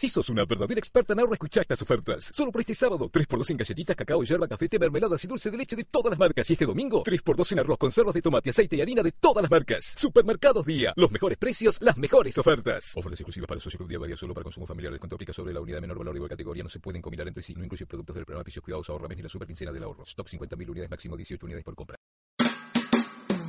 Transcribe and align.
Si 0.00 0.08
sos 0.08 0.30
una 0.30 0.46
verdadera 0.46 0.78
experta 0.78 1.12
en 1.12 1.20
ahorro, 1.20 1.34
escuchá 1.34 1.60
estas 1.60 1.82
ofertas. 1.82 2.30
Solo 2.32 2.50
por 2.50 2.62
este 2.62 2.74
sábado, 2.74 3.10
3x2 3.10 3.50
en 3.50 3.56
galletitas, 3.58 3.94
cacao, 3.94 4.22
yerba, 4.24 4.48
café, 4.48 4.66
mermeladas 4.78 5.22
y 5.24 5.28
dulce 5.28 5.50
de 5.50 5.58
leche 5.58 5.76
de 5.76 5.84
todas 5.84 6.08
las 6.08 6.18
marcas. 6.18 6.48
Y 6.48 6.54
este 6.54 6.64
domingo, 6.64 7.04
3x2 7.04 7.52
en 7.52 7.58
arroz, 7.58 7.76
conservas 7.76 8.14
de 8.14 8.22
tomate, 8.22 8.48
aceite 8.48 8.76
y 8.76 8.80
harina 8.80 9.02
de 9.02 9.12
todas 9.12 9.42
las 9.42 9.50
marcas. 9.50 9.92
Supermercados 9.98 10.64
Día. 10.64 10.94
Los 10.96 11.10
mejores 11.10 11.36
precios, 11.36 11.76
las 11.82 11.98
mejores 11.98 12.38
ofertas. 12.38 12.96
Ofertas 12.96 13.20
exclusivas 13.20 13.46
para 13.46 13.58
el 13.58 13.62
socio 13.62 13.76
Club 13.76 13.90
Día 13.90 13.98
Varía 13.98 14.16
solo 14.16 14.32
para 14.32 14.44
consumo 14.44 14.66
familiar. 14.66 14.90
Descuento 14.90 15.16
aplica 15.16 15.34
sobre 15.34 15.52
la 15.52 15.60
unidad 15.60 15.76
de 15.76 15.80
menor 15.82 15.98
valor 15.98 16.14
de 16.14 16.28
categoría. 16.30 16.62
No 16.62 16.70
se 16.70 16.80
pueden 16.80 17.02
combinar 17.02 17.28
entre 17.28 17.42
sí. 17.42 17.52
No 17.54 17.62
incluye 17.62 17.84
productos 17.84 18.16
del 18.16 18.24
programa 18.24 18.42
Pisos 18.42 18.64
Cuidados 18.64 18.88
Ahorra 18.88 19.06
Mes 19.06 19.18
ni 19.18 19.24
la 19.24 19.28
super 19.28 19.46
quincena 19.46 19.70
del 19.70 19.82
ahorro. 19.82 20.04
Stop 20.04 20.28
50.000 20.28 20.66
unidades, 20.66 20.90
máximo 20.90 21.14
18 21.14 21.44
unidades 21.44 21.64
por 21.66 21.74
compra. 21.74 21.98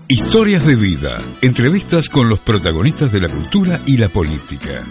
Historias 0.10 0.68
de 0.68 0.76
vida. 0.76 1.18
Entrevistas 1.42 2.10
con 2.10 2.28
los 2.28 2.42
protagonistas 2.42 3.10
de 3.10 3.22
la 3.22 3.30
cultura 3.30 3.82
y 3.88 3.96
la 3.96 4.10
política. 4.10 4.86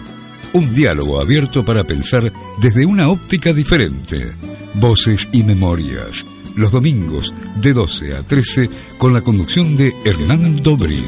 Un 0.53 0.73
diálogo 0.73 1.21
abierto 1.21 1.63
para 1.63 1.85
pensar 1.85 2.33
desde 2.59 2.85
una 2.85 3.09
óptica 3.09 3.53
diferente. 3.53 4.33
Voces 4.73 5.29
y 5.31 5.45
memorias. 5.45 6.25
Los 6.57 6.71
domingos 6.71 7.33
de 7.61 7.71
12 7.71 8.17
a 8.17 8.23
13 8.23 8.69
con 8.97 9.13
la 9.13 9.21
conducción 9.21 9.77
de 9.77 9.95
Hernán 10.03 10.61
Dobri. 10.61 11.05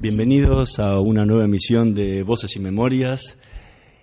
Bienvenidos 0.00 0.80
a 0.80 0.98
una 0.98 1.24
nueva 1.24 1.44
emisión 1.44 1.94
de 1.94 2.24
Voces 2.24 2.56
y 2.56 2.58
Memorias. 2.58 3.36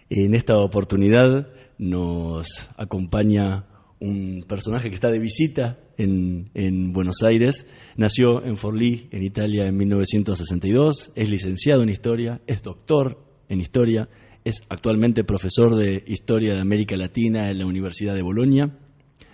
En 0.10 0.36
esta 0.36 0.58
oportunidad 0.60 1.50
nos 1.78 2.48
acompaña 2.78 3.66
un 4.00 4.46
personaje 4.48 4.90
que 4.90 4.96
está 4.96 5.12
de 5.12 5.20
visita 5.20 5.80
en, 5.98 6.50
en, 6.54 6.94
Buenos 6.94 7.24
Aires. 7.24 7.66
Nació 7.98 8.44
en 8.46 8.56
Forlì, 8.56 9.10
en 9.12 9.24
Italia, 9.24 9.68
en 9.68 9.76
1962. 9.76 11.12
Es 11.14 11.30
licenciado 11.30 11.84
en 11.84 11.90
Historia, 11.90 12.42
es 12.48 12.62
doctor 12.64 13.20
en 13.50 13.60
Historia, 13.60 14.08
es 14.46 14.62
actualmente 14.70 15.26
profesor 15.26 15.76
de 15.76 16.04
Historia 16.08 16.54
de 16.54 16.62
América 16.62 16.96
Latina 16.96 17.52
en 17.52 17.60
la 17.60 17.66
Universidad 17.66 18.16
de 18.16 18.22
Bolonia. 18.22 18.78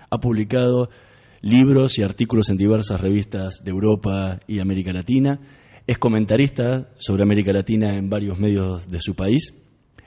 Ha 0.10 0.20
publicado 0.20 0.90
libros 1.42 2.00
y 2.00 2.04
artículos 2.04 2.50
en 2.50 2.58
diversas 2.58 3.00
revistas 3.00 3.62
de 3.64 3.70
Europa 3.70 4.40
y 4.48 4.60
América 4.60 4.92
Latina 4.92 5.40
es 5.86 5.98
comentarista 5.98 6.90
sobre 6.98 7.24
América 7.24 7.52
Latina 7.52 7.98
en 7.98 8.10
varios 8.10 8.40
medios 8.40 8.90
de 8.90 9.02
su 9.02 9.16
país. 9.16 9.54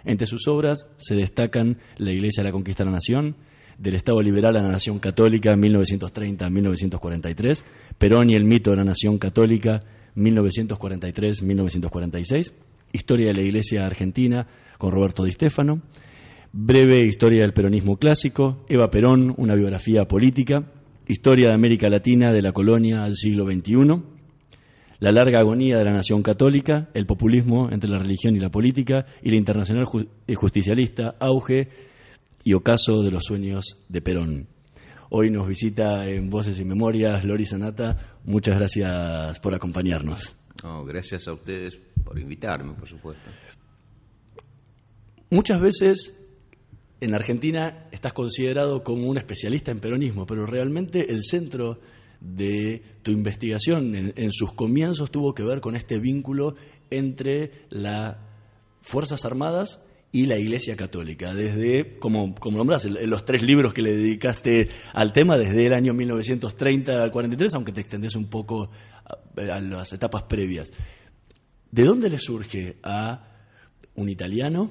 Entre 0.07 0.27
sus 0.27 0.49
obras 0.49 0.89
se 0.99 1.15
destacan 1.17 1.79
La 1.99 2.13
Iglesia 2.13 2.43
de 2.43 2.49
la 2.49 2.53
Conquista 2.53 2.85
de 2.85 2.91
la 2.91 2.95
Nación, 2.95 3.37
Del 3.77 3.97
Estado 3.97 4.23
Liberal 4.23 4.57
a 4.57 4.63
la 4.63 4.71
Nación 4.71 5.01
Católica, 5.01 5.57
1930-1943, 5.57 7.65
Perón 7.99 8.31
y 8.31 8.35
el 8.35 8.45
mito 8.45 8.71
de 8.71 8.77
la 8.77 8.85
Nación 8.85 9.19
Católica, 9.19 9.83
1943-1946, 10.15 12.53
Historia 12.93 13.27
de 13.27 13.35
la 13.35 13.43
Iglesia 13.43 13.85
Argentina, 13.85 14.47
con 14.79 14.93
Roberto 14.93 15.25
Di 15.25 15.33
Stefano, 15.33 15.83
Breve 16.53 17.05
Historia 17.05 17.43
del 17.43 17.53
Peronismo 17.53 17.97
Clásico, 17.97 18.65
Eva 18.69 18.89
Perón, 18.89 19.35
una 19.37 19.57
biografía 19.57 20.05
política, 20.05 20.71
Historia 21.09 21.49
de 21.49 21.55
América 21.55 21.89
Latina 21.89 22.33
de 22.33 22.43
la 22.43 22.53
colonia 22.53 23.03
al 23.05 23.17
siglo 23.17 23.45
XXI, 23.45 24.16
la 24.99 25.13
larga 25.13 25.41
agonía 25.41 25.79
de 25.79 25.85
la 25.85 25.93
nación 25.93 26.23
católica, 26.23 26.89
el 26.95 27.07
populismo 27.07 27.69
entre 27.71 27.91
la 27.91 27.99
religión 27.99 28.35
y 28.37 28.41
la 28.41 28.51
política 28.51 29.07
y 29.23 29.31
la 29.31 29.37
internacional 29.37 29.85
justicialista, 30.35 31.17
auge 31.21 31.69
y 32.45 32.55
ocaso 32.55 33.03
de 33.03 33.11
los 33.11 33.25
sueños 33.25 33.79
de 33.89 34.01
Perón. 34.01 34.47
Hoy 35.11 35.31
nos 35.31 35.47
visita 35.47 36.09
en 36.09 36.31
Voces 36.31 36.59
y 36.61 36.65
Memorias 36.65 37.25
Lori 37.25 37.45
Sanata. 37.45 38.19
Muchas 38.25 38.57
gracias 38.57 39.39
por 39.41 39.55
acompañarnos. 39.55 40.35
gracias 40.87 41.29
a 41.29 41.33
ustedes 41.33 41.79
por 42.05 42.19
invitarme, 42.19 42.75
por 42.75 42.89
supuesto. 42.89 43.31
Muchas 45.31 45.61
veces 45.61 46.15
en 47.01 47.15
Argentina 47.15 47.87
estás 47.91 48.13
considerado 48.13 48.83
como 48.83 49.07
un 49.07 49.19
especialista 49.19 49.71
en 49.71 49.81
peronismo, 49.81 50.27
pero 50.27 50.47
realmente 50.47 51.13
el 51.13 51.23
centro 51.23 51.81
de 52.21 52.83
tu 53.03 53.11
investigación 53.11 53.95
en, 53.95 54.33
sus 54.33 54.53
comienzos 54.53 55.11
tuvo 55.11 55.35
que 55.35 55.43
ver 55.43 55.61
con 55.61 55.77
este 55.77 55.99
vínculo 55.99 56.55
entre 56.91 57.51
las 57.71 58.17
Fuerzas 58.81 59.25
Armadas 59.25 59.83
y 60.13 60.27
la 60.27 60.39
Iglesia 60.39 60.77
Católica, 60.77 61.35
desde, 61.35 61.99
como, 61.99 62.35
como 62.37 62.59
nombras, 62.59 62.87
en 62.87 63.11
los 63.11 63.25
tres 63.25 63.43
libros 63.43 63.75
que 63.75 63.83
le 63.83 63.97
dedicaste 63.97 64.69
al 64.95 65.13
tema, 65.13 65.37
desde 65.37 65.67
el 65.67 65.75
año 65.75 65.93
1930 65.93 67.03
al 67.03 67.11
43, 67.11 67.55
aunque 67.57 67.73
te 67.73 67.81
extendes 67.81 68.15
un 68.15 68.31
poco 68.31 68.71
a 69.37 69.61
las 69.61 69.93
etapas 69.93 70.23
previas. 70.23 70.71
¿De 71.71 71.85
dónde 71.85 72.09
le 72.09 72.19
surge 72.19 72.77
a 72.83 73.29
un 73.97 74.09
italiano 74.09 74.71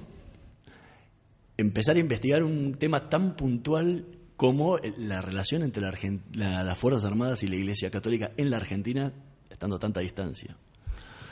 empezar 1.58 1.96
a 1.96 2.00
investigar 2.00 2.44
un 2.44 2.76
tema 2.76 3.10
tan 3.10 3.36
puntual 3.36 4.06
como 4.36 4.78
la 4.98 5.22
relación 5.22 5.64
entre 5.64 5.84
las 5.84 6.78
Fuerzas 6.78 7.06
Armadas 7.06 7.44
y 7.44 7.48
la 7.48 7.56
Iglesia 7.56 7.90
Católica 7.90 8.32
en 8.38 8.50
la 8.50 8.58
Argentina, 8.58 9.14
estando 9.50 9.78
a 9.78 9.80
tanta 9.80 10.02
distancia? 10.02 10.56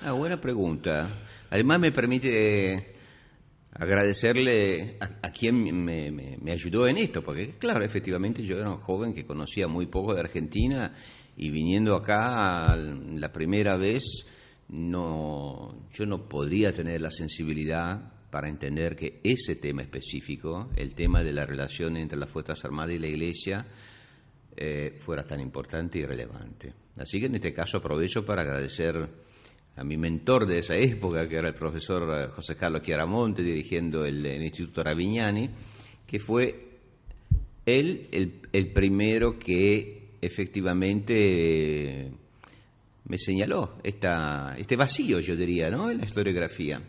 Ah, 0.01 0.11
buena 0.13 0.39
pregunta. 0.39 1.23
Además 1.49 1.79
me 1.79 1.91
permite 1.91 2.95
agradecerle 3.71 4.97
a, 4.99 5.31
quien 5.31 5.83
me, 5.83 6.51
ayudó 6.51 6.87
en 6.87 6.97
esto, 6.97 7.23
porque 7.23 7.55
claro, 7.57 7.83
efectivamente 7.83 8.43
yo 8.43 8.57
era 8.57 8.69
un 8.69 8.77
joven 8.77 9.13
que 9.13 9.25
conocía 9.25 9.67
muy 9.67 9.87
poco 9.87 10.13
de 10.13 10.21
Argentina 10.21 10.93
y 11.35 11.49
viniendo 11.49 11.95
acá 11.95 12.75
la 12.75 13.31
primera 13.31 13.77
vez, 13.77 14.25
no, 14.69 15.87
yo 15.91 16.05
no 16.05 16.27
podría 16.29 16.71
tener 16.71 17.01
la 17.01 17.09
sensibilidad 17.09 18.12
para 18.33 18.49
entender 18.49 18.95
que 18.95 19.19
ese 19.23 19.57
tema 19.57 19.83
específico, 19.83 20.71
el 20.75 20.95
tema 20.95 21.21
de 21.21 21.33
la 21.33 21.45
relación 21.45 21.97
entre 21.97 22.17
las 22.17 22.31
Fuerzas 22.31 22.65
Armadas 22.65 22.95
y 22.95 22.97
la 22.97 23.05
Iglesia, 23.05 23.63
eh, 24.57 24.91
fuera 24.99 25.23
tan 25.23 25.39
importante 25.39 25.99
y 25.99 26.03
relevante. 26.03 26.73
Así 26.97 27.19
que 27.19 27.27
en 27.27 27.35
este 27.35 27.53
caso 27.53 27.77
aprovecho 27.77 28.25
para 28.25 28.41
agradecer 28.41 29.07
a 29.75 29.83
mi 29.83 29.97
mentor 29.97 30.47
de 30.47 30.57
esa 30.57 30.75
época, 30.75 31.29
que 31.29 31.35
era 31.35 31.49
el 31.49 31.53
profesor 31.53 32.09
eh, 32.09 32.27
José 32.35 32.55
Carlos 32.55 32.81
Chiaramonte, 32.81 33.43
dirigiendo 33.43 34.03
el, 34.03 34.25
Instituto 34.25 34.81
Ravignani, 34.81 35.51
que 36.07 36.17
fue 36.17 36.79
él 37.67 38.09
el, 38.51 38.73
primero 38.73 39.37
que 39.37 40.07
efectivamente 40.19 42.07
eh, 42.07 42.11
me 43.05 43.19
señaló 43.19 43.75
esta, 43.83 44.55
este 44.57 44.75
vacío, 44.75 45.19
yo 45.19 45.35
diría, 45.35 45.69
¿no? 45.69 45.91
en 45.91 45.99
la 45.99 46.05
historiografía. 46.05 46.81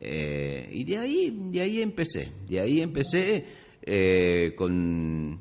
Eh, 0.00 0.68
y 0.72 0.84
de 0.84 0.98
ahí, 0.98 1.36
de 1.50 1.60
ahí 1.60 1.82
empecé, 1.82 2.30
de 2.48 2.60
ahí 2.60 2.80
empecé 2.80 3.44
eh, 3.82 4.54
con, 4.56 5.40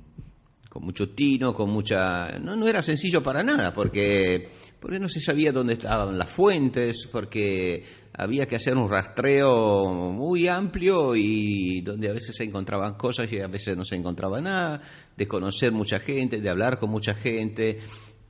con 0.70 0.84
mucho 0.84 1.10
tino, 1.10 1.54
con 1.54 1.70
mucha... 1.70 2.40
No, 2.40 2.56
no 2.56 2.68
era 2.68 2.82
sencillo 2.82 3.22
para 3.22 3.44
nada, 3.44 3.74
porque, 3.74 4.50
porque 4.80 5.00
no 5.00 5.08
se 5.08 5.20
sabía 5.20 5.52
dónde 5.52 5.74
estaban 5.74 6.18
las 6.18 6.30
fuentes, 6.30 7.08
porque 7.12 7.84
había 8.14 8.48
que 8.48 8.56
hacer 8.56 8.76
un 8.76 8.90
rastreo 8.90 9.92
muy 9.94 10.48
amplio 10.48 11.16
y 11.16 11.82
donde 11.82 12.10
a 12.10 12.14
veces 12.14 12.36
se 12.36 12.46
encontraban 12.46 12.96
cosas 12.96 13.32
y 13.32 13.40
a 13.40 13.48
veces 13.48 13.78
no 13.78 13.86
se 13.86 13.96
encontraba 13.96 14.42
nada, 14.42 14.82
de 15.16 15.28
conocer 15.28 15.72
mucha 15.72 16.00
gente, 16.00 16.42
de 16.42 16.50
hablar 16.50 16.80
con 16.80 16.90
mucha 16.90 17.14
gente. 17.14 17.80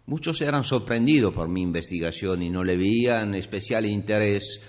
Muchos 0.07 0.41
eran 0.41 0.63
sorprendidos 0.63 1.33
por 1.33 1.47
mi 1.47 1.61
investigación 1.61 2.44
y 2.44 2.49
no 2.49 2.63
le 2.63 2.75
veían 2.75 3.33
especial 3.35 3.85
interés 3.85 4.61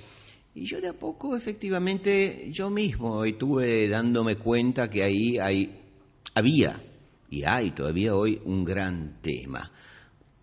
y 0.58 0.66
yo 0.66 0.80
de 0.80 0.88
a 0.88 0.92
poco, 0.92 1.36
efectivamente, 1.36 2.48
yo 2.50 2.69
mismo 2.69 3.24
estuve 3.24 3.88
dándome 3.88 4.34
cuenta 4.36 4.91
que 4.91 5.04
ahí 5.04 5.38
hay, 5.38 5.72
había, 6.34 6.82
y 7.31 7.44
hay 7.44 7.70
todavía 7.70 8.16
hoy, 8.16 8.40
un 8.44 8.64
gran 8.64 9.19
tema. 9.22 9.70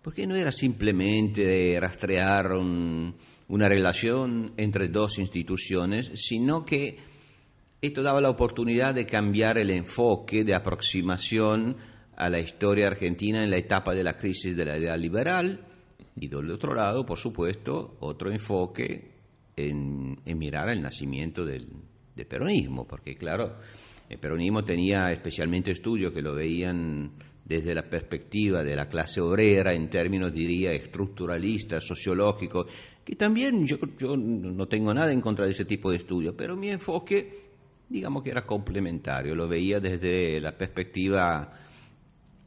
Porque 0.00 0.26
no 0.26 0.34
era 0.34 0.52
simplemente 0.52 1.78
rastrear 1.78 2.52
una 2.54 3.68
relación 3.68 4.54
entre 4.56 4.88
dos 4.88 5.18
instituciones, 5.18 6.10
sino 6.14 6.64
que 6.64 6.96
esto 7.82 8.02
daba 8.02 8.22
la 8.22 8.30
oportunidad 8.30 8.94
de 8.94 9.04
cambiar 9.04 9.58
el 9.58 9.68
enfoque 9.68 10.44
de 10.44 10.54
aproximación 10.54 11.76
a 12.16 12.30
la 12.30 12.40
historia 12.40 12.86
argentina 12.86 13.42
en 13.42 13.50
la 13.50 13.58
etapa 13.58 13.92
de 13.92 14.04
la 14.04 14.16
crisis 14.16 14.56
de 14.56 14.64
la 14.64 14.78
idea 14.78 14.96
liberal 14.96 15.60
y 16.18 16.28
del 16.28 16.50
otro 16.50 16.74
lado, 16.74 17.04
por 17.04 17.18
supuesto, 17.18 17.98
otro 18.00 18.32
enfoque 18.32 19.15
en, 19.56 20.18
mirar 20.36 20.68
el 20.70 20.82
nacimiento 20.82 21.44
del, 21.44 21.66
peronismo, 22.28 22.86
porque 22.86 23.16
claro, 23.16 23.56
el 24.08 24.18
peronismo 24.18 24.62
tenía 24.62 25.10
especialmente 25.10 25.72
estudios 25.72 26.12
que 26.12 26.22
lo 26.22 26.34
veían 26.34 27.12
desde 27.44 27.74
la 27.74 27.88
perspectiva 27.88 28.62
de 28.62 28.76
la 28.76 28.86
clase 28.86 29.20
obrera, 29.20 29.72
en 29.72 29.88
términos, 29.88 30.32
diría, 30.32 30.72
estructuralistas, 30.72 31.84
sociológicos, 31.84 32.66
que 33.04 33.16
también 33.16 33.66
yo, 33.66 33.76
yo 33.98 34.16
no 34.16 34.66
tengo 34.66 34.92
nada 34.92 35.12
en 35.12 35.20
contra 35.20 35.44
de 35.44 35.52
ese 35.52 35.64
tipo 35.64 35.90
de 35.90 35.98
estudios, 35.98 36.34
pero 36.36 36.56
mi 36.56 36.70
enfoque 36.70 37.46
digamos 37.88 38.22
que 38.22 38.30
era 38.30 38.44
complementario, 38.44 39.34
lo 39.34 39.48
veía 39.48 39.80
desde 39.80 40.40
la 40.40 40.56
perspectiva 40.56 41.52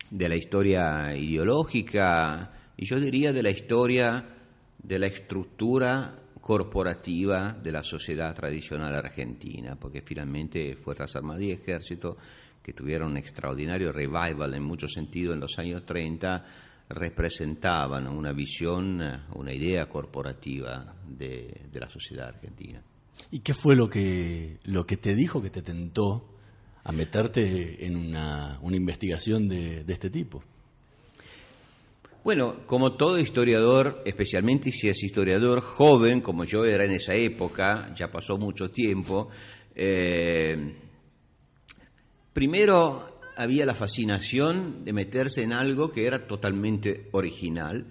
de 0.09 0.29
la 0.29 0.35
historia 0.35 1.15
ideológica 1.15 2.51
y 2.75 2.85
yo 2.85 2.99
diría 2.99 3.31
de 3.31 3.43
la 3.43 3.51
historia 3.51 4.35
de 4.81 4.99
la 4.99 5.07
estructura 5.07 6.15
corporativa 6.49 7.53
de 7.53 7.71
la 7.71 7.83
sociedad 7.83 8.33
tradicional 8.33 8.95
argentina, 8.95 9.75
porque 9.79 10.01
finalmente 10.01 10.75
Fuerzas 10.77 11.15
Armadas 11.15 11.43
y 11.43 11.51
Ejército, 11.51 12.17
que 12.63 12.73
tuvieron 12.73 13.11
un 13.11 13.17
extraordinario 13.17 13.91
revival 13.91 14.55
en 14.55 14.63
muchos 14.63 14.93
sentidos 14.93 15.35
en 15.35 15.41
los 15.41 15.59
años 15.59 15.85
30, 15.85 16.43
representaban 16.89 18.07
una 18.07 18.33
visión, 18.33 18.99
una 19.35 19.53
idea 19.53 19.87
corporativa 19.87 20.95
de, 21.07 21.67
de 21.71 21.79
la 21.79 21.87
sociedad 21.87 22.29
argentina. 22.29 22.81
¿Y 23.29 23.41
qué 23.41 23.53
fue 23.53 23.75
lo 23.75 23.87
que, 23.87 24.57
lo 24.63 24.87
que 24.87 24.97
te 24.97 25.13
dijo 25.13 25.43
que 25.43 25.51
te 25.51 25.61
tentó 25.61 26.33
a 26.83 26.91
meterte 26.91 27.85
en 27.85 27.95
una, 27.95 28.57
una 28.63 28.75
investigación 28.75 29.47
de, 29.47 29.83
de, 29.83 29.93
este 29.93 30.09
tipo? 30.09 30.43
Bueno, 32.21 32.65
como 32.65 32.97
todo 32.97 33.17
historiador, 33.17 34.01
especialmente 34.05 34.73
si 34.73 34.89
es 34.89 35.03
historiador 35.03 35.61
joven, 35.61 36.19
como 36.19 36.43
yo 36.43 36.65
era 36.65 36.83
en 36.83 36.91
esa 36.91 37.13
época, 37.13 37.93
ya 37.95 38.11
pasó 38.11 38.37
mucho 38.37 38.69
tiempo, 38.71 39.29
eh, 39.73 40.75
primero 42.33 43.21
había 43.37 43.65
la 43.65 43.73
fascinación 43.73 44.83
de 44.83 44.91
meterse 44.91 45.43
en 45.43 45.53
algo 45.53 45.93
que 45.93 46.05
era 46.05 46.27
totalmente 46.27 47.07
original, 47.13 47.85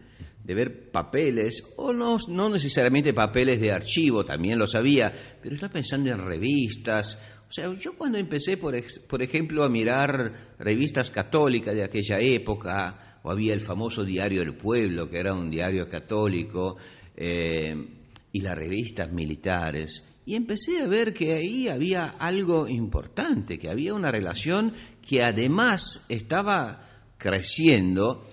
de 0.44 0.54
ver 0.54 0.90
papeles, 0.90 1.64
o 1.76 1.94
no, 1.94 2.18
no 2.28 2.50
necesariamente 2.50 3.14
papeles 3.14 3.58
de 3.58 3.72
archivo, 3.72 4.26
también 4.26 4.58
lo 4.58 4.66
sabía, 4.66 5.10
pero 5.42 5.54
estaba 5.54 5.72
pensando 5.72 6.10
en 6.10 6.18
revistas. 6.18 7.18
O 7.48 7.52
sea, 7.52 7.72
yo 7.74 7.96
cuando 7.96 8.18
empecé, 8.18 8.58
por, 8.58 8.74
por 9.08 9.22
ejemplo, 9.22 9.64
a 9.64 9.70
mirar 9.70 10.54
revistas 10.58 11.10
católicas 11.10 11.74
de 11.74 11.84
aquella 11.84 12.18
época, 12.20 13.07
había 13.30 13.54
el 13.54 13.60
famoso 13.60 14.04
Diario 14.04 14.40
del 14.40 14.54
Pueblo, 14.54 15.08
que 15.08 15.18
era 15.18 15.34
un 15.34 15.50
diario 15.50 15.88
católico, 15.88 16.76
eh, 17.16 17.74
y 18.32 18.40
las 18.40 18.56
revistas 18.56 19.12
militares, 19.12 20.04
y 20.28 20.34
empecé 20.34 20.82
a 20.82 20.86
ver 20.86 21.14
que 21.14 21.32
ahí 21.32 21.68
había 21.68 22.04
algo 22.18 22.68
importante, 22.68 23.58
que 23.58 23.70
había 23.70 23.94
una 23.94 24.12
relación 24.12 24.74
que 25.00 25.22
además 25.22 26.04
estaba 26.10 26.86
creciendo. 27.16 28.26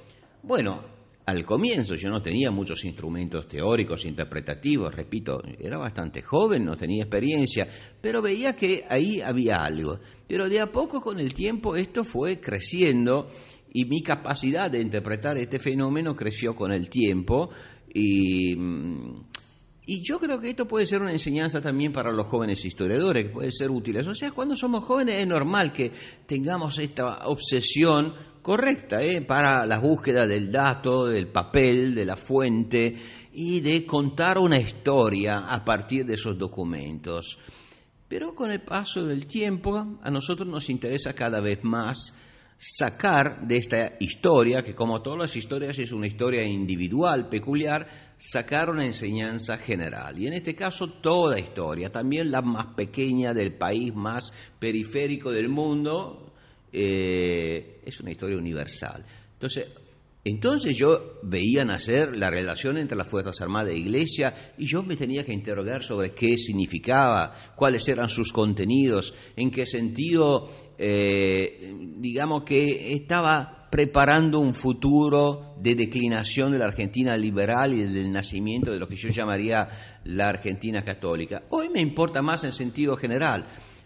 Bueno, 0.44 0.84
al 1.26 1.46
comienzo 1.46 1.96
yo 1.96 2.10
no 2.10 2.22
tenía 2.22 2.52
muchos 2.52 2.84
instrumentos 2.84 3.48
teóricos, 3.48 4.04
interpretativos, 4.04 4.94
repito, 4.94 5.42
era 5.58 5.78
bastante 5.78 6.22
joven, 6.22 6.66
no 6.66 6.76
tenía 6.76 7.04
experiencia, 7.04 7.66
pero 8.02 8.22
veía 8.22 8.58
que 8.58 8.84
ahí 8.90 9.22
había 9.22 9.64
algo. 9.64 10.00
Pero 10.28 10.50
de 10.50 10.60
a 10.60 10.70
poco 10.70 11.00
con 11.00 11.18
el 11.18 11.34
tiempo 11.34 11.78
esto 11.78 12.04
fue 12.04 12.42
creciendo 12.42 13.30
y 13.76 13.84
mi 13.84 14.02
capacidad 14.02 14.72
de 14.72 14.80
interpretar 14.80 15.38
este 15.38 15.60
fenómeno 15.60 16.16
creció 16.16 16.56
con 16.56 16.72
el 16.72 16.90
tiempo 16.90 17.50
y, 17.94 18.56
y 19.86 20.02
yo 20.02 20.18
creo 20.18 20.40
que 20.40 20.52
esto 20.52 20.66
puede 20.66 20.86
ser 20.86 21.02
una 21.02 21.12
enseñanza 21.12 21.60
también 21.60 21.92
para 21.92 22.14
los 22.14 22.28
jóvenes 22.28 22.64
historiadores, 22.64 23.26
que 23.26 23.34
puede 23.34 23.52
ser 23.52 23.70
útil. 23.72 23.98
O 23.98 24.16
sea, 24.16 24.32
cuando 24.32 24.56
somos 24.56 24.86
jóvenes 24.86 25.20
es 25.20 25.28
normal 25.28 25.74
que 25.74 25.92
tengamos 26.26 26.80
esta 26.80 27.28
obsesión 27.28 28.14
correcta 28.42 29.04
¿eh? 29.04 29.22
para 29.22 29.66
la 29.66 29.80
búsqueda 29.80 30.26
del 30.26 30.50
dato, 30.50 31.08
del 31.08 31.28
papel, 31.28 31.94
de 31.94 32.06
la 32.06 32.16
fuente 32.16 32.96
y 33.34 33.60
de 33.60 33.86
contar 33.86 34.40
una 34.40 34.58
historia 34.58 35.40
a 35.50 35.66
partir 35.66 36.06
de 36.06 36.14
esos 36.14 36.38
documentos. 36.38 37.40
Pero 38.08 38.34
con 38.36 38.52
el 38.52 38.62
paso 38.62 39.06
del 39.06 39.28
tiempo 39.28 40.00
a 40.02 40.10
nosotros 40.10 40.48
nos 40.48 40.70
interesa 40.70 41.12
cada 41.12 41.42
vez 41.42 41.62
más 41.62 42.14
sacar 42.58 43.46
de 43.46 43.58
esta 43.58 43.94
historia, 44.00 44.64
que 44.64 44.74
como 44.74 45.02
todas 45.02 45.20
las 45.20 45.36
historias 45.36 45.78
es 45.80 45.92
una 45.92 46.08
historia 46.08 46.44
individual, 46.46 47.28
peculiar, 47.28 47.88
sacar 48.18 48.70
una 48.70 48.86
enseñanza 48.86 49.58
general. 49.58 50.18
Y 50.18 50.28
en 50.28 50.34
este 50.34 50.56
caso 50.56 50.88
toda 51.02 51.40
historia, 51.40 51.90
también 51.90 52.32
la 52.32 52.42
más 52.42 52.68
pequeña 52.76 53.34
del 53.34 53.54
país 53.54 53.94
más 53.94 54.32
periférico 54.60 55.32
del 55.32 55.50
mundo, 55.50 56.34
eh, 56.72 57.82
es 57.86 58.00
una 58.00 58.12
historia 58.12 58.38
universal. 58.38 59.06
Entonces, 59.34 59.68
entonces 60.26 60.76
yo 60.76 61.20
veía 61.22 61.64
nacer 61.64 62.18
la 62.18 62.32
relación 62.32 62.80
entre 62.80 62.98
las 62.98 63.08
Fuerzas 63.08 63.40
Armadas 63.42 63.74
e 63.74 63.78
Iglesia 63.78 64.34
y 64.58 64.66
yo 64.66 64.82
me 64.82 64.96
tenía 64.96 65.24
que 65.24 65.32
interrogar 65.32 65.84
sobre 65.84 66.16
qué 66.16 66.36
significaba, 66.40 67.32
cuáles 67.56 67.88
eran 67.88 68.10
sus 68.10 68.34
contenidos, 68.34 69.14
en 69.36 69.52
qué 69.52 69.68
sentido, 69.68 70.50
eh, 70.80 71.72
digamos 72.00 72.44
que 72.44 72.96
estaba 72.96 73.68
preparando 73.70 74.40
un 74.40 74.56
futuro 74.56 75.54
de 75.62 75.76
declinación 75.76 76.54
de 76.54 76.58
la 76.58 76.66
Argentina 76.66 77.16
liberal 77.16 77.72
y 77.74 77.84
del 77.84 78.12
nacimiento 78.12 78.72
de 78.72 78.80
lo 78.80 78.88
que 78.88 78.96
yo 78.96 79.10
llamaría 79.10 79.68
la 80.06 80.30
Argentina 80.30 80.84
católica. 80.84 81.44
Hoy 81.52 81.70
me 81.70 81.82
importa 81.82 82.24
más 82.24 82.44
en 82.46 82.52
sentido 82.52 82.98
general, 82.98 83.46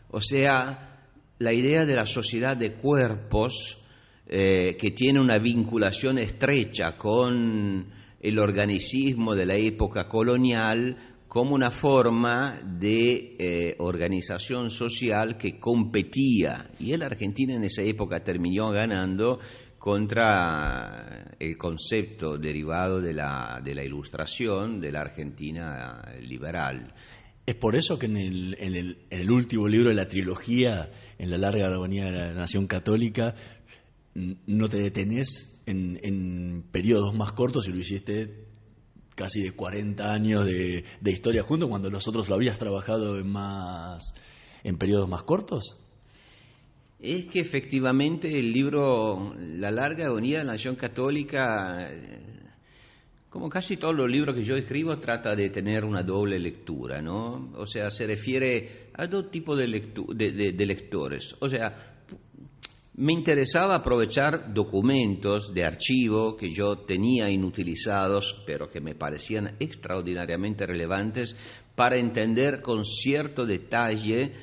o 0.09 0.21
sea, 0.21 1.05
la 1.37 1.51
idea 1.51 1.83
de 1.83 1.97
la 1.97 2.05
sociedad 2.05 2.55
de 2.55 2.75
cuerpos 2.75 3.83
eh, 4.29 4.77
que 4.77 4.91
tiene 4.91 5.19
una 5.19 5.39
vinculación 5.39 6.19
estrecha 6.19 6.95
con 6.95 7.87
el 8.21 8.39
organicismo 8.39 9.33
de 9.33 9.45
la 9.47 9.55
época 9.55 10.07
colonial 10.07 10.95
como 11.27 11.55
una 11.55 11.71
forma 11.71 12.59
de 12.63 13.35
eh, 13.39 13.75
organización 13.79 14.69
social 14.69 15.35
que 15.35 15.59
competía. 15.59 16.69
Y 16.79 16.95
la 16.95 17.07
Argentina 17.07 17.55
en 17.55 17.63
esa 17.63 17.81
época 17.81 18.23
terminó 18.23 18.69
ganando 18.69 19.39
contra 19.79 21.35
el 21.39 21.57
concepto 21.57 22.37
derivado 22.37 23.01
de 23.01 23.13
la, 23.13 23.59
de 23.63 23.73
la 23.73 23.83
ilustración 23.83 24.79
de 24.79 24.91
la 24.91 25.01
Argentina 25.01 26.03
liberal. 26.21 26.93
Es 27.49 27.55
por 27.55 27.75
eso 27.75 27.97
que 27.97 28.05
en 28.05 28.17
el, 28.17 28.55
en 28.59 28.95
el, 29.09 29.31
último 29.31 29.67
libro 29.67 29.89
de 29.89 29.95
la 29.95 30.07
trilogía, 30.07 30.91
en 31.17 31.31
la 31.31 31.37
larga 31.39 31.65
agonía 31.65 32.05
de 32.05 32.11
la 32.11 32.33
Nación 32.33 32.67
Católica, 32.67 33.33
no 34.13 34.69
te 34.69 34.77
detenés 34.77 35.61
en, 35.65 35.99
en 36.03 36.63
periodos 36.71 37.15
más 37.15 37.33
cortos 37.33 37.67
y 37.67 37.71
lo 37.71 37.79
hiciste 37.79 38.45
casi 39.15 39.41
de 39.41 39.51
40 39.51 40.11
años 40.11 40.45
de, 40.45 40.85
de 41.01 41.11
historia 41.11 41.43
juntos 41.43 41.69
cuando 41.69 41.89
nosotros 41.89 42.29
lo 42.29 42.35
habías 42.35 42.57
trabajado 42.57 43.19
en 43.19 43.27
más 43.27 44.13
en 44.63 44.77
periodos 44.77 45.07
más 45.07 45.23
cortos. 45.23 45.77
Es 46.99 47.27
que 47.27 47.39
efectivamente 47.39 48.39
el 48.39 48.51
libro 48.51 49.33
La 49.39 49.71
larga 49.71 50.05
agonía 50.05 50.39
de 50.39 50.43
la 50.43 50.53
Nación 50.53 50.75
Católica 50.75 51.89
como 53.29 53.47
casi 53.47 53.77
todos 53.77 53.95
los 53.95 54.09
libros 54.09 54.35
que 54.35 54.43
yo 54.43 54.55
escribo, 54.55 54.97
trata 54.97 55.35
de 55.35 55.49
tener 55.49 55.85
una 55.85 56.01
doble 56.01 56.39
lectura, 56.39 57.01
¿no? 57.01 57.51
O 57.55 57.67
sea, 57.67 57.91
se 57.91 58.07
refiere 58.07 58.89
a 58.93 59.05
dos 59.05 59.29
tipos 59.29 59.57
de, 59.57 59.67
de, 59.67 60.65
lectores. 60.65 61.35
O 61.39 61.47
sea, 61.47 61.98
me 62.99 63.13
interesaba 63.13 63.75
aprovechar 63.75 64.53
documentos 64.53 65.53
de 65.53 65.63
archivo 65.63 66.35
que 66.35 66.51
yo 66.51 66.79
tenía 66.79 67.29
inutilizados, 67.29 68.43
pero 68.45 68.69
que 68.69 68.81
me 68.81 68.93
parecían 68.93 69.55
extraordinariamente 69.57 70.65
relevantes 70.65 71.33
para 71.75 71.97
entender 71.97 72.61
con 72.61 72.83
cierto 72.83 73.45
detalle 73.45 74.33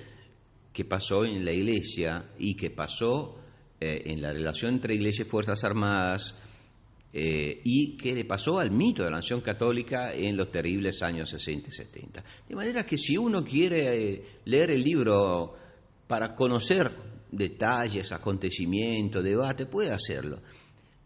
qué 0.72 0.86
pasó 0.86 1.26
en 1.26 1.44
la 1.44 1.52
Iglesia 1.52 2.30
y 2.38 2.56
qué 2.56 2.70
pasó 2.70 3.36
eh, 3.78 4.04
en 4.06 4.22
la 4.22 4.32
relación 4.32 4.72
entre 4.72 4.94
Iglesia 4.94 5.26
y 5.26 5.28
Fuerzas 5.28 5.62
Armadas, 5.62 6.34
eh, 7.12 7.60
y 7.62 7.94
qué 7.98 8.14
le 8.14 8.25
pasó 8.25 8.58
al 8.58 8.70
mito 8.70 9.02
de 9.02 9.10
la 9.10 9.16
nación 9.16 9.42
católica 9.42 10.14
en 10.14 10.34
los 10.34 10.50
terribles 10.50 11.02
años 11.02 11.28
60 11.28 11.68
y 11.68 11.72
70. 11.72 12.25
De 12.48 12.54
manera 12.54 12.86
que 12.86 12.96
si 12.96 13.18
uno 13.18 13.44
quiere 13.44 14.14
eh, 14.14 14.25
leer 14.46 14.70
el 14.70 14.82
libro 14.82 15.54
para 16.06 16.34
conocer 16.34 17.15
detalles, 17.30 18.12
acontecimientos, 18.12 19.23
debate, 19.23 19.66
puede 19.66 19.92
hacerlo. 19.92 20.40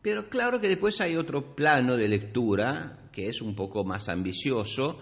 Pero 0.02 0.28
claro 0.28 0.60
que 0.60 0.68
después 0.68 1.00
hay 1.00 1.16
otro 1.16 1.54
plano 1.54 1.96
de 1.96 2.08
lectura 2.08 3.00
que 3.12 3.28
es 3.28 3.42
un 3.42 3.54
poco 3.54 3.84
más 3.84 4.08
ambicioso, 4.08 4.98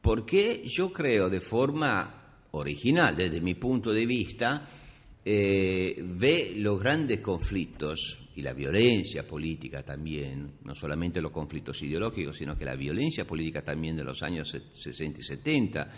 porque 0.00 0.62
yo 0.66 0.92
creo 0.92 1.28
de 1.28 1.40
forma 1.40 2.22
original, 2.52 3.16
desde 3.16 3.40
mi 3.40 3.54
punto 3.54 3.92
de 3.92 4.06
vista, 4.06 4.66
eh, 5.24 5.96
ve 6.02 6.54
los 6.56 6.80
grandes 6.80 7.20
conflictos 7.20 8.28
y 8.34 8.42
la 8.42 8.52
violencia 8.52 9.26
política 9.26 9.82
también, 9.82 10.54
no 10.64 10.74
solamente 10.74 11.20
los 11.20 11.32
conflictos 11.32 11.82
ideológicos, 11.82 12.36
sino 12.36 12.56
que 12.56 12.64
la 12.64 12.74
violencia 12.74 13.24
política 13.24 13.62
también 13.62 13.96
de 13.96 14.04
los 14.04 14.22
años 14.22 14.50
60 14.50 15.20
y 15.20 15.22
70, 15.22 15.90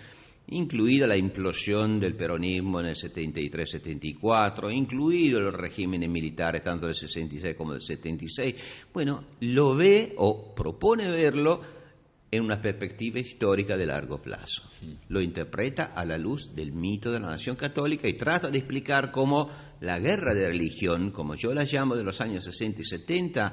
incluida 0.48 1.06
la 1.06 1.16
implosión 1.16 1.98
del 1.98 2.14
peronismo 2.14 2.80
en 2.80 2.86
el 2.86 2.94
73-74, 2.94 4.72
incluido 4.74 5.40
los 5.40 5.54
regímenes 5.54 6.08
militares 6.08 6.62
tanto 6.62 6.86
del 6.86 6.94
66 6.94 7.56
como 7.56 7.72
del 7.72 7.82
76, 7.82 8.54
bueno, 8.92 9.24
lo 9.40 9.74
ve 9.74 10.14
o 10.18 10.54
propone 10.54 11.10
verlo 11.10 11.60
en 12.30 12.42
una 12.42 12.60
perspectiva 12.60 13.20
histórica 13.20 13.76
de 13.76 13.86
largo 13.86 14.20
plazo. 14.20 14.64
Lo 15.08 15.22
interpreta 15.22 15.92
a 15.94 16.04
la 16.04 16.18
luz 16.18 16.54
del 16.54 16.72
mito 16.72 17.12
de 17.12 17.20
la 17.20 17.28
nación 17.28 17.54
católica 17.54 18.08
y 18.08 18.14
trata 18.14 18.50
de 18.50 18.58
explicar 18.58 19.12
cómo 19.12 19.48
la 19.80 20.00
guerra 20.00 20.34
de 20.34 20.48
religión, 20.48 21.12
como 21.12 21.36
yo 21.36 21.54
la 21.54 21.64
llamo 21.64 21.94
de 21.94 22.02
los 22.02 22.20
años 22.20 22.44
60 22.44 22.80
y 22.80 22.84
70, 22.84 23.52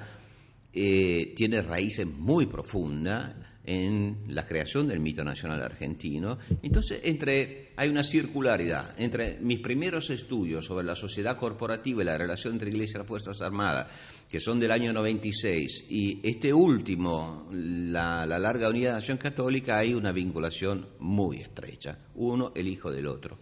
eh, 0.74 1.34
tiene 1.36 1.62
raíces 1.62 2.08
muy 2.08 2.48
profundas 2.48 3.36
en 3.64 4.24
la 4.28 4.46
creación 4.48 4.88
del 4.88 5.00
mito 5.00 5.24
nacional 5.24 5.62
argentino. 5.62 6.38
Entonces, 6.62 7.02
entre, 7.04 7.70
hay 7.76 7.90
una 7.90 8.04
circularidad 8.04 8.94
entre 8.98 9.40
mis 9.40 9.60
primeros 9.60 10.10
estudios 10.10 10.66
sobre 10.66 10.86
la 10.86 10.96
sociedad 10.96 11.38
corporativa 11.38 12.02
y 12.02 12.06
la 12.06 12.18
relación 12.18 12.54
entre 12.54 12.70
Iglesia 12.70 12.96
y 12.96 13.00
las 13.00 13.08
Fuerzas 13.08 13.42
Armadas, 13.42 13.88
que 14.30 14.40
son 14.40 14.60
del 14.60 14.72
año 14.72 14.94
96, 14.94 15.86
y 15.90 16.20
este 16.28 16.54
último, 16.54 17.48
la, 17.52 18.26
larga 18.26 18.70
unidad 18.70 18.90
de 18.90 18.94
la 18.94 19.00
Nación 19.00 19.18
Católica, 19.18 19.78
hay 19.78 19.94
una 19.94 20.12
vinculación 20.12 20.88
muy 21.00 21.38
estrecha, 21.38 22.00
uno 22.16 22.52
el 22.56 22.68
hijo 22.68 22.92
del 22.92 23.08
otro. 23.08 23.38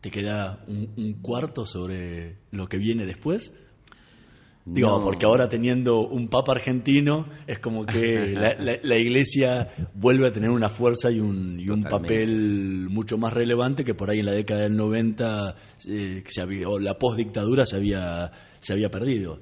¿Te 0.00 0.10
queda 0.10 0.64
un 0.68 1.20
cuarto 1.20 1.64
sobre 1.64 2.42
lo 2.52 2.68
que 2.68 2.78
viene 2.78 3.06
después? 3.06 3.52
Digo, 4.68 5.00
porque 5.00 5.26
ahora 5.26 5.48
teniendo 5.48 6.00
un 6.00 6.26
papa 6.26 6.50
argentino 6.50 7.28
es 7.46 7.60
como 7.60 7.86
que 7.86 8.34
la, 8.82 8.98
iglesia 8.98 9.70
vuelve 9.94 10.26
a 10.26 10.32
tener 10.32 10.50
una 10.50 10.68
fuerza 10.68 11.08
y 11.08 11.20
un, 11.20 11.60
y 11.60 11.68
un 11.68 11.84
papel 11.84 12.88
mucho 12.90 13.16
más 13.16 13.32
relevante 13.32 13.84
que 13.84 13.94
por 13.94 14.10
ahí 14.10 14.18
en 14.18 14.26
la 14.26 14.32
década 14.32 14.62
del 14.62 14.76
90 14.76 15.56
eh, 15.88 16.24
se 16.26 16.42
había, 16.42 16.68
o 16.68 16.80
la 16.80 16.98
postdictadura 16.98 17.64
se 17.64 17.76
había, 17.76 18.32
se 18.58 18.72
había 18.72 18.90
perdido. 18.90 19.38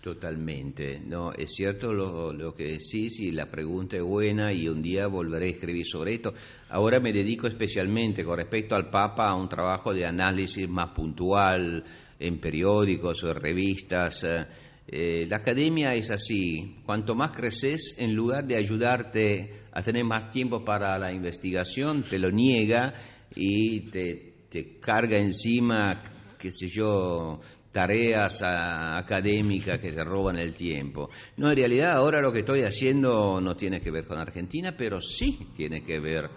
Totalmente, 0.00 1.00
no, 1.04 1.32
es 1.32 1.52
cierto 1.52 1.92
lo, 1.92 2.32
lo, 2.32 2.54
que 2.54 2.78
decís 2.78 3.18
y 3.18 3.32
la 3.32 3.46
pregunta 3.46 3.96
es 3.96 4.02
buena 4.04 4.52
y 4.52 4.68
un 4.68 4.80
día 4.80 5.08
volveré 5.08 5.46
a 5.46 5.50
escribir 5.50 5.84
sobre 5.84 6.14
esto. 6.14 6.32
Ahora 6.70 7.00
me 7.00 7.12
dedico 7.12 7.48
especialmente 7.48 8.24
con 8.24 8.36
respecto 8.36 8.76
al 8.76 8.88
Papa 8.88 9.28
a 9.28 9.34
un 9.34 9.48
trabajo 9.48 9.92
de 9.92 10.06
análisis 10.06 10.68
más 10.68 10.90
puntual, 10.90 11.82
en 12.18 12.38
periódicos 12.38 13.22
o 13.24 13.32
revistas. 13.32 14.24
Eh, 14.24 14.46
eh, 14.88 15.26
la 15.28 15.38
academia 15.38 15.94
es 15.94 16.10
así, 16.10 16.76
cuanto 16.84 17.14
más 17.16 17.32
creces, 17.32 17.96
en 17.98 18.14
lugar 18.14 18.46
de 18.46 18.56
ayudarte 18.56 19.64
a 19.72 19.82
tener 19.82 20.04
más 20.04 20.30
tiempo 20.30 20.64
para 20.64 20.96
la 20.98 21.12
investigación, 21.12 22.04
te 22.04 22.18
lo 22.18 22.30
niega 22.30 22.94
y 23.34 23.90
te, 23.90 24.34
carga 24.80 25.18
encima, 25.18 26.02
qué 26.38 26.52
sé 26.52 26.68
yo, 26.68 27.40
tareas 27.72 28.42
académicas 28.42 29.80
que 29.80 29.92
te 29.92 30.04
roban 30.04 30.38
el 30.38 30.54
tiempo. 30.54 31.10
No, 31.36 31.50
en 31.50 31.56
realidad 31.56 31.90
ahora 31.92 32.22
lo 32.22 32.32
que 32.32 32.38
estoy 32.38 32.62
haciendo 32.62 33.40
no 33.40 33.56
tiene 33.56 33.80
que 33.80 33.90
ver 33.90 34.06
con 34.06 34.18
Argentina, 34.18 34.74
pero 34.76 35.00
sí 35.00 35.48
tiene 35.54 35.82
que 35.82 35.98
ver 35.98 36.30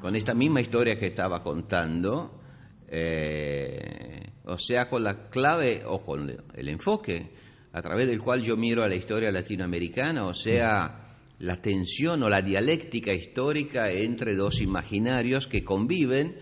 con 0.00 0.16
esta 0.16 0.34
misma 0.34 0.60
historia 0.60 0.98
que 0.98 1.06
estaba 1.06 1.42
contando. 1.42 2.40
Eh, 2.88 4.25
o 4.46 4.58
sea, 4.58 4.88
con 4.88 5.02
la 5.02 5.28
clave 5.28 5.82
o 5.84 6.02
con 6.04 6.30
el 6.54 6.68
enfoque 6.68 7.30
a 7.72 7.82
través 7.82 8.06
del 8.06 8.22
cual 8.22 8.42
yo 8.42 8.56
miro 8.56 8.82
a 8.82 8.88
la 8.88 8.94
historia 8.94 9.30
latinoamericana, 9.30 10.24
o 10.24 10.32
sea, 10.32 11.16
la 11.40 11.60
tensión 11.60 12.22
o 12.22 12.28
la 12.28 12.40
dialéctica 12.40 13.12
histórica 13.12 13.90
entre 13.90 14.34
dos 14.34 14.60
imaginarios 14.60 15.46
que 15.46 15.62
conviven 15.62 16.36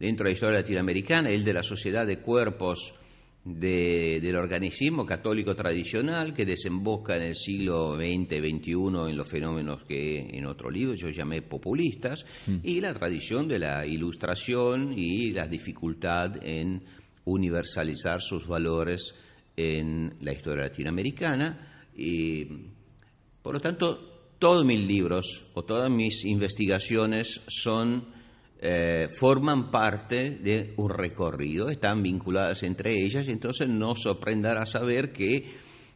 dentro 0.00 0.24
de 0.24 0.30
la 0.30 0.34
historia 0.34 0.58
latinoamericana, 0.60 1.30
el 1.30 1.44
de 1.44 1.52
la 1.52 1.62
sociedad 1.62 2.06
de 2.06 2.18
cuerpos 2.18 2.94
del 3.44 4.36
organismo 4.36 5.06
católico 5.06 5.54
tradicional 5.54 6.34
que 6.34 6.44
desemboca 6.44 7.16
en 7.16 7.22
el 7.22 7.34
siglo 7.34 7.96
XX, 7.96 8.38
XXI 8.38 8.72
en 9.08 9.16
los 9.16 9.30
fenómenos 9.30 9.84
que 9.84 10.18
en 10.18 10.44
otro 10.44 10.70
libro 10.70 10.94
yo 10.94 11.08
llamé 11.08 11.42
populistas, 11.42 12.26
mm. 12.46 12.56
y 12.62 12.80
la 12.80 12.92
tradición 12.92 13.48
de 13.48 13.58
la 13.60 13.86
ilustración 13.86 14.92
y 14.96 15.30
la 15.30 15.46
dificultad 15.46 16.36
en 16.42 16.82
universalizar 17.28 18.20
sus 18.20 18.46
valores 18.46 19.14
en 19.56 20.16
la 20.20 20.32
historia 20.32 20.64
latinoamericana 20.64 21.86
y 21.96 22.44
por 23.42 23.54
lo 23.54 23.60
tanto 23.60 24.34
todos 24.38 24.64
mis 24.64 24.80
libros 24.80 25.46
o 25.54 25.64
todas 25.64 25.90
mis 25.90 26.24
investigaciones 26.24 27.42
son 27.48 28.06
eh, 28.60 29.08
forman 29.08 29.70
parte 29.70 30.30
de 30.30 30.74
un 30.76 30.90
recorrido, 30.90 31.68
están 31.68 32.02
vinculadas 32.02 32.62
entre 32.62 32.92
ellas 32.92 33.28
y 33.28 33.32
entonces 33.32 33.68
no 33.68 33.94
sorprenderá 33.94 34.66
saber 34.66 35.12
que 35.12 35.44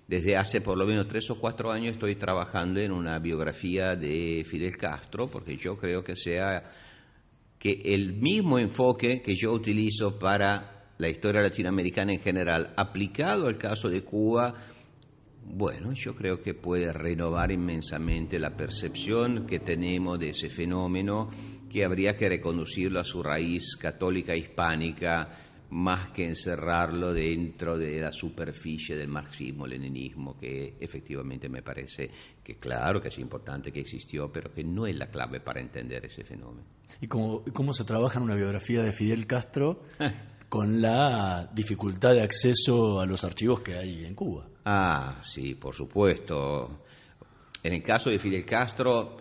desde 0.07 0.37
hace 0.37 0.61
por 0.61 0.77
lo 0.77 0.87
menos 0.87 1.09
tres 1.09 1.31
o 1.31 1.41
cuatro 1.41 1.71
años 1.71 1.93
estoy 1.93 2.17
trabajando 2.17 2.81
en 2.81 2.93
una 2.93 3.19
biografía 3.19 3.97
de 3.97 4.45
Fidel 4.45 4.77
Castro 4.77 5.29
porque 5.29 5.57
yo 5.57 5.77
creo 5.77 6.03
que 6.03 6.17
sea 6.17 6.65
que 7.59 7.81
el 7.85 8.15
mismo 8.15 8.59
enfoque 8.59 9.23
que 9.23 9.37
yo 9.37 9.53
utilizo 9.53 10.19
para 10.19 10.82
la 11.03 11.09
historia 11.09 11.43
latinoamericana 11.43 12.13
en 12.13 12.21
general, 12.21 12.75
aplicado 12.77 13.49
al 13.49 13.59
caso 13.59 13.89
de 13.89 14.05
Cuba, 14.05 14.55
bueno, 15.45 15.93
yo 15.95 16.15
creo 16.15 16.41
que 16.41 16.55
puede 16.55 16.93
renovar 16.93 17.51
inmensamente 17.51 18.39
la 18.39 18.57
percepción 18.57 19.45
que 19.45 19.59
tenemos 19.59 20.17
de 20.21 20.31
ese 20.31 20.49
fenómeno, 20.49 21.29
que 21.69 21.85
habría 21.85 22.17
que 22.17 22.29
reconducirlo 22.29 23.01
a 23.01 23.05
su 23.05 23.21
raíz 23.21 23.75
católica 23.75 24.37
hispánica, 24.37 25.29
más 25.71 26.11
que 26.11 26.25
encerrarlo 26.25 27.13
dentro 27.13 27.77
de 27.77 27.99
la 27.99 28.13
superficie 28.13 28.95
del 28.95 29.09
marxismo-leninismo, 29.09 30.39
que 30.39 30.77
efectivamente 30.79 31.49
me 31.49 31.63
parece 31.63 32.11
que 32.45 32.57
claro 32.59 33.01
que 33.01 33.09
es 33.09 33.19
importante 33.19 33.73
que 33.73 33.81
existió, 33.81 34.31
pero 34.31 34.53
que 34.53 34.63
no 34.63 34.87
es 34.87 34.95
la 34.95 35.07
clave 35.07 35.41
para 35.41 35.61
entender 35.61 36.05
ese 36.05 36.23
fenómeno. 36.23 36.69
¿Y 37.01 37.09
cómo, 37.09 37.43
cómo 37.53 37.73
se 37.73 37.83
trabaja 37.83 38.19
en 38.19 38.27
una 38.27 38.37
biografía 38.37 38.85
de 38.85 38.93
Fidel 38.93 39.27
Castro? 39.27 39.83
con 40.53 40.83
la 40.83 41.49
dificultad 41.51 42.13
de 42.13 42.21
acceso 42.21 43.01
a 43.01 43.07
los 43.07 43.25
archivos 43.25 43.61
que 43.61 43.73
hay 43.73 44.05
en 44.05 44.15
Cuba. 44.15 44.47
Ah, 44.67 45.19
sí, 45.23 45.55
por 45.55 45.75
supuesto. 45.75 46.83
En 47.63 47.73
el 47.73 47.83
caso 47.83 48.11
de 48.11 48.19
Fidel 48.19 48.45
Castro, 48.45 49.17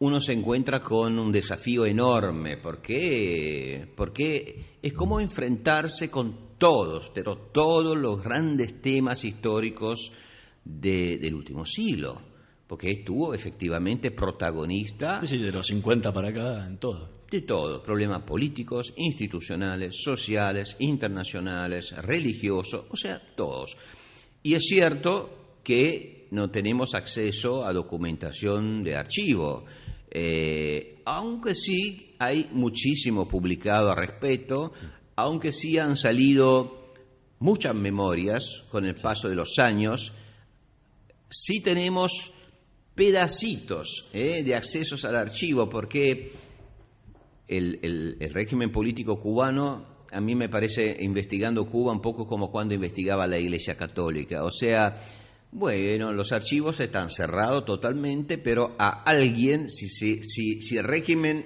uno 0.00 0.20
se 0.20 0.34
encuentra 0.34 0.82
con 0.82 1.18
un 1.18 1.32
desafío 1.32 1.86
enorme, 1.86 2.58
porque, 2.58 3.90
porque 3.96 4.76
es 4.82 4.92
como 4.92 5.18
enfrentarse 5.18 6.10
con 6.10 6.58
todos, 6.58 7.10
pero 7.14 7.48
todos 7.50 7.96
los 7.96 8.22
grandes 8.22 8.82
temas 8.82 9.24
históricos 9.24 10.12
del 10.62 11.34
último 11.34 11.64
siglo, 11.64 12.20
porque 12.68 12.92
estuvo 12.92 13.34
efectivamente 13.34 14.12
protagonista. 14.12 15.20
Sí, 15.22 15.26
sí, 15.26 15.38
de 15.38 15.50
los 15.50 15.66
50 15.66 16.12
para 16.12 16.28
acá, 16.28 16.66
en 16.66 16.78
todo 16.78 17.18
de 17.30 17.42
todo, 17.42 17.82
problemas 17.82 18.22
políticos, 18.22 18.94
institucionales, 18.96 19.96
sociales, 20.02 20.76
internacionales, 20.78 21.94
religiosos, 21.98 22.86
o 22.88 22.96
sea, 22.96 23.20
todos. 23.36 23.76
Y 24.42 24.54
es 24.54 24.64
cierto 24.64 25.58
que 25.62 26.28
no 26.30 26.50
tenemos 26.50 26.94
acceso 26.94 27.66
a 27.66 27.72
documentación 27.72 28.82
de 28.82 28.96
archivo, 28.96 29.66
eh, 30.10 31.02
aunque 31.04 31.54
sí 31.54 32.14
hay 32.18 32.48
muchísimo 32.52 33.28
publicado 33.28 33.90
al 33.90 33.98
respecto, 33.98 34.72
aunque 35.16 35.52
sí 35.52 35.78
han 35.78 35.96
salido 35.96 36.94
muchas 37.40 37.74
memorias 37.74 38.64
con 38.70 38.86
el 38.86 38.94
paso 38.94 39.28
de 39.28 39.34
los 39.34 39.58
años, 39.58 40.14
sí 41.28 41.60
tenemos 41.60 42.32
pedacitos 42.98 44.10
eh, 44.12 44.42
de 44.42 44.56
accesos 44.56 45.04
al 45.04 45.14
archivo, 45.14 45.70
porque 45.70 46.32
el, 47.46 48.16
régimen 48.32 48.72
político 48.72 49.20
cubano 49.20 49.98
a 50.10 50.20
mí 50.20 50.34
me 50.34 50.48
parece, 50.48 50.96
investigando 51.00 51.70
Cuba, 51.70 51.92
un 51.92 52.00
poco 52.00 52.26
como 52.26 52.50
cuando 52.50 52.74
investigaba 52.74 53.26
la 53.28 53.38
Iglesia 53.38 53.76
Católica. 53.76 54.42
O 54.42 54.50
sea, 54.50 54.98
bueno, 55.52 56.12
los 56.12 56.32
archivos 56.32 56.80
están 56.80 57.10
cerrados 57.10 57.64
totalmente, 57.64 58.36
pero 58.36 58.74
a 58.78 59.04
alguien, 59.04 59.68
si, 59.68 59.88
si, 59.88 60.24
si, 60.24 60.60
si 60.60 60.76
el 60.78 60.84
régimen 60.84 61.44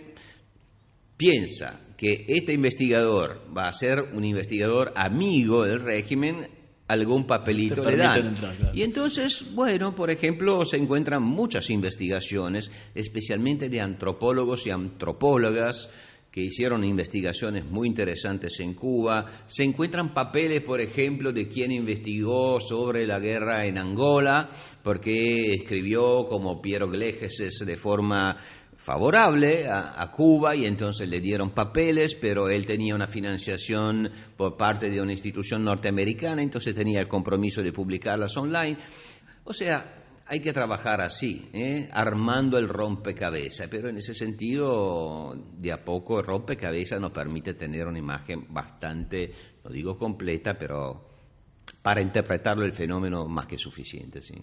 piensa 1.19 1.95
que 1.99 2.25
este 2.29 2.55
investigador 2.55 3.43
va 3.55 3.69
a 3.69 3.73
ser 3.73 4.01
un 4.15 4.25
investigador 4.25 4.93
amigo 4.97 5.65
del 5.65 5.81
régimen, 5.81 6.47
algún 6.89 7.27
papelito 7.27 7.89
le 7.89 7.97
dan. 7.97 8.35
Y 8.75 8.83
entonces, 8.83 9.55
bueno, 9.55 9.95
por 9.95 10.11
ejemplo, 10.11 10.65
se 10.65 10.77
encuentran 10.77 11.23
muchas 11.23 11.71
investigaciones, 11.71 12.71
especialmente 12.95 13.69
de 13.69 13.81
antropólogos 13.81 14.67
y 14.67 14.71
antropólogas, 14.71 15.89
que 16.33 16.41
hicieron 16.41 16.83
investigaciones 16.83 17.67
muy 17.67 17.87
interesantes 17.87 18.59
en 18.61 18.73
Cuba. 18.73 19.27
Se 19.47 19.65
encuentran 19.65 20.15
papeles, 20.15 20.63
por 20.63 20.81
ejemplo, 20.81 21.31
de 21.31 21.47
quien 21.47 21.71
investigó 21.71 22.59
sobre 22.59 23.07
la 23.07 23.21
guerra 23.21 23.67
en 23.67 23.77
Angola, 23.77 24.49
porque 24.83 25.53
escribió 25.53 26.27
como 26.27 26.63
Piero 26.63 26.89
Glegeses 26.89 27.59
de 27.67 27.77
forma 27.77 28.39
favorable 28.83 29.69
a, 29.69 30.11
Cuba 30.11 30.57
y 30.57 30.67
entonces 30.67 31.09
le 31.09 31.21
dieron 31.21 31.51
papeles, 31.51 32.17
pero 32.17 32.49
él 32.49 32.67
tenía 32.67 32.97
una 32.97 33.07
financiación 33.07 34.11
por 34.37 34.57
parte 34.57 34.91
de 34.91 35.01
una 35.01 35.13
institución 35.13 35.65
norteamericana, 35.65 36.43
entonces 36.43 36.75
tenía 36.75 36.99
el 36.99 37.07
compromiso 37.07 37.63
de 37.63 37.73
publicarlas 37.73 38.37
online. 38.37 38.77
O 39.45 39.53
sea, 39.53 40.23
hay 40.27 40.41
que 40.41 40.53
trabajar 40.53 41.01
así, 41.01 41.49
¿eh? 41.53 41.89
armando 41.93 42.59
el 42.59 42.69
rompecabezas, 42.69 43.69
pero 43.71 43.89
en 43.89 43.99
ese 43.99 44.15
sentido, 44.15 45.33
de 45.59 45.71
a 45.71 45.85
poco 45.85 46.19
el 46.19 46.27
rompecabezas 46.27 47.01
nos 47.01 47.13
permite 47.13 47.55
tener 47.55 47.87
una 47.87 48.01
imagen 48.01 48.53
bastante, 48.53 49.33
no 49.65 49.71
digo 49.71 49.97
completa, 49.97 50.55
pero 50.59 51.09
para 51.83 52.01
interpretarlo 52.01 52.65
el 52.65 52.73
fenómeno 52.73 53.27
más 53.29 53.47
que 53.47 53.59
suficiente. 53.59 54.23
¿sí? 54.23 54.35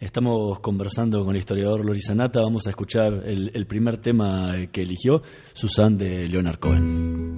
Estamos 0.00 0.58
conversando 0.60 1.24
con 1.24 1.34
el 1.34 1.38
historiador 1.38 1.84
Lorizanata, 1.84 2.40
vamos 2.40 2.66
a 2.66 2.70
escuchar 2.70 3.22
el, 3.26 3.50
el 3.54 3.66
primer 3.66 3.98
tema 3.98 4.54
que 4.72 4.82
eligió, 4.82 5.22
Susan 5.52 5.96
de 5.96 6.26
Leonard 6.26 6.58
Cohen. 6.58 7.34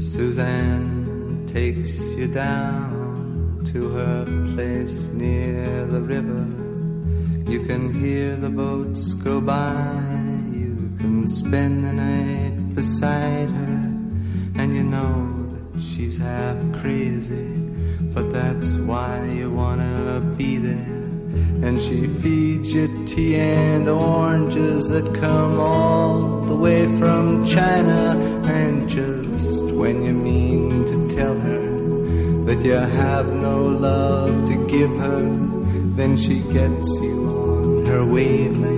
Suzanne 0.00 1.46
takes 1.46 2.16
you 2.16 2.26
down 2.26 3.64
to 3.72 3.88
her 3.90 4.24
place 4.54 5.08
near 5.14 5.86
the 5.86 6.00
river. 6.00 6.44
You 7.48 7.64
can 7.66 7.94
hear 7.94 8.36
the 8.36 8.50
boats 8.50 9.14
go 9.14 9.40
by. 9.40 10.27
Spend 11.28 11.84
the 11.84 11.92
night 11.92 12.74
beside 12.74 13.50
her. 13.50 13.74
And 14.56 14.74
you 14.74 14.82
know 14.82 15.46
that 15.52 15.78
she's 15.78 16.16
half 16.16 16.56
crazy. 16.80 17.52
But 18.14 18.32
that's 18.32 18.76
why 18.76 19.26
you 19.26 19.50
wanna 19.50 20.22
be 20.38 20.56
there. 20.56 20.96
And 21.66 21.82
she 21.82 22.06
feeds 22.06 22.72
you 22.72 22.88
tea 23.04 23.36
and 23.36 23.90
oranges 23.90 24.88
that 24.88 25.14
come 25.16 25.60
all 25.60 26.40
the 26.46 26.56
way 26.56 26.86
from 26.98 27.44
China. 27.44 28.18
And 28.44 28.88
just 28.88 29.64
when 29.74 30.02
you 30.02 30.14
mean 30.14 30.86
to 30.86 31.14
tell 31.14 31.38
her 31.38 32.44
that 32.46 32.64
you 32.64 32.72
have 32.72 33.26
no 33.26 33.66
love 33.66 34.48
to 34.48 34.66
give 34.66 34.96
her, 34.96 35.20
then 35.94 36.16
she 36.16 36.40
gets 36.40 36.88
you 37.02 37.28
on 37.28 37.84
her 37.84 38.06
wavelength. 38.06 38.77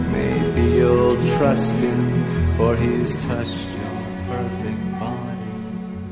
maybe 0.53 0.77
you'll 0.77 1.17
trust 1.37 1.75
him, 1.75 2.55
for 2.55 2.77
he's 2.77 3.15
touched 3.17 3.69
your 3.71 4.25
perfect 4.27 4.99
body. 4.99 5.31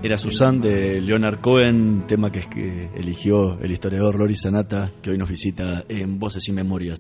Era 0.02 0.18
Susan 0.18 0.62
de 0.62 1.02
Leonard 1.02 1.42
Cohen, 1.42 2.06
tema 2.08 2.32
que, 2.32 2.90
eligió 2.96 3.60
el 3.60 3.72
historiador 3.72 4.18
Loris 4.18 4.42
Sanata, 4.42 4.94
que 5.02 5.12
hoy 5.12 5.18
nos 5.18 5.30
visita 5.30 5.84
en 5.90 6.20
Voces 6.20 6.48
y 6.48 6.54
Memorias. 6.54 7.00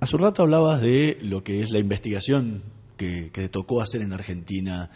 Hace 0.00 0.16
un 0.16 0.22
rato 0.22 0.42
hablabas 0.42 0.80
de 0.80 1.16
lo 1.22 1.44
que 1.44 1.60
es 1.60 1.70
la 1.70 1.78
investigación 1.78 2.64
que, 2.96 3.30
te 3.32 3.48
tocó 3.48 3.80
hacer 3.80 4.02
en 4.02 4.12
Argentina. 4.12 4.90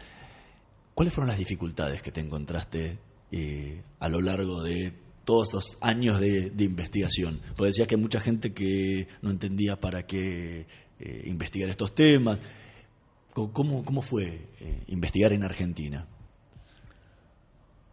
¿Cuáles 0.95 1.15
fueron 1.15 1.29
las 1.29 1.39
dificultades 1.39 2.03
que 2.03 2.11
te 2.11 2.21
encontraste 2.21 2.99
eh, 3.31 3.83
a 4.01 4.09
lo 4.09 4.21
largo 4.21 4.63
de 4.63 4.93
todos 5.25 5.53
los 5.55 5.79
años 5.81 6.19
de, 6.19 6.53
investigación? 6.59 7.41
Pues 7.57 7.75
decías 7.75 7.87
que 7.87 7.97
mucha 7.97 8.19
gente 8.19 8.53
que 8.53 9.07
no 9.23 9.31
entendía 9.31 9.77
para 9.77 10.07
qué 10.07 10.67
eh, 11.01 11.23
investigar 11.27 11.69
estos 11.71 11.95
temas. 11.95 12.41
¿Cómo, 13.33 13.85
cómo 13.85 14.03
fue 14.03 14.27
eh, 14.61 14.83
investigar 14.89 15.33
en 15.33 15.45
Argentina? 15.45 16.07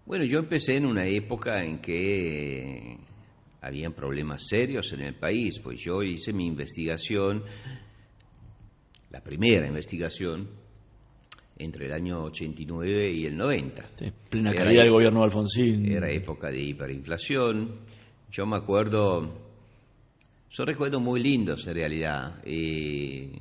Bueno, 0.05 0.23
yo 0.23 0.39
empecé 0.39 0.77
en 0.77 0.85
una 0.85 1.05
época 1.05 1.63
en 1.63 1.79
que 1.79 2.97
habían 3.61 3.93
problemas 3.93 4.43
serios 4.47 4.93
en 4.93 5.01
el 5.01 5.15
país, 5.15 5.59
pues 5.63 5.77
yo 5.83 6.03
hice 6.03 6.33
mi 6.33 6.45
investigación, 6.45 7.43
la 9.11 9.21
primera 9.21 9.67
investigación, 9.67 10.49
entre 11.57 11.85
el 11.85 11.93
año 11.93 12.23
89 12.23 13.11
y 13.11 13.25
el 13.25 13.35
90. 13.35 13.89
Sí, 13.95 14.11
plena 14.29 14.53
caída 14.53 14.83
del 14.83 14.91
gobierno 14.91 15.19
de 15.19 15.25
Alfonsín. 15.25 15.91
Era 15.91 16.11
época 16.11 16.49
de 16.49 16.59
hiperinflación. 16.59 17.79
Yo 18.29 18.45
me 18.45 18.57
acuerdo, 18.57 19.54
son 20.49 20.67
recuerdos 20.67 21.01
muy 21.01 21.21
lindos 21.21 21.67
en 21.67 21.73
realidad, 21.75 22.45
y, 22.45 23.31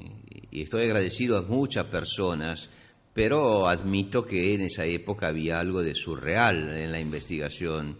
y 0.50 0.62
estoy 0.62 0.84
agradecido 0.84 1.36
a 1.36 1.42
muchas 1.42 1.86
personas, 1.86 2.70
pero 3.12 3.68
admito 3.68 4.24
que 4.24 4.54
en 4.54 4.62
esa 4.62 4.84
época 4.84 5.28
había 5.28 5.58
algo 5.58 5.82
de 5.82 5.94
surreal 5.94 6.76
en 6.76 6.92
la 6.92 7.00
investigación. 7.00 7.96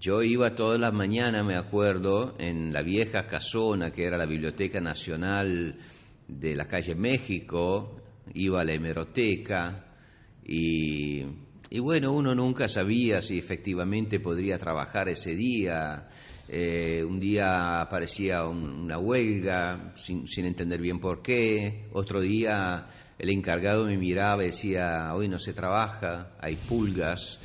Yo 0.00 0.22
iba 0.22 0.54
todas 0.54 0.78
las 0.78 0.92
mañanas, 0.92 1.44
me 1.44 1.56
acuerdo, 1.56 2.36
en 2.38 2.72
la 2.72 2.82
vieja 2.82 3.26
casona 3.26 3.90
que 3.90 4.04
era 4.04 4.16
la 4.16 4.26
Biblioteca 4.26 4.80
Nacional 4.80 5.76
de 6.28 6.54
la 6.54 6.68
calle 6.68 6.94
México, 6.94 8.00
iba 8.34 8.60
a 8.60 8.64
la 8.64 8.74
hemeroteca 8.74 9.86
y, 10.44 11.24
y 11.70 11.78
bueno, 11.80 12.12
uno 12.12 12.34
nunca 12.34 12.68
sabía 12.68 13.20
si 13.22 13.38
efectivamente 13.38 14.20
podría 14.20 14.58
trabajar 14.58 15.08
ese 15.08 15.34
día. 15.36 16.08
Eh, 16.48 17.04
un 17.06 17.20
día 17.20 17.80
aparecía 17.82 18.44
un- 18.46 18.70
una 18.70 18.98
huelga 18.98 19.92
sin, 19.96 20.26
sin 20.26 20.46
entender 20.46 20.80
bien 20.80 20.98
por 20.98 21.20
qué, 21.20 21.84
otro 21.92 22.20
día 22.22 22.86
el 23.18 23.28
encargado 23.30 23.84
me 23.84 23.98
miraba 23.98 24.42
y 24.44 24.46
decía, 24.46 25.12
hoy 25.14 25.28
no 25.28 25.38
se 25.38 25.52
trabaja, 25.52 26.30
hay 26.40 26.56
pulgas. 26.56 27.38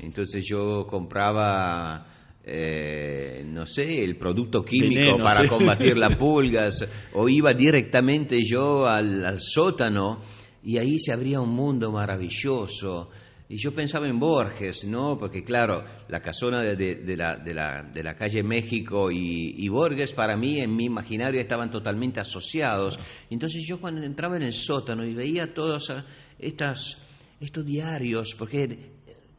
Entonces 0.00 0.44
yo 0.48 0.86
compraba, 0.86 2.06
eh, 2.44 3.42
no 3.46 3.66
sé, 3.66 4.04
el 4.04 4.16
producto 4.16 4.64
químico 4.64 5.00
Veneno, 5.06 5.24
para 5.24 5.42
sí. 5.42 5.48
combatir 5.48 5.96
las 5.96 6.16
pulgas, 6.18 6.86
o 7.14 7.28
iba 7.28 7.52
directamente 7.54 8.44
yo 8.44 8.86
al, 8.86 9.24
al 9.26 9.40
sótano 9.40 10.20
y 10.62 10.78
ahí 10.78 10.98
se 11.00 11.12
abría 11.12 11.40
un 11.40 11.50
mundo 11.50 11.90
maravilloso. 11.90 13.10
Y 13.48 13.58
yo 13.58 13.72
pensaba 13.72 14.08
en 14.08 14.18
Borges, 14.18 14.84
¿no? 14.86 15.16
Porque 15.16 15.44
claro, 15.44 15.84
la 16.08 16.20
casona 16.20 16.62
de, 16.62 16.74
de- 16.74 16.96
de 16.96 17.16
la, 17.16 17.36
de 17.36 17.54
la- 17.54 18.16
calle 18.16 18.42
México 18.42 19.08
y, 19.10 19.54
y 19.56 19.68
Borges 19.68 20.12
para 20.12 20.36
mí 20.36 20.58
en 20.58 20.74
mi 20.74 20.86
imaginario 20.86 21.40
estaban 21.40 21.70
totalmente 21.70 22.18
asociados. 22.18 22.98
Entonces 23.30 23.64
yo 23.64 23.80
cuando 23.80 24.02
entraba 24.02 24.36
en 24.36 24.42
el 24.42 24.52
sótano 24.52 25.04
y 25.06 25.14
veía 25.14 25.54
todos 25.54 25.90
ah, 25.90 26.04
estas, 26.40 26.98
estos 27.40 27.64
diarios, 27.64 28.34
porque 28.36 28.64
eh, 28.64 28.80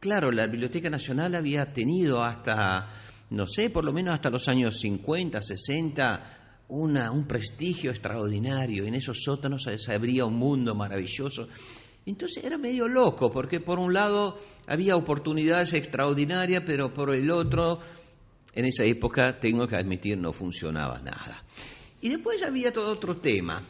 claro, 0.00 0.30
la 0.32 0.46
Biblioteca 0.46 0.88
Nacional 0.88 1.34
había 1.34 1.70
tenido 1.74 2.24
hasta, 2.24 2.88
no 3.28 3.46
sé, 3.46 3.68
por 3.68 3.84
lo 3.84 3.92
menos 3.92 4.14
hasta 4.14 4.30
los 4.30 4.48
años 4.48 4.78
50, 4.80 5.42
60, 5.42 6.64
una, 6.68 7.10
un 7.12 7.26
prestigio 7.26 7.90
extraordinario. 7.90 8.84
En 8.86 8.94
esos 8.94 9.22
sótanos 9.22 9.68
se 9.76 9.92
abría 9.94 10.24
un 10.24 10.34
mundo 10.36 10.74
maravilloso. 10.74 11.46
Entonces 12.08 12.42
era 12.42 12.56
medio 12.56 12.88
loco, 12.88 13.30
porque 13.30 13.60
por 13.60 13.78
un 13.78 13.92
lado 13.92 14.34
había 14.66 14.96
oportunidades 14.96 15.74
extraordinarias, 15.74 16.62
pero 16.66 16.92
por 16.92 17.14
el 17.14 17.30
otro, 17.30 17.80
en 18.54 18.64
esa 18.64 18.84
época, 18.84 19.38
tengo 19.38 19.66
que 19.66 19.76
admitir, 19.76 20.16
no 20.16 20.32
funcionaba 20.32 21.00
nada. 21.00 21.44
Y 22.00 22.08
después 22.08 22.42
había 22.42 22.72
todo 22.72 22.92
otro 22.92 23.18
tema, 23.18 23.62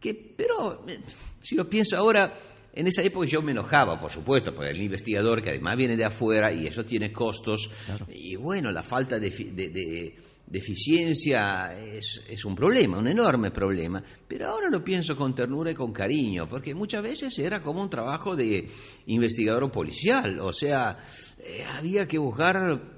que, 0.00 0.14
pero 0.14 0.86
eh, 0.88 1.00
si 1.42 1.54
lo 1.54 1.68
pienso 1.68 1.98
ahora, 1.98 2.32
en 2.72 2.86
esa 2.86 3.02
época 3.02 3.26
yo 3.26 3.42
me 3.42 3.52
enojaba, 3.52 4.00
por 4.00 4.10
supuesto, 4.10 4.54
porque 4.54 4.70
el 4.70 4.82
investigador 4.82 5.42
que 5.42 5.50
además 5.50 5.76
viene 5.76 5.98
de 5.98 6.06
afuera 6.06 6.50
y 6.50 6.66
eso 6.66 6.82
tiene 6.82 7.12
costos, 7.12 7.70
y 8.08 8.36
bueno, 8.36 8.70
la 8.70 8.82
falta 8.82 9.18
de, 9.18 9.28
de 9.28 9.68
de 9.68 10.14
eficiencia 10.52 11.76
es, 11.76 12.22
es, 12.28 12.44
un 12.44 12.54
problema, 12.54 12.98
un 12.98 13.08
enorme 13.08 13.50
problema, 13.50 14.02
pero 14.28 14.48
ahora 14.48 14.70
lo 14.70 14.82
pienso 14.82 15.16
con 15.16 15.34
ternura 15.34 15.70
y 15.70 15.74
con 15.74 15.92
cariño, 15.92 16.48
porque 16.48 16.74
muchas 16.74 17.02
veces 17.02 17.38
era 17.38 17.62
como 17.62 17.82
un 17.82 17.90
trabajo 17.90 18.36
de 18.36 18.68
investigador 19.06 19.70
policial, 19.70 20.38
o 20.40 20.52
sea, 20.52 20.98
eh, 21.38 21.64
había 21.64 22.06
que 22.06 22.18
buscar 22.18 22.96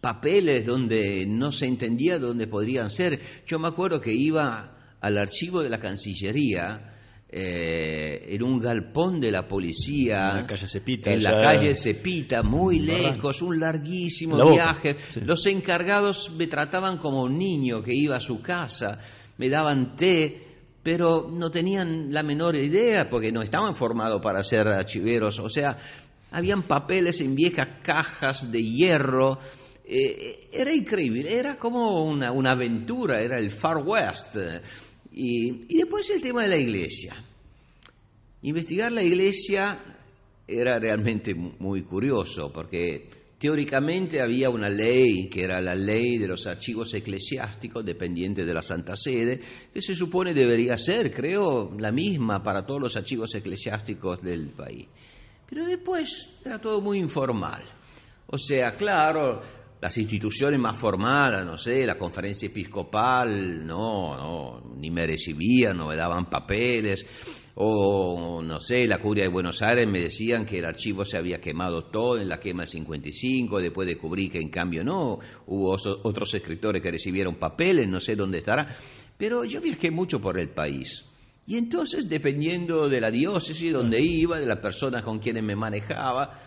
papeles 0.00 0.66
donde 0.66 1.24
no 1.26 1.52
se 1.52 1.66
entendía 1.66 2.18
dónde 2.18 2.48
podrían 2.48 2.90
ser. 2.90 3.20
Yo 3.46 3.60
me 3.60 3.68
acuerdo 3.68 4.00
que 4.00 4.12
iba 4.12 4.96
al 5.00 5.16
archivo 5.16 5.62
de 5.62 5.70
la 5.70 5.78
Cancillería, 5.78 6.91
eh, 7.34 8.26
en 8.34 8.42
un 8.42 8.60
galpón 8.60 9.18
de 9.18 9.30
la 9.30 9.48
policía. 9.48 10.32
En 10.32 10.36
la 10.36 10.46
calle 10.46 10.66
Cepita. 10.66 11.10
En 11.10 11.22
la 11.22 11.40
calle 11.40 11.74
Cepita, 11.74 12.42
muy 12.42 12.78
lejos, 12.80 13.40
un 13.40 13.58
larguísimo 13.58 14.50
viaje. 14.50 14.96
Los 15.24 15.46
encargados 15.46 16.30
me 16.36 16.46
trataban 16.46 16.98
como 16.98 17.22
un 17.22 17.38
niño 17.38 17.82
que 17.82 17.94
iba 17.94 18.16
a 18.16 18.20
su 18.20 18.42
casa, 18.42 19.00
me 19.38 19.48
daban 19.48 19.96
té, 19.96 20.42
pero 20.82 21.30
no 21.32 21.50
tenían 21.50 22.12
la 22.12 22.22
menor 22.22 22.54
idea 22.54 23.08
porque 23.08 23.32
no 23.32 23.40
estaban 23.40 23.74
formados 23.74 24.20
para 24.20 24.42
ser 24.42 24.68
archiveros. 24.68 25.38
O 25.38 25.48
sea, 25.48 25.78
habían 26.32 26.64
papeles 26.64 27.22
en 27.22 27.34
viejas 27.34 27.80
cajas 27.82 28.52
de 28.52 28.62
hierro. 28.62 29.38
Eh, 29.86 30.50
era 30.52 30.70
increíble, 30.70 31.34
era 31.34 31.56
como 31.56 32.04
una, 32.04 32.30
una 32.30 32.50
aventura, 32.50 33.22
era 33.22 33.38
el 33.38 33.50
Far 33.50 33.78
West. 33.78 34.36
Y, 35.14 35.76
después 35.76 36.08
el 36.10 36.22
tema 36.22 36.42
de 36.42 36.48
la 36.48 36.56
iglesia. 36.56 37.14
Investigar 38.42 38.90
la 38.90 39.02
iglesia 39.02 39.78
era 40.48 40.78
realmente 40.78 41.34
muy 41.34 41.82
curioso 41.82 42.52
porque 42.52 43.08
teóricamente 43.38 44.20
había 44.20 44.50
una 44.50 44.68
ley 44.68 45.28
que 45.28 45.44
era 45.44 45.60
la 45.60 45.74
ley 45.74 46.18
de 46.18 46.28
los 46.28 46.46
archivos 46.46 46.92
eclesiásticos 46.94 47.84
dependiente 47.84 48.44
de 48.44 48.54
la 48.54 48.62
Santa 48.62 48.96
Sede, 48.96 49.40
que 49.72 49.82
se 49.82 49.94
supone 49.94 50.34
debería 50.34 50.76
ser, 50.78 51.12
creo, 51.12 51.72
la 51.78 51.92
misma 51.92 52.42
para 52.42 52.64
todos 52.64 52.80
los 52.80 52.96
archivos 52.96 53.34
eclesiásticos 53.34 54.22
del 54.22 54.48
país. 54.48 54.86
Pero 55.48 55.66
después 55.66 56.28
era 56.44 56.60
todo 56.60 56.80
muy 56.80 56.98
informal. 56.98 57.62
O 58.26 58.38
sea, 58.38 58.74
claro, 58.74 59.42
las 59.82 59.98
instituciones 59.98 60.60
más 60.60 60.78
formales, 60.78 61.44
no 61.44 61.58
sé, 61.58 61.84
la 61.84 61.98
conferencia 61.98 62.46
episcopal, 62.46 63.66
no, 63.66 64.16
no, 64.16 64.76
ni 64.76 64.92
me 64.92 65.04
recibían, 65.04 65.76
no 65.76 65.88
me 65.88 65.96
daban 65.96 66.26
papeles, 66.26 67.04
o 67.56 68.40
no 68.42 68.60
sé, 68.60 68.86
la 68.86 68.98
curia 68.98 69.24
de 69.24 69.28
Buenos 69.28 69.60
Aires 69.60 69.88
me 69.90 69.98
decían 69.98 70.46
que 70.46 70.60
el 70.60 70.66
archivo 70.66 71.04
se 71.04 71.16
había 71.16 71.40
quemado 71.40 71.86
todo 71.86 72.18
en 72.18 72.28
la 72.28 72.38
quema 72.38 72.62
del 72.62 72.68
55, 72.68 73.60
después 73.60 73.88
descubrí 73.88 74.28
que 74.28 74.38
en 74.38 74.50
cambio 74.50 74.84
no, 74.84 75.18
hubo 75.46 75.72
otros 76.04 76.32
escritores 76.32 76.80
que 76.80 76.92
recibieron 76.92 77.34
papeles, 77.34 77.88
no 77.88 77.98
sé 77.98 78.14
dónde 78.14 78.38
estará, 78.38 78.68
pero 79.18 79.44
yo 79.44 79.60
viajé 79.60 79.90
mucho 79.90 80.20
por 80.20 80.38
el 80.38 80.50
país. 80.50 81.06
Y 81.44 81.56
entonces, 81.56 82.08
dependiendo 82.08 82.88
de 82.88 83.00
la 83.00 83.10
diócesis 83.10 83.72
donde 83.72 84.00
iba, 84.00 84.38
de 84.38 84.46
las 84.46 84.60
personas 84.60 85.02
con 85.02 85.18
quienes 85.18 85.42
me 85.42 85.56
manejaba, 85.56 86.38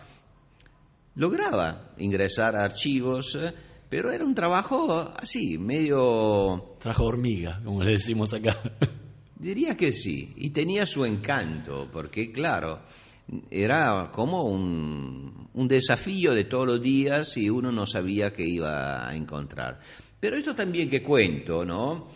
lograba 1.16 1.92
ingresar 1.98 2.56
a 2.56 2.64
archivos, 2.64 3.34
eh, 3.34 3.52
pero 3.88 4.10
era 4.10 4.24
un 4.24 4.34
trabajo 4.34 5.12
así, 5.16 5.58
medio... 5.58 6.76
Trabajo 6.80 7.04
hormiga, 7.04 7.60
como 7.64 7.82
le 7.82 7.92
decimos 7.92 8.32
acá. 8.32 8.58
Diría 9.38 9.76
que 9.76 9.92
sí, 9.92 10.32
y 10.36 10.50
tenía 10.50 10.86
su 10.86 11.04
encanto, 11.04 11.88
porque 11.92 12.32
claro, 12.32 12.80
era 13.50 14.10
como 14.12 14.44
un, 14.44 15.48
un 15.52 15.68
desafío 15.68 16.34
de 16.34 16.44
todos 16.44 16.66
los 16.66 16.82
días 16.82 17.36
y 17.36 17.50
uno 17.50 17.70
no 17.70 17.86
sabía 17.86 18.32
qué 18.32 18.46
iba 18.46 19.08
a 19.08 19.14
encontrar. 19.14 19.80
Pero 20.18 20.36
esto 20.36 20.54
también 20.54 20.88
que 20.88 21.02
cuento, 21.02 21.64
¿no? 21.64 22.08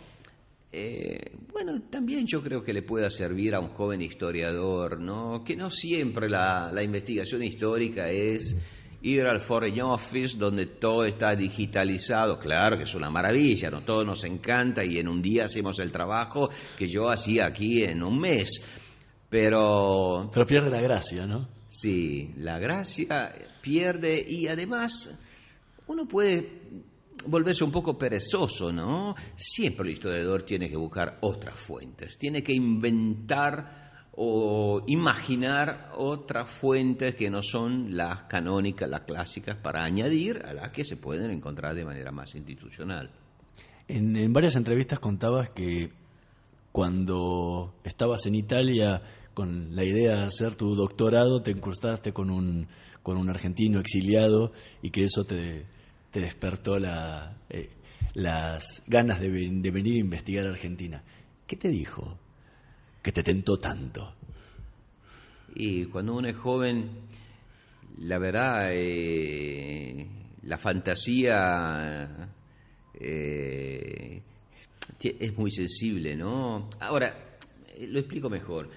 Eh, 0.72 1.36
bueno, 1.52 1.82
también 1.90 2.26
yo 2.26 2.42
creo 2.42 2.62
que 2.62 2.72
le 2.72 2.82
pueda 2.82 3.10
servir 3.10 3.54
a 3.54 3.60
un 3.60 3.68
joven 3.68 4.00
historiador, 4.00 5.00
¿no? 5.00 5.42
Que 5.44 5.56
no 5.56 5.68
siempre 5.68 6.28
la, 6.28 6.70
la 6.72 6.82
investigación 6.82 7.42
histórica 7.42 8.08
es 8.08 8.56
ir 9.02 9.26
al 9.26 9.40
Foreign 9.40 9.80
Office 9.82 10.36
donde 10.36 10.66
todo 10.66 11.04
está 11.04 11.34
digitalizado, 11.34 12.38
claro 12.38 12.76
que 12.76 12.84
es 12.84 12.94
una 12.94 13.10
maravilla, 13.10 13.70
¿no? 13.70 13.80
todo 13.82 14.04
nos 14.04 14.24
encanta 14.24 14.84
y 14.84 14.98
en 14.98 15.08
un 15.08 15.22
día 15.22 15.44
hacemos 15.44 15.78
el 15.78 15.90
trabajo 15.90 16.50
que 16.76 16.88
yo 16.88 17.08
hacía 17.08 17.46
aquí 17.46 17.82
en 17.82 18.02
un 18.02 18.18
mes, 18.18 18.62
pero... 19.28 20.30
Pero 20.32 20.46
pierde 20.46 20.70
la 20.70 20.80
gracia, 20.80 21.26
¿no? 21.26 21.48
Sí, 21.66 22.34
la 22.36 22.58
gracia 22.58 23.32
pierde 23.60 24.24
y 24.28 24.48
además 24.48 25.10
uno 25.86 26.06
puede 26.06 26.60
volverse 27.26 27.64
un 27.64 27.70
poco 27.70 27.96
perezoso, 27.96 28.72
¿no? 28.72 29.14
Siempre 29.34 29.86
el 29.86 29.94
historiador 29.94 30.42
tiene 30.42 30.68
que 30.68 30.76
buscar 30.76 31.18
otras 31.20 31.58
fuentes, 31.58 32.18
tiene 32.18 32.42
que 32.42 32.52
inventar 32.52 33.89
o 34.22 34.82
imaginar 34.86 35.92
otras 35.96 36.46
fuentes 36.50 37.14
que 37.14 37.30
no 37.30 37.42
son 37.42 37.96
las 37.96 38.24
canónicas, 38.24 38.86
las 38.86 39.00
clásicas, 39.00 39.56
para 39.56 39.82
añadir 39.82 40.42
a 40.44 40.52
las 40.52 40.72
que 40.72 40.84
se 40.84 40.98
pueden 40.98 41.30
encontrar 41.30 41.74
de 41.74 41.86
manera 41.86 42.12
más 42.12 42.34
institucional. 42.34 43.10
En, 43.88 44.30
varias 44.30 44.56
entrevistas 44.56 44.98
contabas 44.98 45.48
que 45.48 45.90
cuando 46.70 47.76
estabas 47.82 48.26
en 48.26 48.34
Italia 48.34 49.00
con 49.32 49.74
la 49.74 49.84
idea 49.84 50.16
de 50.16 50.26
hacer 50.26 50.54
tu 50.54 50.74
doctorado, 50.74 51.40
te 51.40 51.52
incrustaste 51.52 52.12
con 52.12 52.30
un, 52.30 52.68
con 53.02 53.16
un 53.16 53.30
argentino 53.30 53.80
exiliado 53.80 54.52
y 54.82 54.90
que 54.90 55.04
eso 55.04 55.24
te, 55.24 55.64
te 56.10 56.20
despertó 56.20 56.76
eh, 56.76 57.70
las 58.12 58.82
ganas 58.86 59.18
de, 59.18 59.30
de 59.30 59.70
venir 59.70 59.94
a 59.94 60.00
investigar 60.00 60.46
a 60.46 60.50
Argentina. 60.50 61.02
¿Qué 61.46 61.56
te 61.56 61.70
dijo? 61.70 62.18
Que 63.02 63.12
te 63.12 63.22
tentó 63.22 63.58
tanto? 63.58 64.14
Y 65.54 65.86
cuando 65.86 66.14
uno 66.14 66.28
es 66.28 66.36
joven, 66.36 66.88
la 67.98 68.18
verdad, 68.18 68.70
eh, 68.72 70.06
la 70.42 70.58
fantasía 70.58 72.28
eh, 72.98 74.22
es 75.02 75.36
muy 75.36 75.50
sensible, 75.50 76.16
¿no? 76.16 76.70
Ahora, 76.80 77.36
eh, 77.76 77.86
lo 77.86 78.00
explico 78.00 78.30
mejor. 78.30 78.70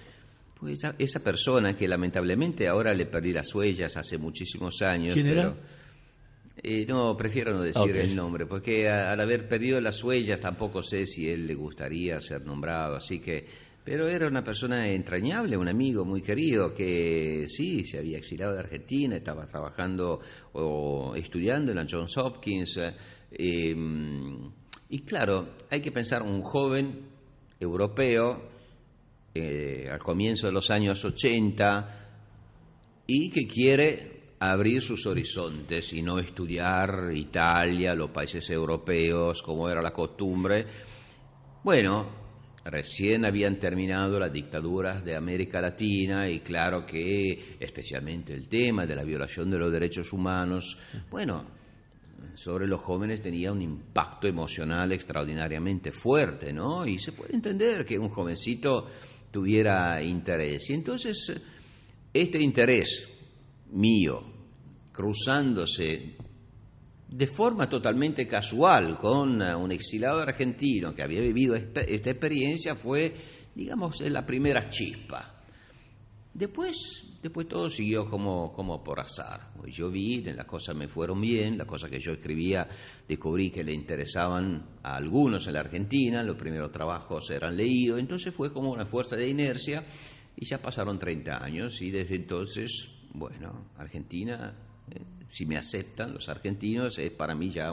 Pues 0.58 0.80
esa, 0.98 1.20
persona 1.20 1.76
que 1.76 1.86
lamentablemente 1.86 2.68
ahora 2.68 2.94
le 2.94 3.06
perdí 3.06 3.32
las 3.32 3.54
huellas 3.54 3.96
hace 3.96 4.16
muchísimos 4.18 4.80
años. 4.82 5.14
¿Quién 5.14 5.26
era? 5.26 5.54
no, 6.88 7.16
prefiero 7.16 7.52
no 7.52 7.60
decir 7.60 7.96
el 7.96 8.16
nombre, 8.16 8.46
porque 8.46 8.88
al 8.88 9.20
haber 9.20 9.46
perdido 9.46 9.80
las 9.80 10.02
huellas 10.02 10.40
tampoco 10.40 10.80
sé 10.80 11.06
si 11.06 11.28
él 11.28 11.46
le 11.46 11.54
gustaría 11.54 12.18
ser 12.20 12.46
nombrado, 12.46 12.96
así 12.96 13.20
que 13.20 13.46
pero 13.84 14.08
era 14.08 14.26
una 14.26 14.42
persona 14.42 14.88
entrañable, 14.88 15.58
un 15.58 15.68
amigo 15.68 16.06
muy 16.06 16.22
querido 16.22 16.74
que 16.74 17.44
sí, 17.48 17.84
se 17.84 17.98
había 17.98 18.16
exiliado 18.16 18.54
de 18.54 18.60
Argentina, 18.60 19.14
estaba 19.14 19.46
trabajando 19.46 20.20
o 20.54 21.14
estudiando 21.14 21.70
en 21.70 21.76
la 21.76 21.86
Johns 21.88 22.16
Hopkins. 22.16 22.80
Em, 23.30 24.50
y 24.88 25.00
claro, 25.00 25.56
hay 25.70 25.82
que 25.82 25.92
pensar 25.92 26.22
un 26.22 26.40
joven 26.40 27.10
europeo 27.60 28.48
eh, 29.34 29.88
al 29.92 29.98
comienzo 29.98 30.46
de 30.46 30.54
los 30.54 30.70
años 30.70 31.04
80 31.04 32.04
y 33.06 33.28
que 33.28 33.46
quiere 33.46 34.14
abrir 34.38 34.80
sus 34.80 35.06
horizontes 35.06 35.92
y 35.92 36.00
no 36.00 36.18
estudiar 36.18 37.10
Italia, 37.12 37.94
los 37.94 38.10
países 38.10 38.48
europeos, 38.48 39.42
como 39.42 39.68
era 39.68 39.82
la 39.82 39.92
costumbre. 39.92 40.64
Bueno, 41.62 42.23
Recién 42.64 43.26
habían 43.26 43.58
terminado 43.58 44.18
las 44.18 44.32
dictaduras 44.32 45.04
de 45.04 45.14
América 45.14 45.60
Latina 45.60 46.30
y 46.30 46.40
claro 46.40 46.86
que 46.86 47.56
especialmente 47.60 48.32
el 48.32 48.48
tema 48.48 48.86
de 48.86 48.94
la 48.94 49.04
violación 49.04 49.50
de 49.50 49.58
los 49.58 49.70
derechos 49.70 50.12
humanos, 50.14 50.78
bueno, 51.10 51.44
sobre 52.34 52.66
los 52.66 52.80
jóvenes 52.80 53.20
tenía 53.20 53.52
un 53.52 53.60
impacto 53.60 54.26
emocional 54.26 54.90
extraordinariamente 54.92 55.92
fuerte, 55.92 56.54
¿no? 56.54 56.86
Y 56.86 56.98
se 56.98 57.12
puede 57.12 57.34
entender 57.34 57.84
que 57.84 57.98
un 57.98 58.08
jovencito 58.08 58.86
tuviera 59.30 60.02
interés. 60.02 60.70
Y 60.70 60.74
entonces, 60.74 61.32
este 62.14 62.42
interés 62.42 63.06
mío, 63.72 64.22
cruzándose 64.90 66.16
de 67.14 67.28
forma 67.28 67.68
totalmente 67.68 68.26
casual 68.26 68.98
con 68.98 69.40
un 69.40 69.70
exilado 69.70 70.20
argentino 70.20 70.92
que 70.92 71.04
había 71.04 71.20
vivido 71.20 71.54
esta 71.54 71.82
experiencia 71.82 72.74
fue, 72.74 73.14
digamos, 73.54 74.00
la 74.00 74.26
primera 74.26 74.68
chispa. 74.68 75.44
Después, 76.32 77.04
después 77.22 77.46
todo 77.46 77.70
siguió 77.70 78.10
como, 78.10 78.52
como 78.52 78.82
por 78.82 78.98
azar. 78.98 79.52
Yo 79.68 79.92
vi, 79.92 80.22
las 80.24 80.44
cosas 80.46 80.74
me 80.74 80.88
fueron 80.88 81.20
bien, 81.20 81.56
las 81.56 81.68
cosas 81.68 81.88
que 81.88 82.00
yo 82.00 82.10
escribía 82.10 82.66
descubrí 83.06 83.52
que 83.52 83.62
le 83.62 83.72
interesaban 83.72 84.66
a 84.82 84.96
algunos 84.96 85.46
en 85.46 85.52
la 85.52 85.60
Argentina, 85.60 86.20
los 86.24 86.36
primeros 86.36 86.72
trabajos 86.72 87.30
eran 87.30 87.56
leídos, 87.56 88.00
entonces 88.00 88.34
fue 88.34 88.52
como 88.52 88.72
una 88.72 88.86
fuerza 88.86 89.14
de 89.14 89.28
inercia 89.28 89.84
y 90.36 90.44
ya 90.44 90.58
pasaron 90.60 90.98
30 90.98 91.44
años 91.44 91.80
y 91.80 91.92
desde 91.92 92.16
entonces, 92.16 92.90
bueno, 93.12 93.70
Argentina, 93.78 94.52
eh, 94.52 94.63
si 95.28 95.46
me 95.46 95.56
aceptan 95.56 96.12
los 96.14 96.28
argentinos, 96.28 96.98
es 96.98 97.10
para 97.10 97.34
mí 97.34 97.50
ya 97.50 97.72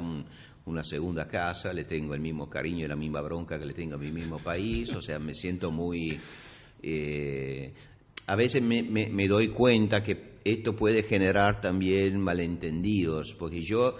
una 0.65 0.83
segunda 0.83 1.27
casa, 1.27 1.73
le 1.73 1.83
tengo 1.83 2.13
el 2.13 2.21
mismo 2.21 2.49
cariño 2.49 2.85
y 2.85 2.87
la 2.87 2.95
misma 2.95 3.21
bronca 3.21 3.59
que 3.59 3.65
le 3.65 3.73
tengo 3.73 3.95
a 3.95 3.97
mi 3.97 4.11
mismo 4.11 4.39
país, 4.39 4.93
o 4.93 5.01
sea, 5.01 5.19
me 5.19 5.33
siento 5.33 5.71
muy... 5.71 6.19
Eh, 6.81 7.73
a 8.27 8.35
veces 8.35 8.61
me, 8.61 8.83
me, 8.83 9.27
doy 9.27 9.49
cuenta 9.49 10.01
que 10.01 10.39
esto 10.43 10.75
puede 10.75 11.03
generar 11.03 11.59
también 11.59 12.19
malentendidos, 12.19 13.35
porque 13.35 13.61
yo, 13.61 13.95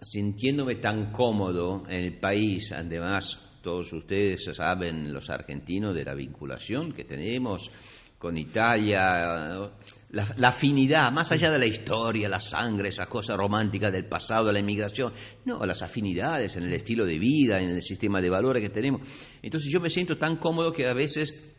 sintiéndome 0.00 0.76
tan 0.76 1.12
cómodo 1.12 1.84
en 1.88 2.04
el 2.04 2.18
país, 2.18 2.72
además 2.72 3.38
todos 3.62 3.92
ustedes 3.92 4.44
saben, 4.54 5.12
los 5.12 5.28
argentinos, 5.28 5.94
de 5.94 6.04
la 6.04 6.14
vinculación 6.14 6.92
que 6.92 7.04
tenemos 7.04 7.70
con 8.18 8.38
Italia, 8.38 9.70
la, 10.10 10.34
la, 10.36 10.48
afinidad, 10.48 11.10
más 11.12 11.32
allá 11.32 11.50
de 11.50 11.58
la 11.58 11.66
historia, 11.66 12.28
la 12.28 12.40
sangre, 12.40 12.90
esa 12.90 13.06
cosa 13.06 13.36
romántica 13.36 13.90
del 13.90 14.06
pasado, 14.06 14.52
la 14.52 14.60
inmigración, 14.60 15.12
no, 15.44 15.64
las 15.66 15.82
afinidades 15.82 16.56
en 16.56 16.64
el 16.64 16.72
estilo 16.72 17.04
de 17.04 17.18
vida, 17.18 17.60
en 17.60 17.70
el 17.70 17.82
sistema 17.82 18.20
de 18.20 18.30
valores 18.30 18.62
que 18.62 18.70
tenemos. 18.70 19.02
Entonces 19.42 19.70
yo 19.72 19.80
me 19.80 19.90
siento 19.90 20.16
tan 20.16 20.36
cómodo 20.36 20.72
que 20.72 20.86
a 20.86 20.94
veces 20.94 21.56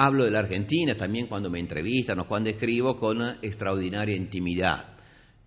Hablo 0.00 0.26
de 0.26 0.30
la 0.30 0.38
Argentina 0.38 0.96
también 0.96 1.26
cuando 1.26 1.50
me 1.50 1.58
entrevistan 1.58 2.20
o 2.20 2.28
cuando 2.28 2.50
escribo 2.50 2.96
con 2.96 3.20
extraordinaria 3.42 4.14
intimidad. 4.14 4.96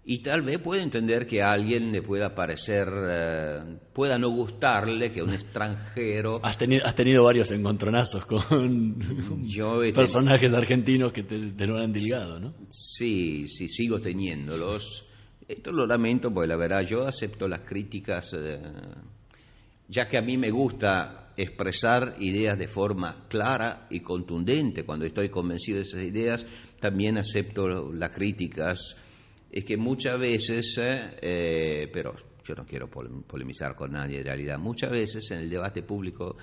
Y 0.03 0.19
tal 0.19 0.41
vez 0.41 0.57
pueda 0.57 0.81
entender 0.81 1.27
que 1.27 1.43
a 1.43 1.51
alguien 1.51 1.91
le 1.91 2.01
pueda 2.01 2.33
parecer, 2.33 2.87
eh, 2.91 3.77
pueda 3.93 4.17
no 4.17 4.29
gustarle 4.29 5.11
que 5.11 5.21
un 5.21 5.31
extranjero... 5.31 6.39
Has 6.43 6.57
tenido, 6.57 6.85
has 6.85 6.95
tenido 6.95 7.23
varios 7.23 7.51
encontronazos 7.51 8.25
con 8.25 8.97
personajes 9.93 10.51
argentinos 10.53 11.13
que 11.13 11.21
te, 11.21 11.67
lo 11.67 11.77
han 11.77 11.83
endilgado, 11.83 12.39
¿no? 12.39 12.55
Sí, 12.69 13.47
sí, 13.47 13.69
sigo 13.69 13.99
teniéndolos. 13.99 15.07
Esto 15.47 15.71
lo 15.71 15.85
lamento 15.85 16.33
porque 16.33 16.47
la 16.47 16.55
verdad 16.55 16.81
yo 16.81 17.05
acepto 17.05 17.47
las 17.47 17.59
críticas, 17.59 18.33
eh, 18.33 18.59
ya 19.87 20.07
que 20.07 20.17
a 20.17 20.21
mí 20.23 20.35
me 20.35 20.49
gusta 20.49 21.21
expresar 21.37 22.15
ideas 22.19 22.57
de 22.57 22.67
forma 22.67 23.27
clara 23.27 23.85
y 23.91 23.99
contundente. 23.99 24.83
Cuando 24.83 25.05
estoy 25.05 25.29
convencido 25.29 25.77
de 25.77 25.83
esas 25.83 26.03
ideas, 26.03 26.45
también 26.79 27.19
acepto 27.19 27.91
las 27.93 28.09
críticas. 28.09 28.95
Es 29.51 29.65
que 29.65 29.75
muchas 29.75 30.17
veces, 30.17 30.77
eh, 30.77 31.17
eh, 31.21 31.89
pero 31.91 32.15
yo 32.43 32.55
no 32.55 32.65
quiero 32.65 32.89
polemizar 32.89 33.75
con 33.75 33.91
nadie 33.91 34.19
en 34.19 34.25
realidad, 34.25 34.57
muchas 34.57 34.91
veces 34.91 35.29
en 35.31 35.39
el 35.39 35.49
debate 35.49 35.83
público, 35.83 36.37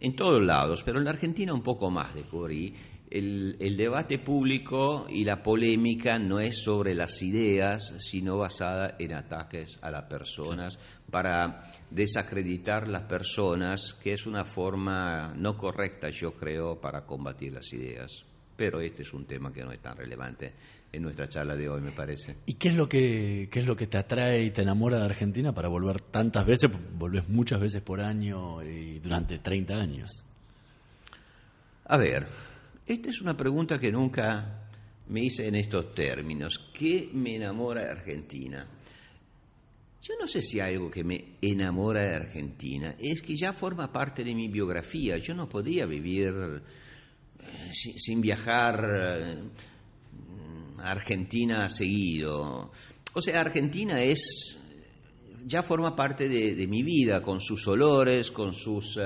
en 0.00 0.14
todos 0.14 0.42
lados, 0.42 0.82
pero 0.84 0.98
en 0.98 1.04
la 1.04 1.10
Argentina 1.10 1.52
un 1.52 1.62
poco 1.62 1.90
más 1.90 2.14
descubrí, 2.14 2.72
el, 3.10 3.76
debate 3.76 4.18
público 4.18 5.06
y 5.08 5.24
la 5.24 5.42
polémica 5.42 6.18
no 6.18 6.40
es 6.40 6.62
sobre 6.62 6.94
las 6.94 7.22
ideas, 7.22 7.94
sino 7.98 8.38
basada 8.38 8.96
en 8.98 9.14
ataques 9.14 9.78
a 9.82 9.90
las 9.90 10.04
personas 10.04 10.78
para 11.10 11.70
desacreditar 11.90 12.88
las 12.88 13.04
personas, 13.04 13.94
que 14.02 14.12
es 14.12 14.26
una 14.26 14.44
forma 14.44 15.32
no 15.36 15.56
correcta, 15.56 16.08
yo 16.10 16.32
creo, 16.32 16.80
para 16.80 17.04
combatir 17.04 17.52
las 17.52 17.72
ideas. 17.72 18.24
Pero 18.56 18.80
este 18.80 19.02
es 19.02 19.12
un 19.12 19.26
tema 19.26 19.52
que 19.52 19.62
no 19.62 19.72
es 19.72 19.80
tan 19.80 19.96
relevante 19.96 20.54
en 20.94 21.02
nuestra 21.02 21.28
charla 21.28 21.56
de 21.56 21.68
hoy, 21.68 21.80
me 21.80 21.92
parece. 21.92 22.36
¿Y 22.46 22.54
qué 22.54 22.68
es 22.68 22.76
lo 22.76 22.88
que, 22.88 23.48
qué 23.50 23.60
es 23.60 23.66
lo 23.66 23.76
que 23.76 23.86
te 23.86 23.98
atrae 23.98 24.44
y 24.44 24.50
te 24.50 24.62
enamora 24.62 24.98
de 24.98 25.04
Argentina 25.04 25.52
para 25.52 25.68
volver 25.68 26.00
tantas 26.00 26.46
veces? 26.46 26.70
Volvés 26.96 27.28
muchas 27.28 27.60
veces 27.60 27.82
por 27.82 28.00
año 28.00 28.62
y 28.62 28.98
durante 28.98 29.38
30 29.38 29.74
años. 29.74 30.24
A 31.86 31.96
ver, 31.96 32.26
esta 32.86 33.10
es 33.10 33.20
una 33.20 33.36
pregunta 33.36 33.78
que 33.78 33.92
nunca 33.92 34.68
me 35.08 35.22
hice 35.22 35.48
en 35.48 35.56
estos 35.56 35.94
términos. 35.94 36.70
¿Qué 36.72 37.10
me 37.12 37.36
enamora 37.36 37.82
de 37.82 37.90
Argentina? 37.90 38.66
Yo 40.00 40.14
no 40.20 40.28
sé 40.28 40.42
si 40.42 40.60
algo 40.60 40.90
que 40.90 41.02
me 41.02 41.36
enamora 41.40 42.02
de 42.02 42.16
Argentina. 42.16 42.94
Es 42.98 43.22
que 43.22 43.36
ya 43.36 43.54
forma 43.54 43.90
parte 43.90 44.22
de 44.22 44.34
mi 44.34 44.48
biografía. 44.48 45.16
Yo 45.16 45.34
no 45.34 45.48
podía 45.48 45.86
vivir 45.86 46.62
eh, 47.40 47.70
sin, 47.72 48.20
viajar 48.20 48.84
Argentina 50.90 51.68
seguido. 51.68 52.70
O 53.12 53.20
sea, 53.20 53.40
Argentina 53.40 54.00
es 54.02 54.58
ya 55.46 55.62
forma 55.62 55.94
parte 55.94 56.28
de, 56.28 56.66
mi 56.66 56.82
vida, 56.82 57.22
con 57.22 57.40
sus 57.40 57.66
olores, 57.68 58.30
con 58.30 58.54
sus 58.54 58.98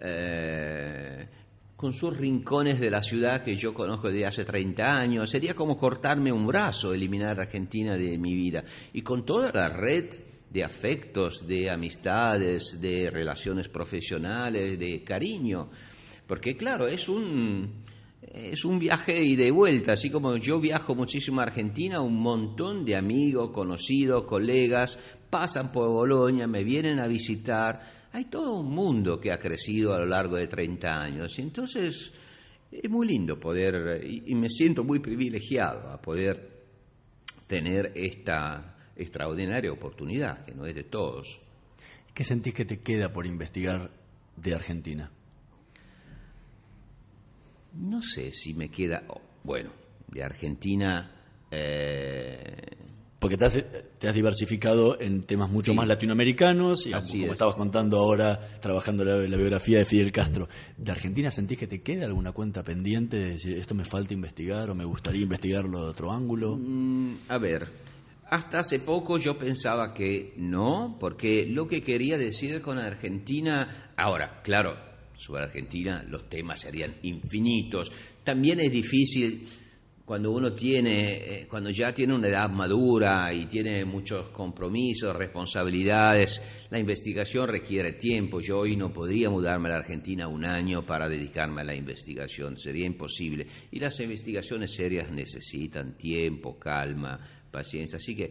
eh, 0.00 1.28
con 1.76 1.92
sus 1.92 2.16
rincones 2.16 2.80
de 2.80 2.90
la 2.90 3.02
ciudad 3.02 3.42
que 3.42 3.56
yo 3.56 3.74
conozco 3.74 4.08
desde 4.08 4.26
hace 4.26 4.44
30 4.44 4.84
años. 4.84 5.28
Sería 5.28 5.54
como 5.54 5.76
cortarme 5.76 6.32
un 6.32 6.46
brazo, 6.46 6.94
eliminar 6.94 7.38
Argentina 7.38 7.96
de 7.96 8.16
mi 8.16 8.34
vida. 8.34 8.64
Y 8.92 9.02
con 9.02 9.24
toda 9.24 9.50
la 9.52 9.68
red 9.68 10.08
de 10.48 10.64
afectos, 10.64 11.46
de 11.46 11.68
amistades, 11.68 12.80
de 12.80 13.10
relaciones 13.10 13.68
profesionales, 13.68 14.78
de 14.78 15.02
cariño. 15.02 15.68
Porque 16.26 16.56
claro, 16.56 16.86
es 16.86 17.08
un, 17.08 17.84
es 18.32 18.64
un 18.64 18.78
viaje 18.78 19.22
y 19.22 19.36
de 19.36 19.50
vuelta, 19.50 19.92
así 19.92 20.10
como 20.10 20.36
yo 20.36 20.60
viajo 20.60 20.94
muchísimo 20.94 21.40
a 21.40 21.44
Argentina, 21.44 22.00
un 22.00 22.20
montón 22.20 22.84
de 22.84 22.96
amigos, 22.96 23.50
conocidos, 23.50 24.24
colegas 24.24 24.98
pasan 25.28 25.72
por 25.72 25.88
Bolonia, 25.88 26.46
me 26.46 26.62
vienen 26.62 27.00
a 27.00 27.06
visitar 27.06 28.04
hay 28.14 28.26
todo 28.26 28.60
un 28.60 28.72
mundo 28.72 29.20
que 29.20 29.32
ha 29.32 29.40
crecido 29.40 29.92
a 29.92 29.98
lo 29.98 30.06
largo 30.06 30.36
de 30.36 30.46
30 30.46 31.02
años. 31.02 31.36
Y 31.36 31.42
entonces 31.42 32.12
es 32.70 32.88
muy 32.88 33.08
lindo 33.08 33.40
poder, 33.40 34.04
y, 34.06 34.32
me 34.36 34.48
siento 34.48 34.84
muy 34.84 35.00
privilegiado 35.00 35.90
a 35.90 36.00
poder 36.00 36.62
tener 37.48 37.90
esta 37.96 38.76
extraordinaria 38.94 39.72
oportunidad, 39.72 40.44
que 40.44 40.54
no 40.54 40.64
es 40.64 40.76
de 40.76 40.84
todos. 40.84 41.40
¿Qué 42.14 42.22
sentís 42.22 42.54
que 42.54 42.64
te 42.64 42.82
queda 42.82 43.12
por 43.12 43.26
investigar 43.26 43.90
de 44.36 44.54
Argentina? 44.54 45.10
No 47.76 48.02
sé 48.02 48.32
si 48.32 48.54
me 48.54 48.68
queda, 48.68 49.04
oh, 49.08 49.20
bueno, 49.42 49.70
de 50.08 50.22
Argentina 50.22 51.10
eh, 51.50 52.74
porque 53.24 53.38
te 53.38 53.46
has, 53.46 54.14
diversificado 54.14 55.00
en 55.00 55.22
temas 55.22 55.50
mucho 55.50 55.72
más 55.72 55.88
latinoamericanos 55.88 56.86
y 56.86 56.90
como 56.92 57.32
estabas 57.32 57.54
contando 57.54 57.96
ahora, 57.96 58.38
trabajando 58.60 59.02
la, 59.02 59.16
la, 59.16 59.36
biografía 59.38 59.78
de 59.78 59.86
Fidel 59.86 60.12
Castro. 60.12 60.46
¿De 60.76 60.92
Argentina 60.92 61.30
sentís 61.30 61.56
que 61.56 61.66
te 61.66 61.80
queda 61.80 62.04
alguna 62.04 62.32
cuenta 62.32 62.62
pendiente 62.62 63.16
de 63.16 63.30
decir 63.30 63.56
esto 63.56 63.74
me 63.74 63.86
falta 63.86 64.12
investigar 64.12 64.68
o 64.68 64.74
me 64.74 64.84
gustaría 64.84 65.22
investigarlo 65.22 65.84
de 65.84 65.90
otro 65.90 66.12
ángulo? 66.12 66.58
Mm, 66.58 67.20
a 67.28 67.38
ver, 67.38 67.66
hasta 68.28 68.58
hace 68.58 68.80
poco 68.80 69.16
yo 69.16 69.38
pensaba 69.38 69.94
que 69.94 70.34
no, 70.36 70.98
porque 71.00 71.46
lo 71.46 71.66
que 71.66 71.82
quería 71.82 72.18
decir 72.18 72.60
con 72.60 72.76
Argentina, 72.76 73.92
ahora, 73.96 74.42
claro, 74.42 74.76
sobre 75.24 75.44
Argentina 75.44 76.04
los 76.06 76.28
temas 76.28 76.60
serían 76.60 76.96
infinitos. 77.02 77.90
También 78.22 78.60
es 78.60 78.70
difícil 78.70 79.48
cuando 80.04 80.32
uno 80.32 80.52
tiene, 80.52 81.12
eh, 81.12 81.46
cuando 81.48 81.70
ya 81.70 81.94
tiene 81.94 82.14
una 82.14 82.28
edad 82.28 82.50
madura 82.50 83.32
y 83.32 83.46
tiene 83.46 83.86
muchos 83.86 84.28
compromisos, 84.28 85.16
responsabilidades, 85.16 86.42
la 86.68 86.78
investigación 86.78 87.48
requiere 87.48 87.92
tiempo. 87.92 88.40
Yo 88.40 88.58
hoy 88.58 88.76
no 88.76 88.92
podría 88.92 89.30
mudarme 89.30 89.68
a 89.68 89.72
la 89.72 89.78
Argentina 89.78 90.28
un 90.28 90.44
año 90.44 90.84
para 90.84 91.08
dedicarme 91.08 91.62
a 91.62 91.64
la 91.64 91.74
investigación, 91.74 92.58
sería 92.58 92.84
imposible. 92.84 93.46
Y 93.70 93.80
las 93.80 93.98
investigaciones 94.00 94.74
serias 94.74 95.10
necesitan 95.10 95.96
tiempo, 95.96 96.58
calma, 96.58 97.18
paciencia. 97.50 97.96
Así 97.96 98.14
que, 98.14 98.30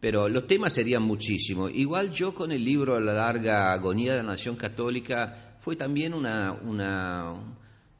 pero 0.00 0.26
los 0.30 0.46
temas 0.46 0.72
serían 0.72 1.02
muchísimos. 1.02 1.70
Igual 1.74 2.12
yo 2.12 2.34
con 2.34 2.50
el 2.50 2.64
libro 2.64 2.98
La 2.98 3.12
larga 3.12 3.74
agonía 3.74 4.12
de 4.12 4.22
la 4.22 4.30
nación 4.30 4.56
católica 4.56 5.53
fue 5.64 5.76
también 5.76 6.12
una, 6.12 6.60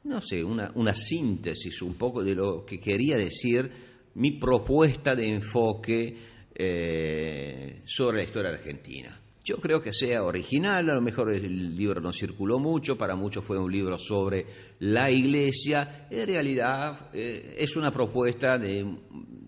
no 0.03 0.21
sé, 0.21 0.43
una, 0.43 0.71
una 0.75 0.93
síntesis 0.93 1.81
un 1.81 1.95
poco 1.95 2.23
de 2.23 2.35
lo 2.35 2.63
que 2.63 2.79
quería 2.79 3.17
decir 3.17 3.71
mi 4.13 4.33
propuesta 4.33 5.15
de 5.15 5.27
enfoque 5.27 6.15
eh, 6.53 7.81
sobre 7.85 8.17
la 8.17 8.23
historia 8.23 8.51
argentina. 8.51 9.19
Yo 9.43 9.57
creo 9.57 9.81
que 9.81 9.93
sea 9.93 10.23
original, 10.23 10.91
a 10.91 10.93
lo 10.93 11.01
mejor 11.01 11.33
el 11.33 11.75
libro 11.75 11.99
no 12.01 12.13
circuló 12.13 12.59
mucho, 12.59 12.99
para 12.99 13.15
muchos 13.15 13.43
fue 13.43 13.57
un 13.57 13.71
libro 13.71 13.97
sobre 13.97 14.45
la 14.77 15.09
iglesia, 15.09 16.05
en 16.11 16.27
realidad 16.27 17.09
eh, 17.13 17.55
es 17.57 17.75
una 17.75 17.89
propuesta 17.89 18.59
de, 18.59 18.95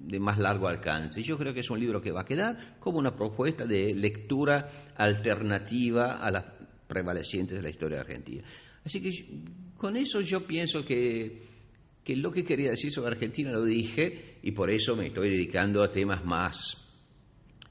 de, 0.08 0.20
más 0.20 0.40
largo 0.40 0.68
alcance. 0.68 1.22
Yo 1.22 1.38
creo 1.38 1.54
que 1.54 1.60
es 1.60 1.70
un 1.70 1.80
libro 1.80 2.02
que 2.02 2.12
va 2.12 2.22
a 2.22 2.26
quedar 2.26 2.80
como 2.80 2.98
una 2.98 3.16
propuesta 3.16 3.68
de 3.68 3.94
lectura 3.94 4.68
alternativa 4.96 6.14
a 6.14 6.32
las 6.32 6.57
prevalecientes 6.88 7.58
de 7.58 7.64
la 7.64 7.70
historia 7.70 8.00
argentina. 8.00 8.44
Así 8.84 9.02
que 9.02 9.12
con 9.78 9.98
eso 9.98 10.22
yo 10.22 10.48
pienso 10.48 10.84
que, 10.86 11.42
que 12.04 12.16
lo 12.16 12.32
que 12.32 12.44
quería 12.44 12.72
decir 12.72 12.92
sobre 12.92 13.12
Argentina 13.12 13.52
lo 13.52 13.64
dije 13.64 14.38
y 14.42 14.52
por 14.52 14.70
eso 14.70 14.96
me 14.96 15.08
estoy 15.08 15.30
dedicando 15.30 15.84
a 15.84 15.92
temas 15.92 16.24
más 16.24 16.88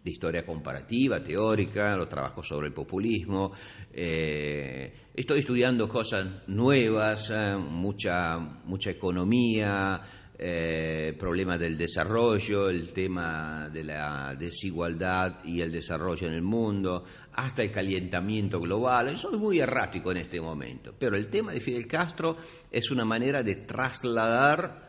de 0.07 0.13
historia 0.13 0.47
comparativa, 0.47 1.21
teórica, 1.21 1.97
los 1.97 2.09
trabajos 2.09 2.47
sobre 2.47 2.69
el 2.69 2.73
populismo. 2.73 3.53
Eh, 3.93 4.93
estoy 5.13 5.41
estudiando 5.41 5.89
cosas 5.89 6.47
nuevas, 6.47 7.31
eh, 7.31 7.57
mucha, 7.57 8.39
mucha 8.39 8.91
economía, 8.91 10.01
eh, 10.39 11.15
problemas 11.19 11.59
del 11.59 11.79
desarrollo, 11.79 12.69
el 12.69 12.93
tema 12.93 13.71
de 13.73 13.85
la 13.85 14.35
desigualdad 14.39 15.43
y 15.45 15.63
el 15.63 15.73
desarrollo 15.73 16.27
en 16.27 16.35
el 16.35 16.43
mundo, 16.43 17.05
hasta 17.33 17.63
el 17.63 17.71
calentamiento 17.71 18.61
global. 18.61 19.19
Soy 19.19 19.39
muy 19.39 19.61
errático 19.61 20.11
en 20.11 20.19
este 20.19 20.41
momento, 20.41 20.95
pero 20.99 21.17
el 21.17 21.29
tema 21.29 21.53
de 21.53 21.61
Fidel 21.61 21.87
Castro 21.87 22.37
es 22.71 22.91
una 22.91 23.05
manera 23.05 23.43
de 23.43 23.57
trasladar 23.57 24.87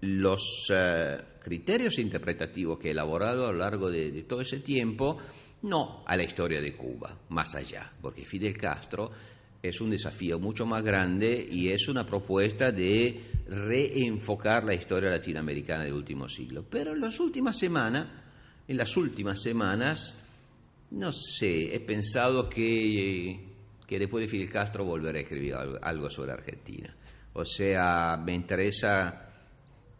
los 0.00 0.72
eh, 0.72 1.18
criterios 1.42 1.98
interpretativos 1.98 2.78
que 2.78 2.88
he 2.88 2.92
elaborado 2.92 3.46
a 3.46 3.52
lo 3.52 3.58
largo 3.58 3.90
de, 3.90 4.10
de 4.10 4.22
todo 4.22 4.40
ese 4.40 4.60
tiempo, 4.60 5.18
no 5.62 6.02
a 6.06 6.16
la 6.16 6.22
historia 6.22 6.62
de 6.62 6.74
Cuba, 6.74 7.14
más 7.28 7.54
allá, 7.54 7.92
porque 8.00 8.24
Fidel 8.24 8.56
Castro 8.56 9.10
es 9.62 9.80
un 9.80 9.90
desafío 9.90 10.38
mucho 10.38 10.66
más 10.66 10.84
grande 10.84 11.48
y 11.50 11.68
es 11.68 11.88
una 11.88 12.06
propuesta 12.06 12.70
de 12.70 13.20
reenfocar 13.48 14.64
la 14.64 14.74
historia 14.74 15.10
latinoamericana 15.10 15.84
del 15.84 15.94
último 15.94 16.28
siglo. 16.28 16.64
Pero 16.68 16.92
en 16.92 17.00
las 17.00 17.18
últimas 17.18 17.58
semanas, 17.58 18.08
en 18.68 18.76
las 18.76 18.96
últimas 18.96 19.42
semanas, 19.42 20.14
no 20.90 21.10
sé, 21.12 21.74
he 21.74 21.80
pensado 21.80 22.48
que, 22.48 23.40
que 23.86 23.98
después 23.98 24.24
de 24.24 24.28
Fidel 24.28 24.50
Castro 24.50 24.84
volveré 24.84 25.20
a 25.20 25.22
escribir 25.22 25.54
algo, 25.54 26.08
sobre 26.08 26.32
Argentina. 26.32 26.94
O 27.32 27.44
sea, 27.44 28.16
me 28.24 28.34
interesa 28.34 29.24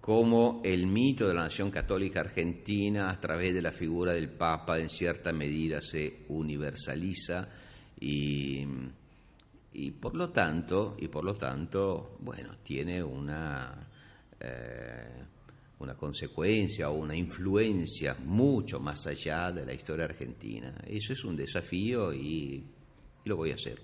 cómo 0.01 0.62
el 0.64 0.87
mito 0.87 1.27
de 1.27 1.35
la 1.35 1.42
nación 1.42 1.71
católica 1.71 2.21
argentina, 2.21 3.11
a 3.11 3.21
través 3.21 3.55
de 3.55 3.62
la 3.62 3.73
figura 3.73 4.12
del 4.12 4.31
Papa, 4.31 4.79
en 4.79 4.88
cierta 4.88 5.33
medida 5.33 5.83
se 5.83 6.25
universaliza 6.29 7.49
y 8.01 8.64
y 9.79 9.93
por 9.93 10.17
lo 10.17 10.31
tanto, 10.31 10.97
y 10.99 11.07
por 11.07 11.25
lo 11.25 11.37
tanto 11.37 12.17
bueno, 12.19 12.57
tiene 12.64 13.01
una, 13.03 13.88
eh, 14.41 15.23
una 15.79 15.95
consecuencia 15.95 16.91
o 16.91 16.95
una 16.95 17.17
influencia 17.17 18.17
mucho 18.25 18.81
más 18.81 19.07
allá 19.07 19.53
de 19.53 19.64
la 19.64 19.73
historia 19.73 20.07
argentina. 20.07 20.75
Eso 20.85 21.12
es 21.12 21.25
un 21.25 21.37
desafío 21.37 22.12
y, 22.12 22.64
lo 23.25 23.37
voy 23.37 23.53
a 23.53 23.55
hacer. 23.55 23.79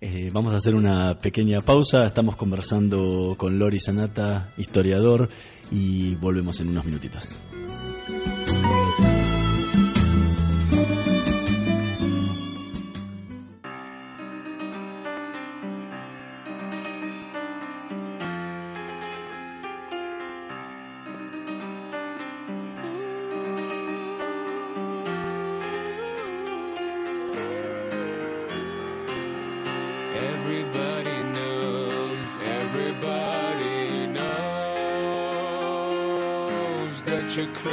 Eh, 0.00 0.30
vamos 0.32 0.54
a 0.54 0.56
hacer 0.56 0.74
una 0.74 1.16
pequeña 1.18 1.60
pausa. 1.60 2.06
Estamos 2.06 2.34
conversando 2.34 3.36
con 3.38 3.58
Lori 3.58 3.78
Sanata, 3.78 4.52
historiador, 4.56 5.28
y 5.70 6.14
volvemos 6.16 6.58
en 6.60 6.70
unos 6.70 6.86
minutitos. 6.86 7.38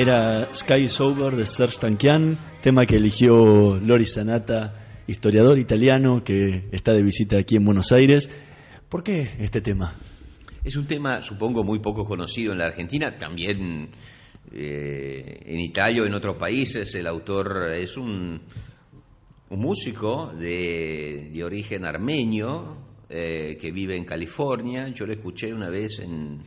Era 0.00 0.48
Sky 0.54 0.84
is 0.84 0.98
Over 0.98 1.36
de 1.36 1.44
Serge 1.44 1.76
Tankian, 1.78 2.34
tema 2.62 2.86
que 2.86 2.96
eligió 2.96 3.76
Lori 3.76 4.06
Sanata, 4.06 5.02
historiador 5.06 5.58
italiano 5.58 6.24
que 6.24 6.70
está 6.72 6.94
de 6.94 7.02
visita 7.02 7.36
aquí 7.36 7.56
en 7.56 7.66
Buenos 7.66 7.92
Aires. 7.92 8.30
¿Por 8.88 9.02
qué 9.02 9.28
este 9.38 9.60
tema? 9.60 10.00
Es 10.64 10.74
un 10.76 10.86
tema, 10.86 11.20
supongo, 11.20 11.64
muy 11.64 11.80
poco 11.80 12.06
conocido 12.06 12.52
en 12.52 12.58
la 12.60 12.64
Argentina, 12.64 13.18
también 13.18 13.90
eh, 14.50 15.42
en 15.44 15.60
Italia 15.60 16.00
o 16.02 16.06
en 16.06 16.14
otros 16.14 16.38
países. 16.38 16.94
El 16.94 17.06
autor 17.06 17.68
es 17.74 17.98
un, 17.98 18.40
un 19.50 19.58
músico 19.60 20.32
de, 20.34 21.28
de 21.30 21.44
origen 21.44 21.84
armenio 21.84 22.78
eh, 23.10 23.58
que 23.60 23.70
vive 23.70 23.98
en 23.98 24.06
California. 24.06 24.88
Yo 24.94 25.04
lo 25.04 25.12
escuché 25.12 25.52
una 25.52 25.68
vez 25.68 25.98
en, 25.98 26.40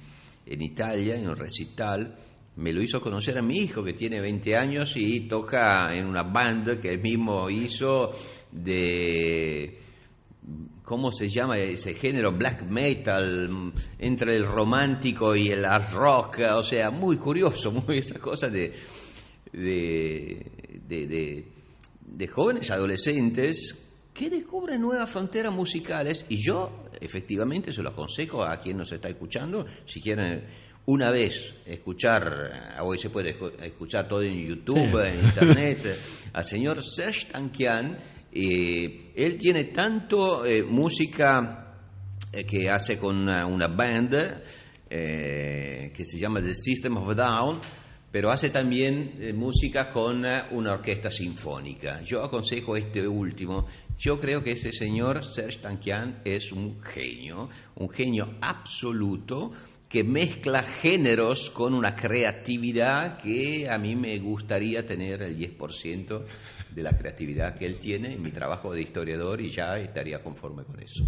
en 0.43 0.61
Italia, 0.63 1.15
en 1.15 1.29
un 1.29 1.35
recital. 1.35 2.17
Me 2.55 2.71
lo 2.71 2.81
hizo 2.81 3.01
conocer 3.01 3.37
a 3.37 3.41
mi 3.41 3.57
hijo, 3.57 3.83
que 3.83 3.93
tiene 3.93 4.21
20 4.21 4.55
años 4.55 4.95
y 4.95 5.21
toca 5.21 5.85
en 5.91 6.05
una 6.05 6.21
banda 6.23 6.79
que 6.79 6.91
él 6.93 7.01
mismo 7.01 7.49
hizo 7.49 8.11
de 8.51 9.79
¿cómo 10.83 11.11
se 11.11 11.29
llama 11.29 11.57
ese 11.57 11.95
género? 11.95 12.31
Black 12.31 12.63
metal, 12.63 13.73
entre 13.97 14.35
el 14.35 14.45
romántico 14.45 15.35
y 15.35 15.47
el 15.49 15.65
art 15.65 15.91
rock, 15.93 16.39
o 16.55 16.63
sea, 16.63 16.91
muy 16.91 17.17
curioso, 17.17 17.71
muy 17.87 17.97
esa 17.99 18.19
cosa 18.19 18.49
de, 18.49 18.71
de, 19.51 20.45
de, 20.87 21.07
de- 21.07 21.47
de 22.05 22.27
jóvenes 22.27 22.69
adolescentes 22.69 23.89
que 24.13 24.29
descubren 24.29 24.79
nuevas 24.81 25.09
fronteras 25.09 25.51
musicales 25.51 26.27
y 26.29 26.37
yo 26.45 26.83
efectivamente 27.01 27.71
se 27.73 27.81
lo 27.81 27.89
aconsejo 27.89 28.43
a 28.43 28.57
quien 28.59 28.77
nos 28.77 28.91
está 28.91 29.09
escuchando, 29.09 29.65
si 29.85 29.99
quieren 29.99 30.43
una 30.85 31.11
vez 31.11 31.53
escuchar, 31.65 32.77
hoy 32.81 32.97
se 32.97 33.09
puede 33.09 33.37
escu- 33.39 33.53
escuchar 33.61 34.07
todo 34.07 34.21
en 34.21 34.45
YouTube, 34.45 35.01
Sí. 35.01 35.07
en 35.17 35.23
Internet, 35.25 35.99
al 36.33 36.43
señor 36.43 36.83
Serge 36.83 37.27
Tankian, 37.31 37.97
eh, 38.31 39.11
él 39.15 39.37
tiene 39.37 39.65
tanto 39.65 40.45
eh, 40.45 40.63
música 40.63 41.77
eh, 42.31 42.43
que 42.45 42.69
hace 42.69 42.97
con 42.97 43.15
una, 43.17 43.45
una 43.45 43.67
band 43.67 44.13
eh, 44.89 45.91
que 45.95 46.05
se 46.05 46.19
llama 46.19 46.39
The 46.41 46.53
System 46.55 46.97
of 46.97 47.15
Down, 47.15 47.59
pero 48.11 48.29
hace 48.31 48.49
también 48.49 49.15
eh, 49.19 49.33
música 49.33 49.87
con 49.89 50.25
eh, 50.25 50.43
una 50.51 50.73
orquesta 50.73 51.09
sinfónica. 51.09 52.01
Yo 52.03 52.23
aconsejo 52.23 52.75
este 52.75 53.07
último. 53.07 53.65
Yo 53.97 54.19
creo 54.19 54.43
que 54.43 54.51
ese 54.51 54.71
señor 54.71 55.23
Serge 55.25 55.59
Tankian 55.59 56.21
es 56.25 56.51
un 56.51 56.81
genio, 56.81 57.49
un 57.75 57.89
genio 57.89 58.35
absoluto 58.41 59.51
que 59.93 60.03
mezcla 60.03 60.63
géneros 60.63 61.51
con 61.51 61.73
una 61.75 61.95
creatividad 61.95 63.17
que 63.19 63.69
a 63.69 63.77
mí 63.77 63.95
me 63.95 64.17
gustaría 64.19 64.85
tener 64.85 65.21
el 65.21 65.37
10% 65.37 66.21
de 66.75 66.81
la 66.83 66.97
creatividad 66.97 67.55
que 67.55 67.67
él 67.67 67.79
tiene 67.79 68.13
en 68.13 68.21
mi 68.23 68.31
trabajo 68.31 68.73
de 68.73 68.81
historiador 68.81 69.39
y 69.39 69.49
ya 69.49 69.77
estaría 69.77 70.23
conforme 70.23 70.63
con 70.63 70.79
eso. 70.81 71.05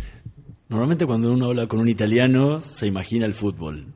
Normalmente 0.70 1.06
cuando 1.08 1.32
uno 1.34 1.48
habla 1.48 1.68
con 1.68 1.80
un 1.80 1.90
italiano 1.90 2.62
se 2.62 2.86
imagina 2.88 3.26
el 3.26 3.34
fútbol, 3.34 3.88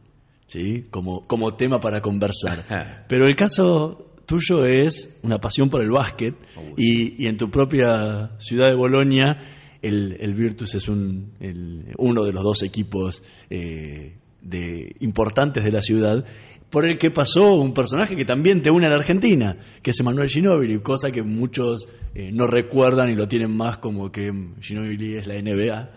¿sí? 0.47 0.85
Como, 0.89 1.21
como 1.21 1.53
tema 1.53 1.79
para 1.79 2.01
conversar. 2.01 3.05
Pero 3.07 3.25
el 3.25 3.35
caso 3.35 4.13
tuyo 4.25 4.65
es 4.65 5.19
una 5.23 5.39
pasión 5.39 5.69
por 5.69 5.83
el 5.83 5.91
básquet 5.91 6.33
Oh, 6.57 6.73
y, 6.77 7.23
y 7.23 7.27
en 7.27 7.37
tu 7.37 7.49
propia 7.51 8.31
ciudad 8.39 8.69
de 8.69 8.75
Bolonia 8.75 9.37
el, 9.81 10.17
el 10.19 10.33
Virtus 10.33 10.75
es 10.75 10.89
un, 10.89 11.33
el- 11.39 11.93
uno 11.97 12.23
de 12.25 12.33
los 12.33 12.43
dos 12.43 12.63
equipos 12.63 13.23
eh, 13.49 14.17
de 14.41 14.95
importantes 14.99 15.63
de 15.63 15.71
la 15.71 15.81
ciudad, 15.81 16.25
por 16.69 16.85
el 16.85 16.97
que 16.97 17.11
pasó 17.11 17.55
un 17.55 17.73
personaje 17.73 18.15
que 18.15 18.25
también 18.25 18.61
te 18.61 18.69
une 18.69 18.85
a 18.85 18.89
la 18.89 18.97
Argentina, 18.97 19.57
que 19.81 19.91
es 19.91 19.99
Emanuel 19.99 20.29
Ginóbili, 20.29 20.79
cosa 20.79 21.11
que 21.11 21.23
muchos 21.23 21.87
eh, 22.13 22.31
no 22.31 22.45
recuerdan 22.47 23.09
y 23.09 23.15
lo 23.15 23.27
tienen 23.27 23.55
más 23.55 23.79
como 23.79 24.11
que 24.11 24.31
Ginóbili 24.61 25.15
es 25.15 25.27
la 25.27 25.41
NBA 25.41 25.89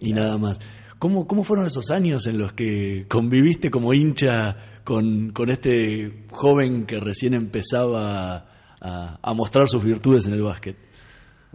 y 0.00 0.12
nada 0.12 0.36
más. 0.36 0.60
¿Cómo, 0.98 1.26
¿Cómo 1.26 1.44
fueron 1.44 1.66
esos 1.66 1.90
años 1.90 2.26
en 2.26 2.38
los 2.38 2.52
que 2.52 3.06
conviviste 3.08 3.70
como 3.70 3.94
hincha 3.94 4.82
con, 4.84 5.30
con 5.30 5.50
este 5.50 6.26
joven 6.30 6.86
que 6.86 6.98
recién 6.98 7.34
empezaba 7.34 8.36
a, 8.80 9.18
a 9.22 9.34
mostrar 9.34 9.68
sus 9.68 9.84
virtudes 9.84 10.26
en 10.26 10.34
el 10.34 10.42
básquet? 10.42 10.87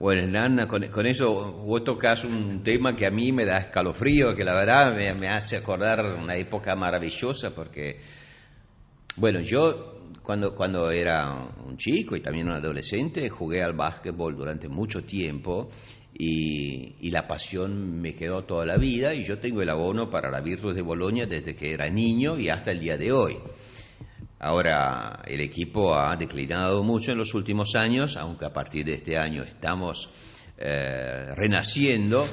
Bueno, 0.04 0.28
Nana, 0.28 0.68
con, 0.68 0.86
con 0.89 1.06
eso 1.06 1.54
vos 1.66 1.82
tocas 1.82 2.26
un 2.26 2.62
tema 2.62 2.93
que 2.93 3.06
a 3.06 3.10
mí 3.10 3.32
me 3.32 3.45
da 3.45 3.60
escalofrío, 3.60 4.36
que 4.36 4.43
la 4.43 4.54
verdad 4.54 4.93
me, 4.93 5.14
me 5.14 5.30
hace 5.30 5.56
acordar 5.56 6.04
una 6.22 6.36
época 6.36 6.76
maravillosa, 6.76 7.56
porque, 7.56 8.01
bueno, 9.16 9.39
yo 9.39 10.10
cuando, 10.22 10.54
cuando 10.54 10.91
era 10.91 11.32
un 11.66 11.78
chico 11.78 12.18
y 12.18 12.20
también 12.20 12.47
un 12.47 12.54
adolescente 12.56 13.30
jugué 13.30 13.64
al 13.64 13.72
básquetbol 13.72 14.36
durante 14.36 14.68
mucho 14.68 15.06
tiempo 15.06 15.70
y, 16.14 16.95
y 16.99 17.10
la 17.10 17.26
pasión 17.26 18.01
me 18.01 18.14
quedó 18.14 18.43
toda 18.43 18.66
la 18.66 18.76
vida 18.76 19.14
y 19.14 19.24
yo 19.24 19.39
tengo 19.39 19.62
el 19.62 19.70
abono 19.70 20.10
para 20.10 20.30
la 20.30 20.41
Virtus 20.41 20.76
de 20.76 20.82
Bolonia 20.82 21.28
desde 21.28 21.56
que 21.56 21.72
era 21.72 21.88
niño 21.88 22.38
y 22.38 22.49
hasta 22.49 22.72
el 22.72 22.82
día 22.82 22.97
de 22.97 23.14
hoy. 23.14 23.38
Ahora 24.44 25.22
el 25.26 25.39
equipo 25.39 25.96
ha 25.96 26.18
declinado 26.18 26.84
mucho 26.84 27.14
en 27.14 27.18
los 27.18 27.34
últimos 27.34 27.76
años, 27.76 28.18
aunque 28.18 28.44
a 28.44 28.52
partir 28.52 28.86
de 28.86 28.96
este 28.96 29.18
año 29.18 29.41
estamos 29.41 30.10
eh, 30.58 31.34
renaciendo, 31.34 32.26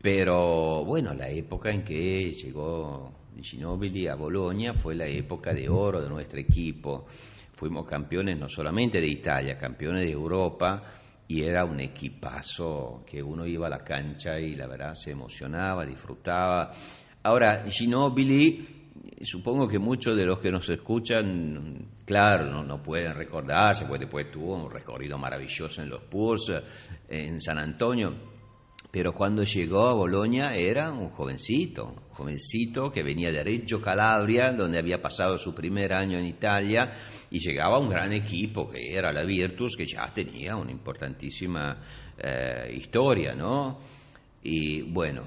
pero 0.00 0.82
bueno, 0.86 1.12
la 1.12 1.28
época 1.28 1.70
en 1.70 1.84
que 1.84 2.32
llegó 2.32 3.12
Ginobili 3.38 4.08
a 4.08 4.14
Bolonia 4.14 4.72
fue 4.72 4.94
la 4.94 5.06
época 5.06 5.52
de 5.52 5.68
oro 5.68 6.00
de 6.00 6.08
nuestro 6.08 6.40
equipo. 6.40 7.04
Fuimos 7.54 7.86
campeones 7.86 8.38
no 8.38 8.48
solamente 8.48 8.98
de 8.98 9.06
Italia, 9.06 9.58
campeones 9.58 10.04
de 10.06 10.12
Europa 10.12 10.84
y 11.28 11.42
era 11.42 11.66
un 11.66 11.80
equipazo 11.80 13.04
que 13.06 13.22
uno 13.22 13.44
iba 13.44 13.66
a 13.66 13.70
la 13.70 13.84
cancha 13.84 14.40
y 14.40 14.54
la 14.54 14.66
verdad 14.66 14.94
se 14.94 15.10
emocionaba, 15.10 15.84
disfrutaba. 15.84 16.72
Ahora, 17.24 17.66
Ginobili 17.68 18.85
supongo 19.22 19.66
que 19.68 19.78
muchos 19.78 20.16
de 20.16 20.26
los 20.26 20.38
que 20.38 20.50
nos 20.50 20.68
escuchan, 20.68 21.88
claro, 22.04 22.50
no, 22.50 22.62
no 22.62 22.82
pueden 22.82 23.14
recordarse, 23.14 23.86
pues 23.86 24.00
después 24.00 24.30
tuvo 24.30 24.56
un 24.56 24.70
recorrido 24.70 25.18
maravilloso 25.18 25.82
en 25.82 25.88
los 25.88 26.02
Spurs, 26.02 26.50
eh, 26.50 26.62
en 27.08 27.40
San 27.40 27.58
Antonio, 27.58 28.14
pero 28.90 29.12
cuando 29.12 29.42
llegó 29.42 29.88
a 29.88 29.94
Bolonia 29.94 30.54
era 30.54 30.90
un 30.90 31.10
jovencito, 31.10 31.86
un 31.86 32.14
jovencito 32.14 32.90
que 32.90 33.02
venía 33.02 33.30
de 33.30 33.44
Reggio 33.44 33.80
Calabria, 33.80 34.52
donde 34.52 34.78
había 34.78 35.02
pasado 35.02 35.36
su 35.36 35.54
primer 35.54 35.92
año 35.92 36.16
en 36.16 36.24
Italia, 36.24 36.92
y 37.30 37.38
llegaba 37.38 37.76
a 37.76 37.80
un 37.80 37.90
gran 37.90 38.12
equipo 38.14 38.70
que 38.70 38.94
era 38.94 39.12
la 39.12 39.22
Virtus, 39.24 39.76
que 39.76 39.84
ya 39.84 40.10
tenía 40.14 40.56
una 40.56 40.70
importantísima 40.70 41.78
eh, 42.16 42.72
historia, 42.74 43.34
¿no? 43.34 43.80
Y 44.42 44.80
bueno, 44.80 45.24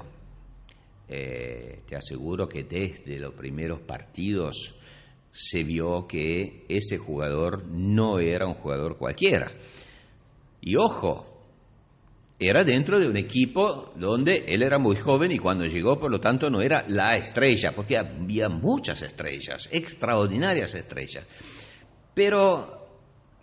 eh, 1.09 1.81
te 1.87 1.95
aseguro 1.95 2.47
que 2.47 2.63
desde 2.63 3.19
los 3.19 3.33
primeros 3.33 3.79
partidos 3.81 4.75
se 5.31 5.63
vio 5.63 6.05
que 6.07 6.65
ese 6.69 6.97
jugador 6.97 7.65
no 7.65 8.19
era 8.19 8.45
un 8.45 8.53
jugador 8.53 8.97
cualquiera. 8.97 9.51
Y 10.61 10.75
ojo, 10.75 11.29
era 12.37 12.63
dentro 12.63 12.99
de 12.99 13.07
un 13.07 13.17
equipo 13.17 13.91
donde 13.95 14.45
él 14.47 14.63
era 14.63 14.77
muy 14.77 14.97
joven 14.97 15.31
y 15.31 15.39
cuando 15.39 15.65
llegó, 15.65 15.99
por 15.99 16.11
lo 16.11 16.19
tanto, 16.19 16.49
no 16.49 16.61
era 16.61 16.85
la 16.87 17.17
estrella, 17.17 17.73
porque 17.75 17.97
había 17.97 18.47
muchas 18.47 19.01
estrellas, 19.01 19.67
extraordinarias 19.71 20.75
estrellas. 20.75 21.25
Pero 22.13 22.87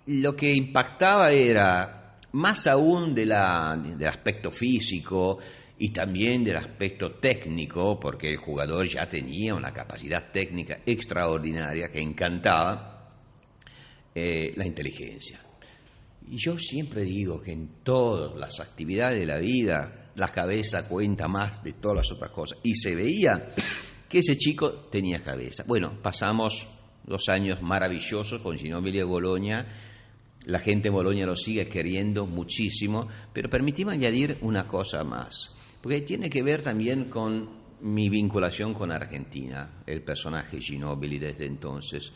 lo 0.07 0.37
que 0.37 0.53
impactaba 0.53 1.31
era, 1.33 2.19
más 2.33 2.67
aún 2.67 3.14
de 3.14 3.27
del 3.27 4.09
aspecto 4.09 4.51
físico, 4.51 5.39
y 5.79 5.91
también 5.91 6.43
del 6.43 6.57
aspecto 6.57 7.12
técnico, 7.12 8.01
porque 8.01 8.31
el 8.31 8.37
jugador 8.39 8.87
ya 8.89 9.09
tenía 9.09 9.55
una 9.55 9.72
capacidad 9.72 10.31
técnica 10.33 10.81
extraordinaria 10.87 11.91
que 11.91 12.01
encantaba, 12.01 13.12
eh, 14.14 14.55
la 14.57 14.66
inteligencia. 14.66 15.41
Y 16.29 16.39
yo 16.39 16.59
siempre 16.59 17.05
digo 17.05 17.41
que 17.41 17.53
en 17.53 17.83
todas 17.83 18.35
las 18.39 18.61
actividades 18.61 19.20
de 19.20 19.27
la 19.27 19.39
vida 19.39 20.11
la 20.16 20.29
cabeza 20.29 20.89
cuenta 20.89 21.29
más 21.29 21.62
de 21.62 21.74
todas 21.74 21.99
las 21.99 22.12
otras 22.12 22.31
cosas. 22.31 22.59
Y 22.62 22.74
se 22.74 22.95
veía 22.95 23.53
que 24.09 24.20
ese 24.20 24.37
chico 24.37 24.89
tenía 24.91 25.22
cabeza. 25.22 25.64
Bueno, 25.66 26.01
pasamos 26.03 26.68
dos 27.05 27.29
años 27.29 27.62
maravillosos 27.62 28.41
con 28.43 28.57
Ginobili 28.57 28.99
de 28.99 29.05
Bolonia. 29.05 29.66
La 30.47 30.61
gente 30.61 30.89
en 30.89 30.95
Bolonia 30.95 31.27
lo 31.27 31.37
sigue 31.37 31.68
queriendo 31.68 32.27
muchísimo, 32.27 33.09
pero 33.33 33.51
permitime 33.51 33.93
añadir 33.93 34.39
una 34.41 34.66
cosa 34.66 35.05
más, 35.05 35.56
porque 35.87 36.01
tiene 36.01 36.28
que 36.28 36.43
ver 36.43 36.62
también 36.62 37.05
con 37.05 37.49
mi 37.82 38.09
vinculación 38.09 38.74
con 38.74 38.91
Argentina, 38.91 39.84
el 39.87 40.03
personaje 40.03 40.61
Ginobili 40.61 41.16
desde 41.16 41.47
entonces. 41.47 42.12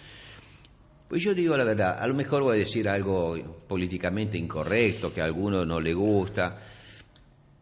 Pues 1.08 1.22
yo 1.22 1.32
digo 1.32 1.56
la 1.56 1.62
verdad, 1.62 1.96
a 2.00 2.06
lo 2.08 2.14
mejor 2.14 2.42
voy 2.42 2.56
a 2.56 2.58
decir 2.58 2.88
algo 2.88 3.62
políticamente 3.68 4.36
incorrecto, 4.36 5.14
que 5.14 5.20
a 5.20 5.24
alguno 5.24 5.64
no 5.64 5.78
le 5.78 5.94
gusta. 5.94 6.58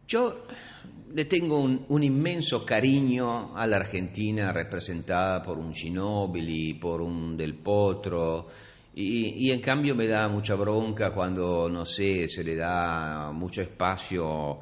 Yo 0.07 0.47
le 1.13 1.25
tengo 1.25 1.61
un, 1.61 1.85
un 1.89 2.03
inmenso 2.03 2.65
cariño 2.65 3.55
a 3.55 3.67
la 3.67 3.75
Argentina 3.75 4.51
representada 4.51 5.43
por 5.43 5.59
un 5.59 5.75
Ginóbili, 5.75 6.73
por 6.73 7.03
un 7.03 7.37
Del 7.37 7.53
Potro, 7.53 8.47
y, 8.95 9.47
y 9.47 9.51
en 9.51 9.61
cambio 9.61 9.93
me 9.93 10.07
da 10.07 10.27
mucha 10.27 10.55
bronca 10.55 11.13
cuando, 11.13 11.69
no 11.69 11.85
sé, 11.85 12.27
se 12.27 12.43
le 12.43 12.55
da 12.55 13.31
mucho 13.31 13.61
espacio 13.61 14.59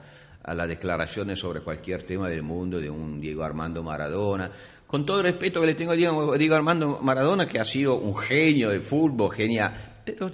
a 0.47 0.53
las 0.55 0.67
declaraciones 0.67 1.39
sobre 1.39 1.61
cualquier 1.61 2.03
tema 2.03 2.27
del 2.29 2.41
mundo 2.41 2.79
de 2.79 2.89
un 2.89 3.19
Diego 3.21 3.43
Armando 3.43 3.83
Maradona. 3.83 4.49
Con 4.87 5.05
todo 5.05 5.17
el 5.17 5.23
respeto 5.23 5.59
que 5.61 5.67
le 5.67 5.75
tengo 5.75 5.91
a 5.91 5.95
Diego, 5.95 6.37
Diego 6.37 6.55
Armando 6.55 6.99
Maradona, 7.01 7.45
que 7.47 7.59
ha 7.59 7.65
sido 7.65 7.95
un 7.99 8.15
genio 8.15 8.69
de 8.69 8.79
fútbol, 8.79 9.31
genial, 9.35 10.01
pero 10.05 10.27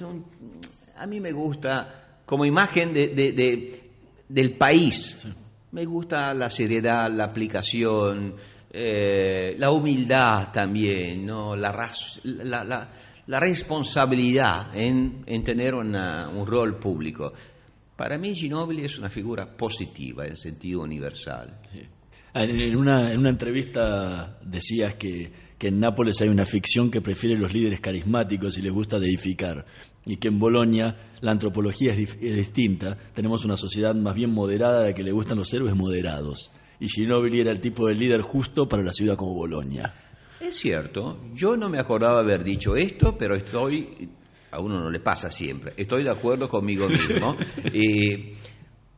a 0.96 1.08
mí 1.08 1.20
me 1.20 1.32
gusta 1.32 2.20
como 2.26 2.46
imagen 2.46 2.94
de, 2.94 3.08
de- 3.10 3.32
de- 3.34 3.84
del 4.30 4.52
país. 4.54 5.28
Me 5.72 5.86
gusta 5.86 6.34
la 6.36 6.50
seriedad, 6.52 7.12
la 7.12 7.24
aplicación, 7.26 8.36
eh, 8.72 9.56
la 9.58 9.72
humildad 9.72 10.52
también, 10.54 11.26
¿no? 11.26 11.56
la, 11.56 11.72
raz- 11.72 12.20
la, 12.24 12.64
la- 12.64 12.90
la 13.26 13.40
responsabilidad 13.40 14.76
en, 14.78 15.24
en 15.26 15.44
tener 15.44 15.74
una- 15.74 16.30
un 16.30 16.46
rol 16.46 16.78
público. 16.78 17.34
Para 18.04 18.18
mí 18.18 18.36
Ginóbili 18.36 18.84
es 18.84 19.00
una 19.00 19.10
figura 19.10 19.56
positiva 19.56 20.28
en 20.28 20.36
sentido 20.36 20.82
universal. 20.82 21.58
En 22.34 22.50
en 22.60 22.76
una, 22.76 23.14
en 23.14 23.20
una 23.20 23.30
entrevista 23.30 24.40
decías 24.44 24.96
que, 24.96 25.32
que 25.58 25.70
en 25.70 25.80
Nápoles 25.80 26.20
hay 26.20 26.28
una 26.28 26.46
ficción 26.46 26.92
que 26.92 27.00
prefiere 27.00 27.38
los 27.38 27.54
líderes 27.54 27.80
carismáticos 27.80 28.58
y 28.58 28.62
les 28.62 28.74
gusta 28.74 29.00
deificar, 29.00 29.66
y 30.06 30.18
que 30.18 30.28
en 30.28 30.38
Bolonia 30.38 31.14
la 31.22 31.32
antropología 31.32 31.94
es, 31.94 32.20
distinta. 32.20 32.98
Tenemos 33.14 33.46
una 33.46 33.56
sociedad 33.56 33.96
más 33.96 34.16
bien 34.16 34.32
moderada 34.32 34.84
de 34.84 34.94
que 34.94 35.04
le 35.04 35.14
gustan 35.14 35.38
los 35.38 35.54
héroes 35.54 35.74
moderados. 35.74 36.52
Y 36.82 36.90
Ginóbili 36.90 37.40
era 37.40 37.52
el 37.52 37.62
tipo 37.62 37.88
de 37.88 37.96
líder 37.96 38.20
justo 38.20 38.68
para 38.68 38.84
la 38.84 38.92
ciudad 38.92 39.16
como 39.16 39.34
Bolonia. 39.34 39.94
Es 40.42 40.58
cierto, 40.58 41.22
yo 41.34 41.56
no 41.56 41.70
me 41.70 41.80
acordaba 41.80 42.20
haber 42.20 42.44
dicho 42.44 42.76
esto, 42.76 43.18
pero 43.18 43.34
estoy, 43.34 44.10
a 44.54 44.60
uno 44.60 44.80
no 44.80 44.90
le 44.90 45.00
pasa 45.00 45.32
siempre, 45.32 45.74
estoy 45.76 46.04
de 46.04 46.12
acuerdo 46.12 46.48
conmigo 46.48 46.88
mismo. 46.88 47.36
y 47.74 48.34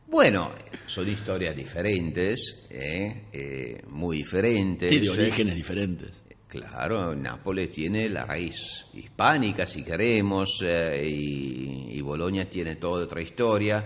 bueno, 0.06 0.52
son 0.86 1.08
historias 1.08 1.56
diferentes, 1.56 2.68
¿eh? 2.70 3.24
Eh, 3.32 3.82
muy 3.88 4.18
diferentes. 4.18 4.88
Sí, 4.88 5.00
de 5.00 5.10
orígenes 5.10 5.54
diferentes. 5.54 6.22
Claro, 6.46 7.14
Nápoles 7.14 7.70
tiene 7.70 8.08
la 8.08 8.24
raíz 8.24 8.86
hispánica, 8.94 9.66
si 9.66 9.82
queremos, 9.82 10.62
eh, 10.64 11.02
y, 11.04 11.98
y 11.98 12.00
Bolonia 12.02 12.48
tiene 12.48 12.76
toda 12.76 13.04
otra 13.04 13.20
historia. 13.20 13.84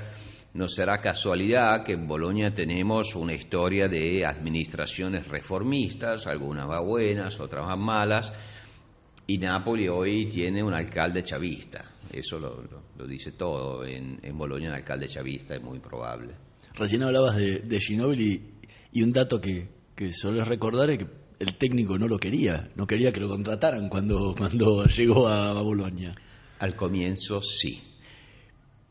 No 0.52 0.68
será 0.68 1.00
casualidad 1.00 1.84
que 1.84 1.92
en 1.92 2.06
Bolonia 2.06 2.52
tenemos 2.52 3.14
una 3.14 3.32
historia 3.32 3.88
de 3.88 4.26
administraciones 4.26 5.26
reformistas, 5.28 6.26
algunas 6.26 6.66
van 6.66 6.84
buenas, 6.84 7.38
otras 7.38 7.66
van 7.66 7.80
malas, 7.80 8.32
y 9.34 9.38
Nápoles 9.38 9.88
hoy 9.90 10.26
tiene 10.26 10.62
un 10.62 10.74
alcalde 10.74 11.22
chavista. 11.22 11.84
Eso 12.12 12.38
lo, 12.38 12.62
lo- 12.62 12.82
lo 12.98 13.06
dice 13.06 13.32
todo. 13.32 13.84
En, 13.84 14.18
en 14.22 14.36
Bolonia 14.36 14.68
un 14.70 14.74
alcalde 14.74 15.06
chavista 15.08 15.54
es 15.54 15.62
muy 15.62 15.78
probable. 15.78 16.34
Recién 16.74 17.02
hablabas 17.02 17.36
de, 17.36 17.60
de 17.60 17.80
Ginóbili 17.80 18.42
y 18.92 19.02
un 19.02 19.10
dato 19.10 19.40
que, 19.40 19.68
que 19.94 20.12
sueles 20.12 20.46
recordar 20.48 20.90
es 20.90 20.98
que 20.98 21.06
el 21.38 21.56
técnico 21.56 21.96
no 21.98 22.06
lo 22.06 22.18
quería, 22.18 22.70
no 22.76 22.86
quería 22.86 23.10
que 23.12 23.20
lo 23.20 23.28
contrataran 23.28 23.88
cuando, 23.88 24.34
cuando 24.36 24.84
llegó 24.96 25.28
a, 25.28 25.50
a 25.50 25.62
Bolonia. 25.62 26.12
Al 26.58 26.76
comienzo 26.76 27.40
sí. 27.42 27.80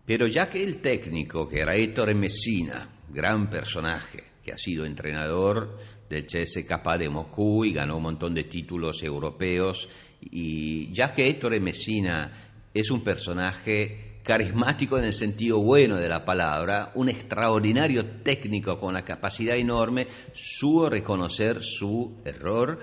Pero 0.05 0.25
ya 0.27 0.49
que 0.49 0.63
el 0.63 0.79
técnico, 0.79 1.47
que 1.47 1.59
era 1.59 1.75
Héctor 1.75 2.15
Messina, 2.15 2.89
gran 3.09 3.49
personaje, 3.49 4.23
que 4.43 4.51
ha 4.53 4.57
sido 4.57 4.85
entrenador 4.85 5.77
del 6.10 6.26
CSKA 6.26 6.97
de 6.97 7.10
Moscú 7.10 7.64
y 7.66 7.74
ganó 7.74 7.97
un 7.97 8.03
montón 8.03 8.34
de 8.34 8.45
títulos 8.45 9.03
europeos. 9.03 9.88
Y 10.22 10.91
ya 10.91 11.14
que 11.14 11.30
Héctor 11.30 11.60
Messina 11.62 12.32
es 12.74 12.89
un 12.89 13.03
personaje 13.03 14.10
carismático 14.24 14.97
en 14.97 15.05
el 15.05 15.14
sentido 15.14 15.60
bueno 15.60 15.95
de 15.95 16.07
la 16.07 16.24
palabra, 16.24 16.91
un 16.93 17.10
extraordinario 17.10 18.22
técnico 18.22 18.78
con 18.78 18.89
una 18.89 19.03
capacidad 19.03 19.55
enorme, 19.55 20.05
supo 20.34 20.88
reconocer 20.88 21.64
su 21.64 22.22
error, 22.24 22.80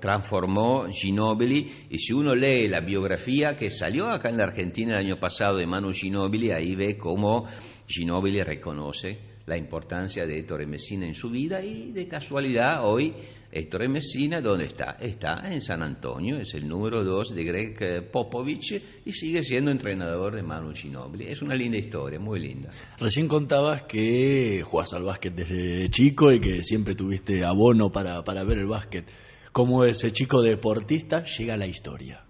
transformó 0.00 0.86
Ginobili 0.92 1.86
y 1.90 1.98
si 1.98 2.12
uno 2.12 2.36
lee 2.36 2.68
la 2.68 2.78
biografía 2.80 3.56
que 3.56 3.70
salió 3.70 4.08
acá 4.10 4.28
en 4.28 4.36
la 4.36 4.44
Argentina 4.44 4.92
el 4.92 5.06
año 5.06 5.18
pasado 5.18 5.56
de 5.56 5.66
Manu 5.66 5.92
Ginobili, 5.92 6.52
ahí 6.52 6.76
ve 6.76 6.96
cómo 6.96 7.46
Ginobili 7.88 8.40
reconoce 8.42 9.33
la 9.46 9.56
importancia 9.56 10.26
de 10.26 10.38
Héctor 10.38 10.66
Messina 10.66 11.06
en 11.06 11.14
su 11.14 11.30
vida 11.30 11.62
y 11.62 11.92
de 11.92 12.08
casualidad 12.08 12.84
hoy 12.84 13.14
Héctor 13.54 13.88
Messina, 13.88 14.40
¿dónde 14.40 14.64
está? 14.64 14.96
Está 14.98 15.52
en 15.52 15.60
San 15.60 15.80
Antonio, 15.80 16.38
es 16.38 16.54
el 16.54 16.66
número 16.66 17.04
dos 17.04 17.32
de 17.32 17.44
Greg 17.44 17.76
eh, 17.80 18.02
Popovich 18.02 18.82
y 19.04 19.12
sigue 19.12 19.44
siendo 19.44 19.70
entrenador 19.70 20.34
de 20.34 20.42
Manu 20.42 20.74
Ginobili. 20.74 21.28
Es 21.28 21.40
una 21.40 21.54
linda 21.54 21.78
historia, 21.78 22.18
muy 22.18 22.40
linda. 22.40 22.70
Recién 22.98 23.28
contabas 23.28 23.82
que 23.84 24.60
jugás 24.66 24.92
al 24.94 25.04
básquet 25.04 25.36
desde 25.36 25.88
chico 25.88 26.32
y 26.32 26.40
que 26.40 26.64
siempre 26.64 26.96
tuviste 26.96 27.44
abono 27.44 27.92
para, 27.92 28.24
para 28.24 28.42
ver 28.42 28.58
el 28.58 28.66
básquet. 28.66 29.04
¿Cómo 29.52 29.84
ese 29.84 30.10
chico 30.12 30.42
deportista 30.42 31.22
llega 31.22 31.54
a 31.54 31.56
la 31.56 31.68
historia? 31.68 32.24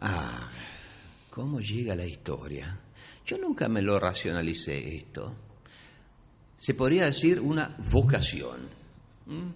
Ah, 0.00 0.50
¿cómo 1.28 1.60
llega 1.60 1.94
la 1.94 2.06
historia? 2.06 2.80
Yo 3.26 3.38
nunca 3.38 3.68
me 3.68 3.82
lo 3.82 3.98
racionalicé 3.98 4.96
esto. 4.96 5.34
Se 6.56 6.74
podría 6.74 7.06
decir 7.06 7.40
una 7.40 7.76
vocación. 7.90 8.68
¿m? 9.26 9.52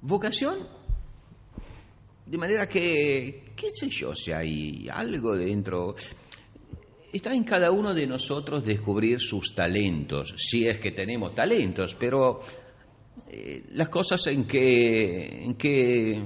Vocación, 0.00 0.66
de 2.26 2.38
manera 2.38 2.68
que, 2.68 3.52
qué 3.54 3.70
sé 3.70 3.88
yo, 3.88 4.14
si 4.14 4.32
hay 4.32 4.88
algo 4.92 5.36
dentro. 5.36 5.94
Está 7.12 7.32
en 7.32 7.44
cada 7.44 7.70
uno 7.70 7.94
de 7.94 8.06
nosotros 8.06 8.64
descubrir 8.64 9.20
sus 9.20 9.54
talentos, 9.54 10.34
si 10.36 10.68
es 10.68 10.78
que 10.78 10.90
tenemos 10.90 11.34
talentos, 11.34 11.94
pero 11.94 12.40
eh, 13.28 13.64
las 13.72 13.88
cosas 13.88 14.26
en 14.26 14.44
que, 14.44 15.44
en 15.44 15.54
que 15.54 16.22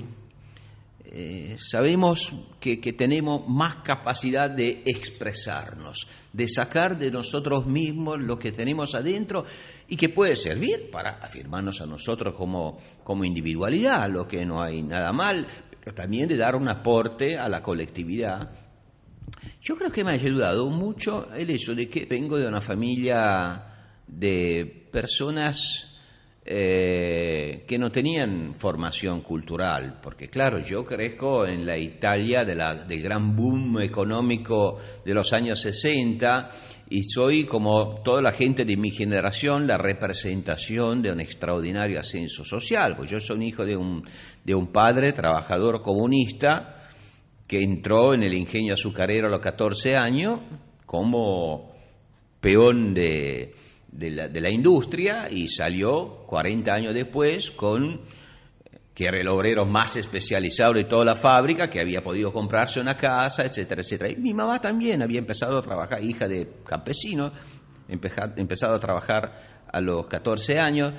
eh, 1.15 1.57
sabemos 1.59 2.33
que, 2.59 2.81
que 2.81 2.95
tenemos 2.95 3.47
más 3.47 3.83
capacidad 3.85 4.49
de 4.49 4.83
expresarnos, 4.87 6.09
de 6.33 6.49
sacar 6.49 6.99
de 6.99 7.11
nosotros 7.11 7.67
mismos 7.67 8.19
lo 8.19 8.39
que 8.39 8.51
tenemos 8.51 8.95
adentro 8.95 9.45
y 9.89 9.97
que 9.99 10.09
puede 10.09 10.37
servir 10.37 10.91
para 10.91 11.11
afirmarnos 11.11 11.83
a 11.83 11.87
nosotros 11.87 12.35
como, 12.35 12.79
como 13.05 13.27
individualidad, 13.27 14.09
lo 14.09 14.27
que 14.27 14.47
no 14.47 14.63
hay 14.63 14.83
nada 14.83 15.13
mal, 15.13 15.47
pero 15.79 15.95
también 15.95 16.29
de 16.29 16.39
dar 16.39 16.57
un 16.57 16.67
aporte 16.71 17.37
a 17.37 17.47
la 17.47 17.63
colectividad. 17.63 18.51
Yo 19.61 19.77
creo 19.77 19.93
que 19.93 20.05
me 20.05 20.13
ha 20.13 20.15
ayudado 20.15 20.71
mucho 20.71 21.31
el 21.35 21.51
hecho 21.51 21.75
de 21.75 21.91
que 21.91 22.07
vengo 22.07 22.39
de 22.39 22.47
una 22.47 22.63
familia 22.63 23.67
de 24.07 24.89
personas 24.91 25.92
eh, 26.45 27.65
que 27.69 27.79
no 27.79 27.93
tenían 27.93 28.55
formación 28.55 29.21
cultural, 29.21 30.01
porque 30.03 30.29
claro, 30.29 30.59
yo 30.59 30.85
crezco 30.85 31.47
en 31.47 31.65
la 31.65 31.79
Italia 31.79 32.45
de 32.45 32.55
la- 32.57 32.75
del 32.75 33.01
gran 33.03 33.37
boom 33.37 33.81
económico 33.81 34.79
de 35.05 35.15
los 35.15 35.33
años 35.33 35.61
60 35.61 36.51
y 36.91 37.05
soy 37.05 37.45
como 37.45 38.03
toda 38.03 38.21
la 38.21 38.33
gente 38.33 38.65
de 38.65 38.77
mi 38.77 38.91
generación 38.91 39.67
la 39.69 39.79
representación 39.79 41.01
de 41.01 41.13
un 41.13 41.21
extraordinario 41.21 42.01
ascenso 42.01 42.45
social, 42.45 42.97
pues 42.97 43.09
yo 43.11 43.21
soy 43.21 43.47
hijo 43.47 43.65
de 43.65 43.77
un, 43.77 44.03
de 44.45 44.55
un 44.55 44.67
padre 44.73 45.13
trabajador 45.13 45.81
comunista 45.81 46.81
que 47.47 47.61
entró 47.61 48.15
en 48.15 48.25
el 48.25 48.35
ingenio 48.35 48.75
azucarero 48.75 49.29
a 49.29 49.31
los 49.31 49.41
14 49.41 49.97
años 49.97 50.41
como 50.87 51.71
peón 52.41 52.93
de, 52.95 53.55
de 53.93 54.11
la, 54.11 54.29
de 54.29 54.41
la 54.41 54.51
industria 54.51 55.29
y 55.31 55.49
salió 55.49 56.25
40 56.27 56.75
años 56.75 56.95
después 56.95 57.51
con 57.51 58.01
que 58.95 59.05
era 59.05 59.19
el 59.19 59.29
obrero 59.29 59.65
más 59.65 59.97
especializado 59.97 60.75
de 60.75 60.85
toda 60.85 61.05
la 61.05 61.15
fábrica, 61.15 61.69
que 61.69 61.81
había 61.81 62.03
podido 62.03 62.33
comprarse 62.33 62.81
una 62.81 62.97
casa, 62.97 63.45
etcétera, 63.45 63.81
etcétera. 63.81 64.11
Y 64.11 64.17
mi 64.17 64.35
mamá 64.35 64.61
también 64.61 65.03
había 65.03 65.19
empezado 65.19 65.59
a 65.59 65.63
trabajar, 65.63 66.05
hija 66.05 66.29
de 66.29 66.61
campesino, 66.67 67.33
empezado 67.89 68.75
a 68.75 68.79
trabajar 68.79 69.65
a 69.73 69.81
los 69.81 70.07
14 70.07 70.59
años. 70.59 70.93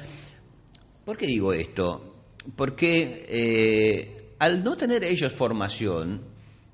¿Por 1.06 1.18
qué 1.18 1.28
digo 1.28 1.54
esto? 1.54 2.16
Porque 2.56 3.26
eh, 3.30 4.36
al 4.40 4.64
no 4.64 4.76
tener 4.76 5.04
ellos 5.04 5.32
formación, 5.32 6.22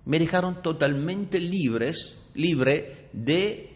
me 0.05 0.19
dejaron 0.19 0.61
totalmente 0.61 1.39
libres, 1.39 2.17
libre 2.33 3.09
de 3.11 3.73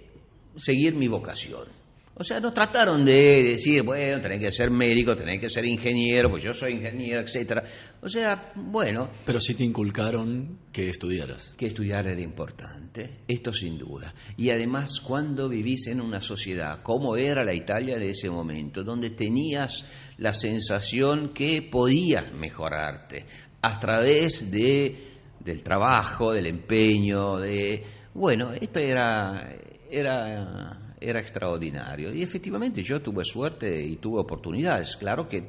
seguir 0.56 0.96
mi 0.96 1.08
vocación. 1.10 1.83
O 2.16 2.24
sea, 2.24 2.39
no 2.39 2.51
trataron 2.53 3.03
de 3.03 3.41
decir, 3.41 3.82
bueno, 3.82 4.22
tenés 4.22 4.39
que 4.39 4.51
ser 4.51 4.70
médico, 4.70 5.16
tenés 5.16 5.39
que 5.39 5.49
ser 5.49 5.66
ingeniero, 5.66 6.30
pues 6.30 6.43
yo 6.43 6.53
soy 6.53 6.74
ingeniero, 6.74 7.22
etcétera. 7.22 7.64
O 8.01 8.07
sea, 8.07 8.51
bueno, 8.55 9.09
Pero 9.26 9.41
sí 9.41 9.55
te 9.55 9.64
inculcaron 9.64 10.59
que 10.72 10.89
estudiaras. 10.89 11.55
que 11.57 11.66
estudiar 11.68 12.05
era 12.05 12.22
importante, 12.22 13.22
esto 13.28 13.51
sin 13.51 13.80
duda. 13.80 14.14
Y 14.38 14.51
además, 14.51 14.99
cuando 15.01 15.49
vivís 15.49 15.88
en 15.88 16.01
una 16.01 16.22
sociedad 16.22 16.84
como 16.84 17.18
era 17.18 17.43
la 17.43 17.53
Italia 17.53 17.97
de 17.97 18.11
ese 18.11 18.30
momento, 18.30 18.84
donde 18.84 19.09
tenías 19.09 19.84
la 20.18 20.34
sensación 20.34 21.30
que 21.30 21.64
podías 21.64 22.32
mejorarte 22.32 23.26
a 23.61 23.80
través 23.80 24.51
de, 24.51 25.14
del 25.39 25.64
trabajo, 25.64 26.32
del 26.32 26.45
empeño, 26.45 27.38
de... 27.39 27.84
Bueno, 28.14 28.51
esto 28.53 28.80
era, 28.80 29.55
era, 29.89 30.83
era 31.04 31.20
extraordinario. 31.20 32.14
Y 32.14 32.24
efectivamente 32.24 32.82
yo 32.84 33.01
tuve 33.01 33.26
suerte 33.26 33.84
y 33.84 33.97
tuve 33.97 34.22
oportunidades. 34.22 34.95
Claro 34.95 35.28
que 35.28 35.43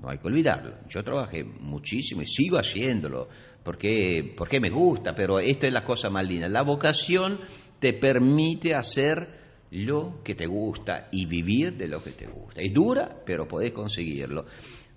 no 0.00 0.08
hay 0.08 0.18
que 0.18 0.26
olvidarlo. 0.26 0.74
Yo 0.88 1.02
trabajé 1.04 1.44
muchísimo 1.44 2.22
y 2.22 2.26
sigo 2.26 2.58
haciéndolo 2.58 3.28
porque, 3.62 4.34
porque 4.36 4.60
me 4.60 4.70
gusta, 4.70 5.14
pero 5.14 5.38
esta 5.38 5.66
es 5.66 5.72
la 5.72 5.84
cosa 5.84 6.10
más 6.10 6.26
linda. 6.26 6.48
La 6.48 6.62
vocación 6.62 7.40
te 7.78 7.92
permite 7.92 8.74
hacer 8.74 9.42
lo 9.70 10.22
que 10.22 10.34
te 10.34 10.46
gusta 10.46 11.08
y 11.10 11.26
vivir 11.26 11.76
de 11.76 11.88
lo 11.88 12.02
que 12.02 12.12
te 12.12 12.26
gusta. 12.26 12.60
Es 12.60 12.72
dura, 12.72 13.22
pero 13.24 13.48
podés 13.48 13.72
conseguirlo. 13.72 14.46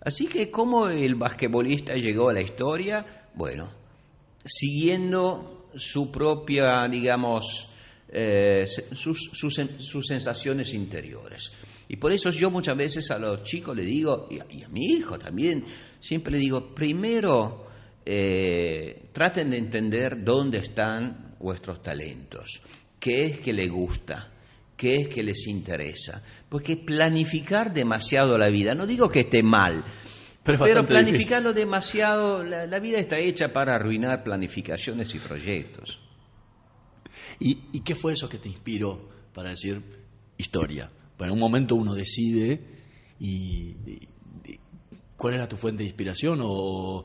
Así 0.01 0.27
que, 0.27 0.51
¿cómo 0.51 0.87
el 0.87 1.15
basquetbolista 1.15 1.95
llegó 1.95 2.29
a 2.29 2.33
la 2.33 2.41
historia? 2.41 3.29
Bueno, 3.33 3.69
siguiendo 4.45 5.69
su 5.75 6.11
propia, 6.11 6.87
digamos, 6.87 7.69
eh, 8.09 8.65
sus, 8.93 9.29
sus 9.33 9.57
sen- 9.57 9.79
sus 9.79 10.05
sensaciones 10.07 10.73
interiores. 10.73 11.51
Y 11.89 11.97
por 11.97 12.11
eso 12.11 12.29
yo 12.31 12.49
muchas 12.51 12.75
veces 12.77 13.11
a 13.11 13.19
los 13.19 13.43
chicos 13.43 13.75
le 13.75 13.83
digo, 13.83 14.27
y 14.31 14.39
a, 14.39 14.45
y 14.49 14.63
a 14.63 14.69
mi 14.69 14.85
hijo 14.85 15.17
también, 15.17 15.63
siempre 15.99 16.33
le 16.33 16.39
digo, 16.39 16.73
primero 16.75 17.67
eh, 18.05 19.09
traten 19.13 19.49
de 19.51 19.57
entender 19.57 20.23
dónde 20.23 20.59
están 20.59 21.35
vuestros 21.39 21.81
talentos, 21.83 22.61
qué 22.99 23.21
es 23.21 23.39
que 23.39 23.53
les 23.53 23.69
gusta, 23.69 24.31
qué 24.75 24.95
es 24.95 25.07
que 25.09 25.23
les 25.23 25.45
interesa. 25.47 26.23
Porque 26.49 26.77
planificar 26.77 27.73
demasiado 27.73 28.37
la 28.37 28.47
vida, 28.49 28.73
no 28.73 28.85
digo 28.87 29.09
que 29.09 29.21
esté 29.21 29.43
mal, 29.43 29.83
Pero 30.43 30.59
planificarlo 30.87 31.51
demasiado, 31.51 32.41
la, 32.43 32.65
la 32.67 32.79
vida 32.79 32.99
está 32.99 33.19
hecha 33.19 33.51
para 33.51 33.75
arruinar 33.75 34.23
planificaciones 34.23 35.13
y 35.13 35.19
proyectos. 35.19 35.99
¿Y, 37.39 37.59
y 37.73 37.81
qué 37.81 37.95
fue 37.95 38.13
eso 38.13 38.27
que 38.27 38.37
te 38.37 38.49
inspiró 38.49 39.09
para 39.33 39.49
decir 39.49 39.81
historia? 40.37 40.91
Bueno, 41.17 41.33
en 41.33 41.37
un 41.37 41.39
momento 41.39 41.75
uno 41.75 41.93
decide 41.93 42.61
y, 43.19 43.75
cuál 45.15 45.35
era 45.35 45.49
tu 45.49 45.57
fuente 45.57 45.83
de 45.83 45.89
inspiración 45.89 46.39
o, 46.43 47.03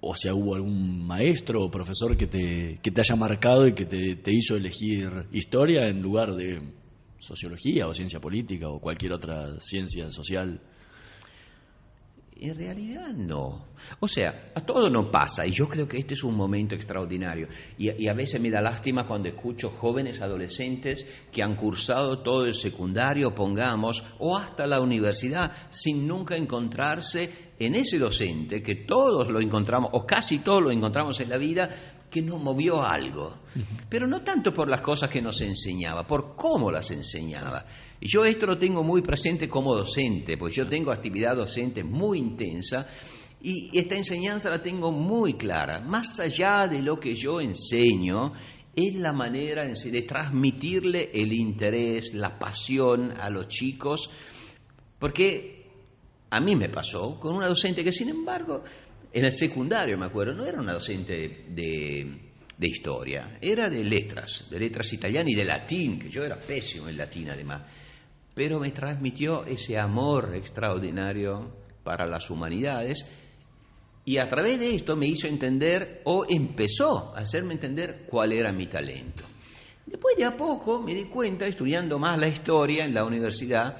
o 0.00 0.16
si 0.16 0.30
hubo 0.30 0.54
algún 0.54 1.06
maestro 1.06 1.64
o 1.64 1.70
profesor 1.70 2.16
que 2.16 2.26
te, 2.26 2.80
que 2.82 2.90
te 2.90 3.00
haya 3.00 3.16
marcado 3.16 3.68
y 3.68 3.74
que 3.74 3.84
te, 3.84 4.16
te 4.16 4.32
hizo 4.32 4.56
elegir 4.56 5.26
historia 5.30 5.86
en 5.86 6.00
lugar 6.00 6.34
de 6.34 6.62
sociología 7.18 7.86
o 7.86 7.94
ciencia 7.94 8.18
política 8.18 8.68
o 8.68 8.80
cualquier 8.80 9.12
otra 9.12 9.60
ciencia 9.60 10.10
social. 10.10 10.60
En 12.44 12.56
realidad 12.56 13.10
no. 13.10 13.66
O 14.00 14.08
sea, 14.08 14.46
a 14.52 14.60
todo 14.62 14.90
no 14.90 15.12
pasa 15.12 15.46
y 15.46 15.52
yo 15.52 15.68
creo 15.68 15.86
que 15.86 15.98
este 15.98 16.14
es 16.14 16.24
un 16.24 16.34
momento 16.34 16.74
extraordinario. 16.74 17.46
Y, 17.78 18.02
y 18.02 18.08
a 18.08 18.14
veces 18.14 18.40
me 18.40 18.50
da 18.50 18.60
lástima 18.60 19.06
cuando 19.06 19.28
escucho 19.28 19.70
jóvenes 19.70 20.20
adolescentes 20.20 21.06
que 21.30 21.40
han 21.40 21.54
cursado 21.54 22.18
todo 22.18 22.44
el 22.46 22.54
secundario, 22.54 23.32
pongamos, 23.32 24.02
o 24.18 24.36
hasta 24.36 24.66
la 24.66 24.80
universidad, 24.80 25.52
sin 25.70 26.04
nunca 26.08 26.34
encontrarse 26.34 27.52
en 27.60 27.76
ese 27.76 28.00
docente 28.00 28.60
que 28.60 28.74
todos 28.74 29.28
lo 29.28 29.40
encontramos, 29.40 29.90
o 29.92 30.04
casi 30.04 30.40
todos 30.40 30.64
lo 30.64 30.72
encontramos 30.72 31.20
en 31.20 31.28
la 31.28 31.36
vida, 31.36 31.70
que 32.10 32.22
nos 32.22 32.42
movió 32.42 32.82
algo. 32.82 33.38
Pero 33.88 34.08
no 34.08 34.22
tanto 34.22 34.52
por 34.52 34.68
las 34.68 34.80
cosas 34.80 35.08
que 35.08 35.22
nos 35.22 35.40
enseñaba, 35.42 36.04
por 36.04 36.34
cómo 36.34 36.72
las 36.72 36.90
enseñaba. 36.90 37.64
Y 38.04 38.08
yo 38.08 38.24
esto 38.24 38.46
lo 38.46 38.58
tengo 38.58 38.82
muy 38.82 39.00
presente 39.00 39.48
como 39.48 39.76
docente, 39.76 40.36
pues 40.36 40.52
yo 40.56 40.66
tengo 40.66 40.90
actividad 40.90 41.36
docente 41.36 41.84
muy 41.84 42.18
intensa 42.18 42.84
y 43.40 43.78
esta 43.78 43.94
enseñanza 43.94 44.50
la 44.50 44.60
tengo 44.60 44.90
muy 44.90 45.34
clara. 45.34 45.78
Más 45.78 46.18
allá 46.18 46.66
de 46.66 46.82
lo 46.82 46.98
que 46.98 47.14
yo 47.14 47.40
enseño, 47.40 48.32
es 48.74 48.94
la 48.96 49.12
manera 49.12 49.64
de 49.64 50.02
transmitirle 50.02 51.12
el 51.14 51.32
interés, 51.32 52.12
la 52.12 52.40
pasión 52.40 53.14
a 53.20 53.30
los 53.30 53.46
chicos, 53.46 54.10
porque 54.98 55.66
a 56.30 56.40
mí 56.40 56.56
me 56.56 56.70
pasó 56.70 57.20
con 57.20 57.36
una 57.36 57.46
docente 57.46 57.84
que, 57.84 57.92
sin 57.92 58.08
embargo, 58.08 58.64
en 59.12 59.24
el 59.24 59.30
secundario, 59.30 59.96
me 59.96 60.06
acuerdo, 60.06 60.34
no 60.34 60.44
era 60.44 60.60
una 60.60 60.72
docente 60.72 61.44
de, 61.48 62.18
de 62.58 62.66
historia, 62.66 63.38
era 63.40 63.70
de 63.70 63.84
letras, 63.84 64.48
de 64.50 64.58
letras 64.58 64.92
italianas 64.92 65.30
y 65.30 65.36
de 65.36 65.44
latín, 65.44 66.00
que 66.00 66.10
yo 66.10 66.24
era 66.24 66.34
pésimo 66.34 66.88
en 66.88 66.96
latín 66.96 67.30
además, 67.30 67.62
pero 68.34 68.60
me 68.60 68.70
transmitió 68.70 69.44
ese 69.44 69.78
amor 69.78 70.34
extraordinario 70.34 71.50
para 71.82 72.06
las 72.06 72.30
humanidades 72.30 73.06
y 74.04 74.18
a 74.18 74.28
través 74.28 74.58
de 74.58 74.74
esto 74.74 74.96
me 74.96 75.06
hizo 75.06 75.28
entender 75.28 76.02
o 76.04 76.24
empezó 76.28 77.14
a 77.14 77.20
hacerme 77.20 77.54
entender 77.54 78.06
cuál 78.08 78.32
era 78.32 78.52
mi 78.52 78.66
talento. 78.66 79.22
Después 79.86 80.16
de 80.16 80.24
a 80.24 80.36
poco 80.36 80.80
me 80.80 80.94
di 80.94 81.04
cuenta, 81.04 81.46
estudiando 81.46 81.98
más 81.98 82.18
la 82.18 82.28
historia 82.28 82.84
en 82.84 82.94
la 82.94 83.04
universidad, 83.04 83.76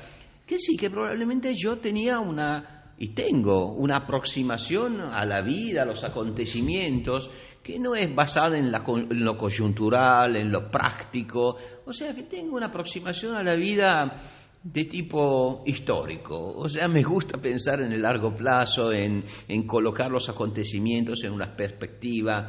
que 0.47 0.59
sí, 0.59 0.77
que 0.77 0.91
probablemente 0.91 1.55
yo 1.57 1.79
tenía 1.79 2.21
una, 2.21 2.93
y 2.99 3.09
tengo, 3.09 3.73
una 3.73 3.97
aproximación 3.97 5.01
a 5.01 5.25
la 5.25 5.43
vida, 5.43 5.83
a 5.83 5.87
los 5.87 6.05
acontecimientos, 6.05 7.31
que 7.63 7.79
no 7.79 7.95
es 7.95 8.13
basada 8.15 8.59
en, 8.59 8.71
lo 8.71 9.37
coyuntural, 9.37 10.37
en 10.37 10.53
lo 10.53 10.71
práctico, 10.71 11.57
o 11.85 11.93
sea, 11.93 12.15
que 12.15 12.25
tengo 12.25 12.57
una 12.57 12.67
aproximación 12.67 13.37
a 13.37 13.43
la 13.43 13.55
vida 13.55 14.21
de 14.63 14.85
tipo 14.85 15.63
histórico. 15.67 16.55
O 16.57 16.69
sea, 16.69 16.89
me 16.89 17.03
gusta 17.03 17.39
pensar 17.39 17.81
en 17.81 17.93
el 17.93 18.03
largo 18.03 18.35
plazo, 18.35 18.93
en, 18.93 19.25
en 19.49 19.67
colocar 19.67 20.11
los 20.11 20.29
acontecimientos 20.29 21.25
en 21.25 21.33
una 21.33 21.57
perspectiva. 21.57 22.49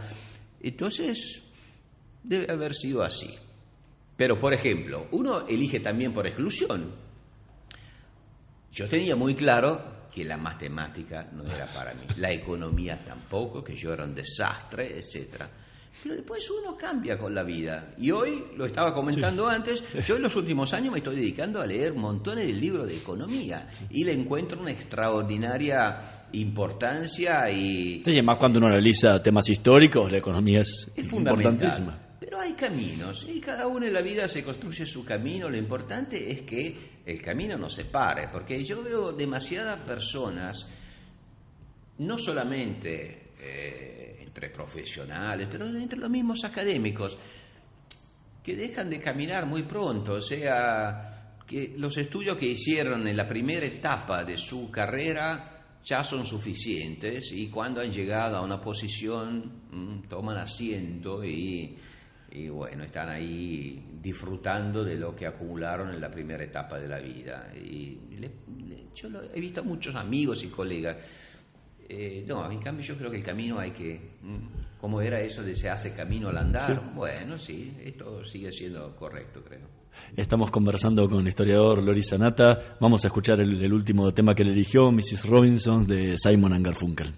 Entonces, 0.61 1.41
debe 2.24 2.51
haber 2.51 2.74
sido 2.76 3.03
así. 3.03 3.34
Pero, 4.16 4.39
por 4.39 4.53
ejemplo, 4.53 5.07
uno 5.11 5.47
elige 5.47 5.80
también 5.80 6.14
por 6.14 6.28
exclusión. 6.28 6.91
Yo 8.72 8.88
tenía 8.88 9.16
muy 9.16 9.36
claro 9.36 10.07
que 10.14 10.24
la 10.24 10.38
matemática 10.38 11.28
no 11.32 11.43
era 11.45 11.66
para 11.74 11.93
mí, 11.95 12.05
la 12.18 12.32
economía 12.32 13.03
tampoco, 13.03 13.64
que 13.64 13.76
yo 13.76 13.93
era 13.93 14.03
un 14.03 14.14
desastre, 14.14 14.99
etcétera. 14.99 15.49
Pero 16.01 16.15
después 16.15 16.49
uno 16.49 16.75
cambia 16.75 17.17
con 17.17 17.33
la 17.33 17.43
vida. 17.43 17.93
Y 17.97 18.11
hoy, 18.11 18.45
lo 18.57 18.65
estaba 18.65 18.93
comentando 18.93 19.47
antes, 19.47 19.83
yo 20.05 20.15
en 20.15 20.23
los 20.23 20.35
últimos 20.35 20.73
años 20.73 20.91
me 20.91 20.97
estoy 20.97 21.15
dedicando 21.17 21.61
a 21.61 21.65
leer 21.67 21.93
montones 21.93 22.47
de 22.47 22.53
libros 22.53 22.87
de 22.87 22.97
economía 22.97 23.69
y 23.89 24.03
le 24.03 24.13
encuentro 24.13 24.59
una 24.59 24.71
extraordinaria 24.71 26.25
importancia 26.33 27.49
y 27.51 28.01
Sí, 28.03 28.11
además 28.11 28.37
cuando 28.39 28.59
uno 28.59 28.67
analiza 28.67 29.21
temas 29.21 29.47
históricos, 29.49 30.11
la 30.11 30.17
economía 30.17 30.61
es, 30.61 30.91
es 30.95 31.07
fundamental. 31.07 31.53
importantísima. 31.53 31.99
Pero 32.19 32.39
hay 32.39 32.53
caminos 32.53 33.27
y 33.29 33.39
cada 33.39 33.67
uno 33.67 33.85
en 33.85 33.93
la 33.93 34.01
vida 34.01 34.27
se 34.27 34.43
construye 34.43 34.85
su 34.85 35.05
camino. 35.05 35.49
Lo 35.49 35.57
importante 35.57 36.31
es 36.31 36.41
que 36.41 36.93
el 37.05 37.21
camino 37.21 37.57
no 37.57 37.69
se 37.69 37.85
pare, 37.85 38.29
porque 38.31 38.63
yo 38.63 38.81
veo 38.81 39.11
demasiadas 39.11 39.79
personas, 39.81 40.67
no 41.99 42.17
solamente 42.17 43.33
eh, 43.39 44.02
entre 44.34 44.49
profesionales, 44.49 45.47
pero 45.51 45.67
entre 45.67 45.99
los 45.99 46.09
mismos 46.09 46.43
académicos, 46.43 47.15
que 48.43 48.55
dejan 48.55 48.89
de 48.89 48.99
caminar 48.99 49.45
muy 49.45 49.61
pronto, 49.63 50.13
o 50.13 50.21
sea, 50.21 51.36
que 51.45 51.75
los 51.77 51.95
estudios 51.97 52.38
que 52.38 52.47
hicieron 52.47 53.07
en 53.07 53.15
la 53.15 53.27
primera 53.27 53.65
etapa 53.65 54.23
de 54.25 54.36
su 54.38 54.71
carrera 54.71 55.77
ya 55.84 56.03
son 56.03 56.25
suficientes 56.25 57.31
y 57.31 57.47
cuando 57.49 57.81
han 57.81 57.91
llegado 57.91 58.38
a 58.38 58.41
una 58.41 58.59
posición 58.59 59.61
mm, 59.69 60.07
toman 60.09 60.38
asiento 60.38 61.23
y, 61.23 61.77
y 62.31 62.47
bueno, 62.49 62.86
están 62.86 63.09
ahí 63.09 63.86
disfrutando 64.01 64.84
de 64.84 64.95
lo 64.95 65.15
que 65.15 65.27
acumularon 65.27 65.93
en 65.93 66.01
la 66.01 66.09
primera 66.09 66.43
etapa 66.43 66.79
de 66.79 66.88
la 66.88 66.99
vida. 66.99 67.51
Y 67.55 67.97
yo 68.95 69.09
lo- 69.09 69.23
he 69.31 69.39
visto 69.39 69.59
a 69.61 69.63
muchos 69.63 69.93
amigos 69.95 70.43
y 70.43 70.47
colegas. 70.47 70.97
Eh, 71.89 72.23
no, 72.27 72.49
en 72.51 72.59
cambio 72.59 72.86
yo 72.86 72.97
creo 72.97 73.11
que 73.11 73.17
el 73.17 73.23
camino 73.23 73.59
hay 73.59 73.71
que, 73.71 73.99
mm, 74.21 74.79
como 74.79 75.01
era 75.01 75.19
eso 75.21 75.43
de 75.43 75.55
se 75.55 75.69
hace 75.69 75.93
camino 75.93 76.29
al 76.29 76.38
andar, 76.38 76.93
bueno, 76.93 77.38
sí, 77.38 77.75
esto 77.84 78.23
sigue 78.23 78.51
siendo 78.51 78.95
correcto, 78.95 79.43
creo. 79.43 79.67
Estamos 80.15 80.49
conversando 80.49 81.07
con 81.07 81.19
el 81.19 81.27
historiador 81.27 81.84
Loris 81.84 82.09
Sanata. 82.09 82.77
Vamos 82.79 83.03
a 83.05 83.07
escuchar 83.07 83.39
el, 83.39 83.63
el 83.63 83.73
último 83.73 84.11
tema 84.13 84.34
que 84.34 84.43
le 84.43 84.51
eligió, 84.51 84.91
Mrs. 84.91 85.25
Robinson, 85.25 85.86
de 85.86 86.15
Simon 86.17 86.53
and 86.53 86.65
Garfunkel. 86.65 87.13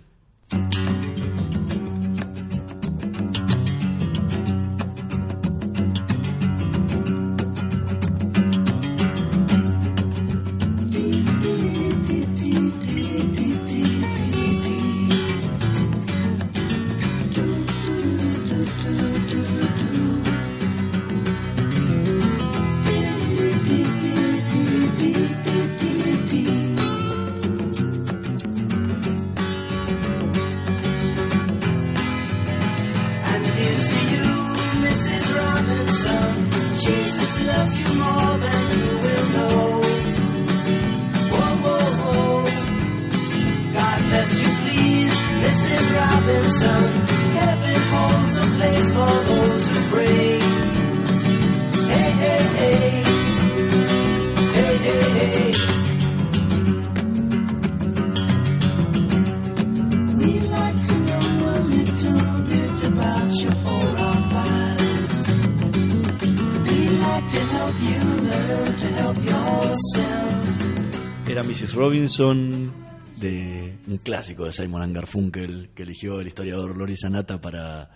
Robinson, 72.17 72.71
de 73.17 73.75
un 73.87 73.97
clásico 73.97 74.45
de 74.45 74.53
Simon 74.53 74.81
and 74.83 74.95
Garfunkel, 74.95 75.69
que 75.75 75.83
eligió 75.83 76.21
el 76.21 76.27
historiador 76.27 76.77
Loris 76.77 77.01
Sanata 77.01 77.41
para, 77.41 77.89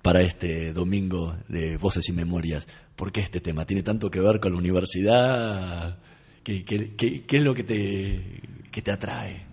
para 0.00 0.22
este 0.22 0.72
domingo 0.72 1.36
de 1.48 1.76
Voces 1.76 2.08
y 2.08 2.12
Memorias. 2.12 2.68
¿Por 2.94 3.10
qué 3.10 3.20
este 3.20 3.40
tema? 3.40 3.64
¿Tiene 3.64 3.82
tanto 3.82 4.10
que 4.10 4.20
ver 4.20 4.38
con 4.38 4.52
la 4.52 4.58
universidad? 4.58 5.98
¿Qué, 6.44 6.64
qué- 6.64 6.94
qué- 6.96 7.24
qué 7.26 7.36
es 7.36 7.42
lo 7.42 7.52
que 7.54 7.64
te, 7.64 8.40
que 8.70 8.80
te 8.82 8.92
atrae? 8.92 9.44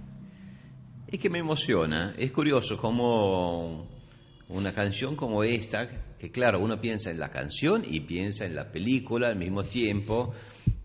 Es 1.08 1.20
que 1.20 1.30
me 1.32 1.40
emociona. 1.40 2.14
Es 2.18 2.32
curioso 2.32 2.78
cómo 2.78 3.88
una 4.50 4.72
canción 4.74 5.16
como 5.16 5.44
esta, 5.44 5.90
que 6.20 6.30
claro, 6.32 6.60
uno 6.60 6.80
piensa 6.80 7.10
en 7.10 7.20
la 7.20 7.30
canción 7.30 7.84
y 7.90 8.02
piensa 8.02 8.46
en 8.46 8.54
la 8.56 8.72
película 8.72 9.30
al 9.30 9.36
mismo 9.38 9.64
tiempo, 9.64 10.34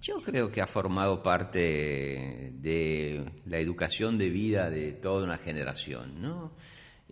yo 0.00 0.20
creo 0.22 0.50
que 0.50 0.62
ha 0.62 0.66
formado 0.66 1.22
parte 1.22 2.52
de 2.54 3.24
la 3.44 3.58
educación 3.58 4.16
de 4.16 4.30
vida 4.30 4.70
de 4.70 4.92
toda 4.92 5.24
una 5.24 5.38
generación, 5.38 6.20
¿no? 6.20 6.52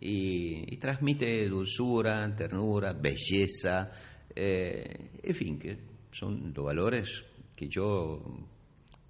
Y, 0.00 0.76
transmite 0.76 1.48
dulzura, 1.48 2.34
ternura, 2.34 2.92
belleza, 2.92 3.90
eh, 4.34 5.10
en 5.22 5.34
fin, 5.34 5.58
que 5.58 5.78
son 6.12 6.52
los 6.54 6.64
valores 6.64 7.24
que 7.54 7.68
yo 7.68 8.22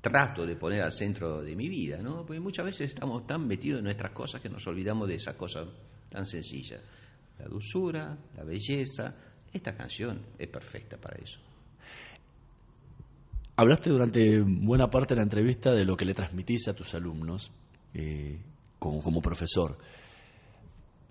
trato 0.01 0.47
de 0.47 0.57
poner 0.57 0.83
al 0.83 0.93
centro 0.93 1.43
de 1.43 1.55
mi 1.55 1.69
vida, 1.69 1.99
¿no? 1.99 2.25
Porque 2.25 2.41
muchas 2.41 2.65
veces 2.65 2.89
estamos 2.89 3.27
tan 3.27 3.47
metidos 3.47 3.79
en 3.79 3.85
nuestras 3.85 4.13
cosas 4.13 4.41
que 4.41 4.49
nos 4.49 4.67
olvidamos 4.67 5.07
de 5.07 5.17
esa 5.17 5.37
cosa 5.37 5.65
tan 6.09 6.25
sencilla. 6.27 6.81
La 7.39 7.47
dulzura, 7.47 8.17
la 8.37 8.45
belleza. 8.45 9.15
Esta 9.53 9.75
canción 9.77 10.27
es 10.39 10.49
perfecta 10.49 10.97
para 10.97 11.19
eso. 11.19 11.48
Hablaste 13.61 13.91
durante 13.91 14.41
buena 14.41 14.89
parte 14.89 15.15
de 15.15 15.17
la 15.17 15.25
entrevista 15.25 15.73
de 15.73 15.85
lo 15.85 15.97
que 15.97 16.05
le 16.05 16.15
transmitís 16.15 16.69
a 16.69 16.75
tus 16.75 16.95
alumnos 16.95 17.51
eh, 17.93 18.39
como, 18.79 19.21
profesor. 19.21 19.77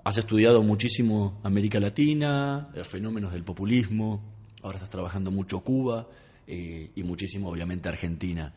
Has 0.05 0.17
estudiado 0.17 0.63
muchísimo 0.63 1.41
América 1.43 1.77
Latina, 1.77 2.69
los 2.73 2.87
fenómenos 2.87 3.33
del 3.33 3.43
populismo, 3.43 4.23
ahora 4.63 4.77
estás 4.77 4.89
trabajando 4.89 5.29
mucho 5.29 5.59
Cuba. 5.59 6.07
eh, 6.47 6.89
y 6.95 7.03
muchísimo, 7.03 7.49
obviamente, 7.49 7.89
Argentina. 7.89 8.53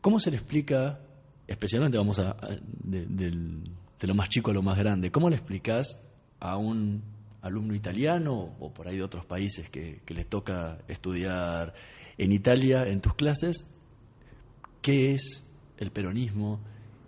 ¿Cómo 0.00 0.20
se 0.20 0.30
le 0.30 0.36
explica, 0.36 1.00
especialmente 1.48 1.98
vamos 1.98 2.20
a, 2.20 2.36
de, 2.84 4.06
lo 4.06 4.14
más 4.14 4.28
chico 4.28 4.52
a 4.52 4.54
lo 4.54 4.62
más 4.62 4.78
grande, 4.78 5.10
cómo 5.10 5.28
le 5.28 5.34
explicás 5.34 5.98
a 6.38 6.58
un 6.58 7.02
alumno 7.46 7.74
italiano 7.74 8.56
o 8.60 8.72
por 8.72 8.88
ahí 8.88 8.96
de 8.96 9.02
otros 9.02 9.24
países 9.24 9.70
que, 9.70 10.02
que 10.04 10.14
les 10.14 10.28
toca 10.28 10.78
estudiar 10.88 11.74
en 12.18 12.32
Italia 12.32 12.84
en 12.86 13.00
tus 13.00 13.14
clases, 13.14 13.66
qué 14.82 15.14
es 15.14 15.44
el 15.78 15.90
peronismo 15.90 16.60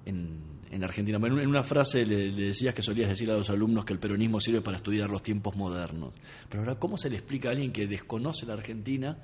en, 0.04 0.58
en 0.70 0.84
Argentina? 0.84 1.18
Bueno, 1.18 1.40
en 1.40 1.48
una 1.48 1.62
frase 1.62 2.04
le, 2.04 2.32
decías 2.32 2.74
que 2.74 2.82
solías 2.82 3.08
decir 3.08 3.30
a 3.30 3.34
los 3.34 3.50
alumnos 3.50 3.84
que 3.84 3.92
el 3.92 3.98
peronismo 3.98 4.40
sirve 4.40 4.60
para 4.60 4.76
estudiar 4.76 5.10
los 5.10 5.22
tiempos 5.22 5.56
modernos. 5.56 6.14
Pero 6.48 6.62
ahora, 6.62 6.78
¿cómo 6.78 6.96
se 6.96 7.10
le 7.10 7.16
explica 7.16 7.48
a 7.48 7.52
alguien 7.52 7.72
que 7.72 7.86
desconoce 7.86 8.46
la 8.46 8.54
Argentina 8.54 9.18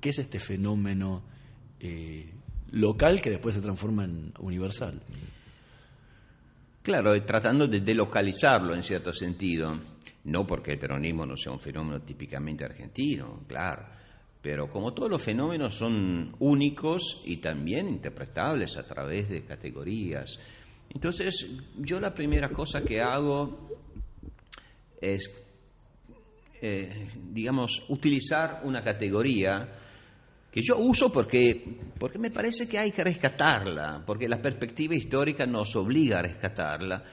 qué 0.00 0.10
es 0.10 0.18
este 0.18 0.38
fenómeno 0.38 1.22
eh, 1.78 2.32
local 2.72 3.20
que 3.20 3.30
después 3.30 3.54
se 3.54 3.60
transforma 3.60 4.04
en 4.04 4.32
universal? 4.38 5.00
Claro, 6.82 7.22
tratando 7.24 7.66
de 7.66 7.80
delocalizarlo 7.80 8.74
en 8.74 8.82
cierto 8.82 9.12
sentido, 9.12 9.78
no 10.24 10.46
porque 10.46 10.72
el 10.72 10.78
peronismo 10.78 11.24
no 11.24 11.36
sea 11.36 11.52
un 11.52 11.60
fenómeno 11.60 12.02
típicamente 12.02 12.64
argentino, 12.64 13.44
claro, 13.46 13.86
pero 14.42 14.70
como 14.70 14.92
todos 14.92 15.10
los 15.10 15.22
fenómenos 15.22 15.74
son 15.74 16.34
únicos 16.38 17.22
y 17.24 17.38
también 17.38 17.88
interpretables 17.88 18.76
a 18.76 18.86
través 18.86 19.28
de 19.28 19.44
categorías. 19.44 20.38
Entonces, 20.88 21.46
yo 21.78 22.00
la 22.00 22.12
primera 22.12 22.48
cosa 22.48 22.82
que 22.82 23.00
hago 23.00 23.68
es, 25.00 25.30
eh, 26.60 27.08
digamos, 27.30 27.84
utilizar 27.88 28.62
una 28.64 28.82
categoría 28.82 29.76
que 30.50 30.62
yo 30.62 30.78
uso 30.78 31.12
porque, 31.12 31.78
porque 31.98 32.18
me 32.18 32.30
parece 32.30 32.68
que 32.68 32.78
hay 32.78 32.90
que 32.90 33.04
rescatarla, 33.04 34.02
porque 34.04 34.28
la 34.28 34.42
perspectiva 34.42 34.94
histórica 34.94 35.46
nos 35.46 35.76
obliga 35.76 36.18
a 36.18 36.22
rescatarla, 36.22 37.04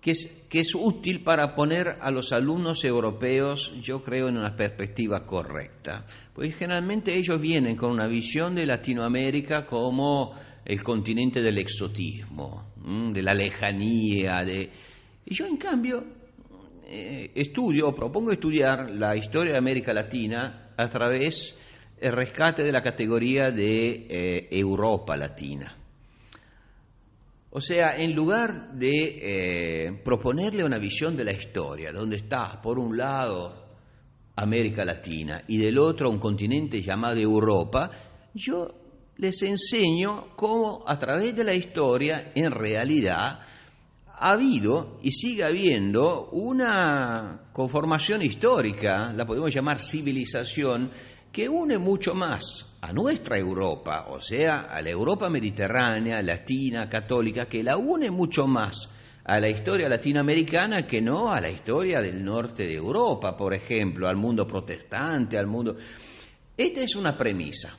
que 0.00 0.12
es, 0.12 0.26
que 0.48 0.60
es 0.60 0.74
útil 0.74 1.22
para 1.22 1.54
poner 1.54 1.98
a 2.00 2.10
los 2.10 2.32
alumnos 2.32 2.84
europeos, 2.84 3.72
yo 3.82 4.02
creo, 4.02 4.28
en 4.28 4.38
una 4.38 4.56
perspectiva 4.56 5.26
correcta. 5.26 6.06
Porque 6.32 6.52
generalmente 6.52 7.16
ellos 7.16 7.40
vienen 7.40 7.76
con 7.76 7.90
una 7.90 8.06
visión 8.06 8.54
de 8.54 8.66
Latinoamérica 8.66 9.66
como 9.66 10.34
el 10.64 10.82
continente 10.82 11.42
del 11.42 11.58
exotismo, 11.58 12.72
de 13.12 13.22
la 13.22 13.34
lejanía, 13.34 14.44
de... 14.44 14.70
y 15.26 15.34
yo 15.34 15.46
en 15.46 15.56
cambio 15.56 16.04
eh, 16.84 17.30
estudio 17.34 17.94
propongo 17.94 18.32
estudiar 18.32 18.90
la 18.90 19.16
historia 19.16 19.52
de 19.52 19.58
América 19.58 19.92
Latina 19.92 20.70
a 20.76 20.88
través 20.88 21.54
del 22.00 22.12
rescate 22.12 22.64
de 22.64 22.72
la 22.72 22.82
categoría 22.82 23.50
de 23.50 24.06
eh, 24.08 24.48
Europa 24.50 25.16
Latina. 25.16 25.79
O 27.52 27.60
sea, 27.60 27.96
en 27.96 28.14
lugar 28.14 28.72
de 28.74 29.16
eh, 29.20 29.92
proponerle 30.04 30.64
una 30.64 30.78
visión 30.78 31.16
de 31.16 31.24
la 31.24 31.32
historia, 31.32 31.90
donde 31.92 32.16
está, 32.16 32.60
por 32.62 32.78
un 32.78 32.96
lado, 32.96 33.70
América 34.36 34.84
Latina 34.84 35.42
y 35.48 35.58
del 35.58 35.78
otro 35.78 36.08
un 36.10 36.20
continente 36.20 36.80
llamado 36.80 37.18
Europa, 37.18 37.90
yo 38.34 38.74
les 39.16 39.42
enseño 39.42 40.28
cómo 40.36 40.84
a 40.86 40.98
través 40.98 41.34
de 41.34 41.44
la 41.44 41.52
historia, 41.52 42.30
en 42.34 42.52
realidad, 42.52 43.40
ha 44.06 44.30
habido 44.30 44.98
y 45.02 45.10
sigue 45.10 45.44
habiendo 45.44 46.28
una 46.30 47.50
conformación 47.52 48.22
histórica, 48.22 49.12
la 49.12 49.26
podemos 49.26 49.52
llamar 49.52 49.80
civilización, 49.80 50.90
que 51.32 51.48
une 51.48 51.78
mucho 51.78 52.14
más 52.14 52.66
a 52.80 52.92
nuestra 52.92 53.38
Europa, 53.38 54.06
o 54.08 54.20
sea, 54.20 54.62
a 54.62 54.80
la 54.82 54.90
Europa 54.90 55.28
mediterránea, 55.28 56.22
latina, 56.22 56.88
católica, 56.88 57.46
que 57.46 57.62
la 57.62 57.76
une 57.76 58.10
mucho 58.10 58.46
más 58.46 58.88
a 59.24 59.38
la 59.38 59.48
historia 59.48 59.88
latinoamericana 59.88 60.86
que 60.86 61.00
no 61.00 61.32
a 61.32 61.40
la 61.40 61.50
historia 61.50 62.00
del 62.00 62.24
norte 62.24 62.66
de 62.66 62.74
Europa, 62.74 63.36
por 63.36 63.54
ejemplo, 63.54 64.08
al 64.08 64.16
mundo 64.16 64.46
protestante, 64.46 65.38
al 65.38 65.46
mundo... 65.46 65.76
Esta 66.56 66.82
es 66.82 66.94
una 66.94 67.16
premisa. 67.16 67.76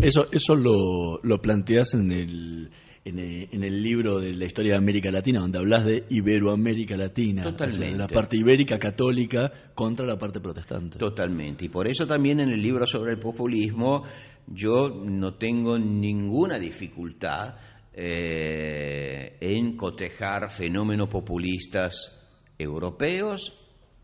Eso 0.00 0.28
eso 0.32 0.54
lo, 0.54 1.20
lo 1.22 1.40
planteas 1.40 1.94
en 1.94 2.12
el, 2.12 2.70
en, 3.08 3.18
el, 3.18 3.48
en 3.50 3.64
el 3.64 3.82
libro 3.82 4.20
de 4.20 4.34
la 4.34 4.44
historia 4.44 4.72
de 4.72 4.78
América 4.78 5.10
Latina, 5.10 5.40
donde 5.40 5.58
hablas 5.58 5.84
de 5.84 6.04
Iberoamérica 6.08 6.96
Latina. 6.96 7.42
Totalmente. 7.42 7.76
o 7.76 7.86
sea, 7.86 7.92
de 7.92 7.98
la 7.98 8.08
parte 8.08 8.36
ibérica 8.36 8.78
católica 8.78 9.50
contra 9.74 10.06
la 10.06 10.18
parte 10.18 10.40
protestante. 10.40 10.98
Totalmente. 10.98 11.64
Y 11.64 11.68
por 11.68 11.86
eso 11.88 12.06
también 12.06 12.40
en 12.40 12.50
el 12.50 12.62
libro 12.62 12.86
sobre 12.86 13.12
el 13.12 13.18
populismo 13.18 14.04
yo 14.46 14.88
no 14.88 15.34
tengo 15.34 15.78
ninguna 15.78 16.58
dificultad 16.58 17.56
eh, 17.92 19.36
en 19.40 19.76
cotejar 19.76 20.50
fenómenos 20.50 21.08
populistas 21.08 22.16
europeos 22.56 23.52